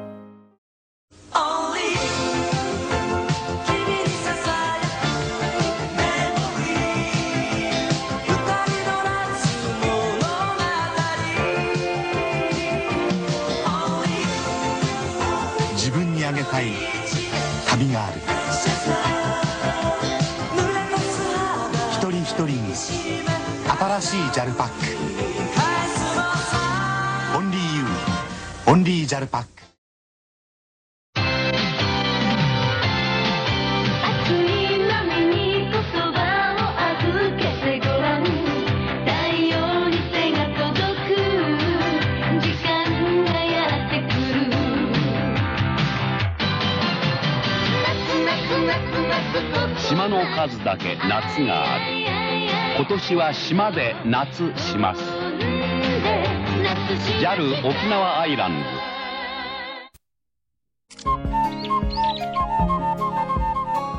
[24.08, 24.74] しい JAL パック。
[27.36, 28.70] オンリーユー。
[28.72, 29.48] オンリー JAL パック。
[49.86, 51.97] 島の数だけ夏がある。
[52.78, 55.02] 今年は島で夏します。
[57.20, 58.62] JAL 沖縄アイラン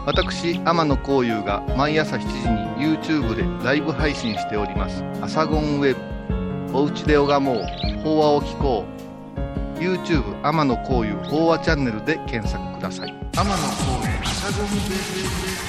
[0.05, 2.27] 私天野幸雄が毎朝7時
[2.81, 5.99] に YouTube でライブ配信しております「アサゴンウェブ」
[6.79, 7.65] 「おうちで拝もう。
[8.01, 8.85] 法話を聞こ
[9.75, 13.09] う」YouTube 天野幸雄法話チャンネルで検索ください。
[13.09, 15.68] 天野幸雄アサゴンウェブ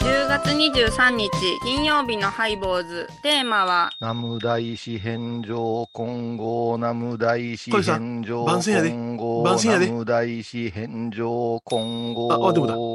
[0.00, 1.30] 10月23日
[1.62, 3.06] 金曜日のハイボーズ。
[3.22, 8.90] テーマはナム大師返上金剛ナム大師返上番宣やで。
[8.90, 9.86] 金剛番宣やで。
[9.86, 12.38] ナム大師返上金剛あ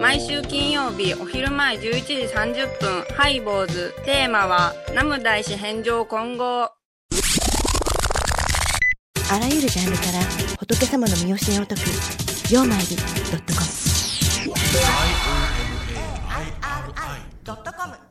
[0.02, 3.94] 毎週金曜日お昼前11時30分ハイボーズ。
[4.04, 6.64] テーマはナム大師返上金剛
[9.32, 10.20] あらゆるジャンルから
[10.60, 11.82] 仏様の身教えを解く
[12.52, 13.66] 「曜マイルドットコム」
[17.50, 18.09] ドットコム。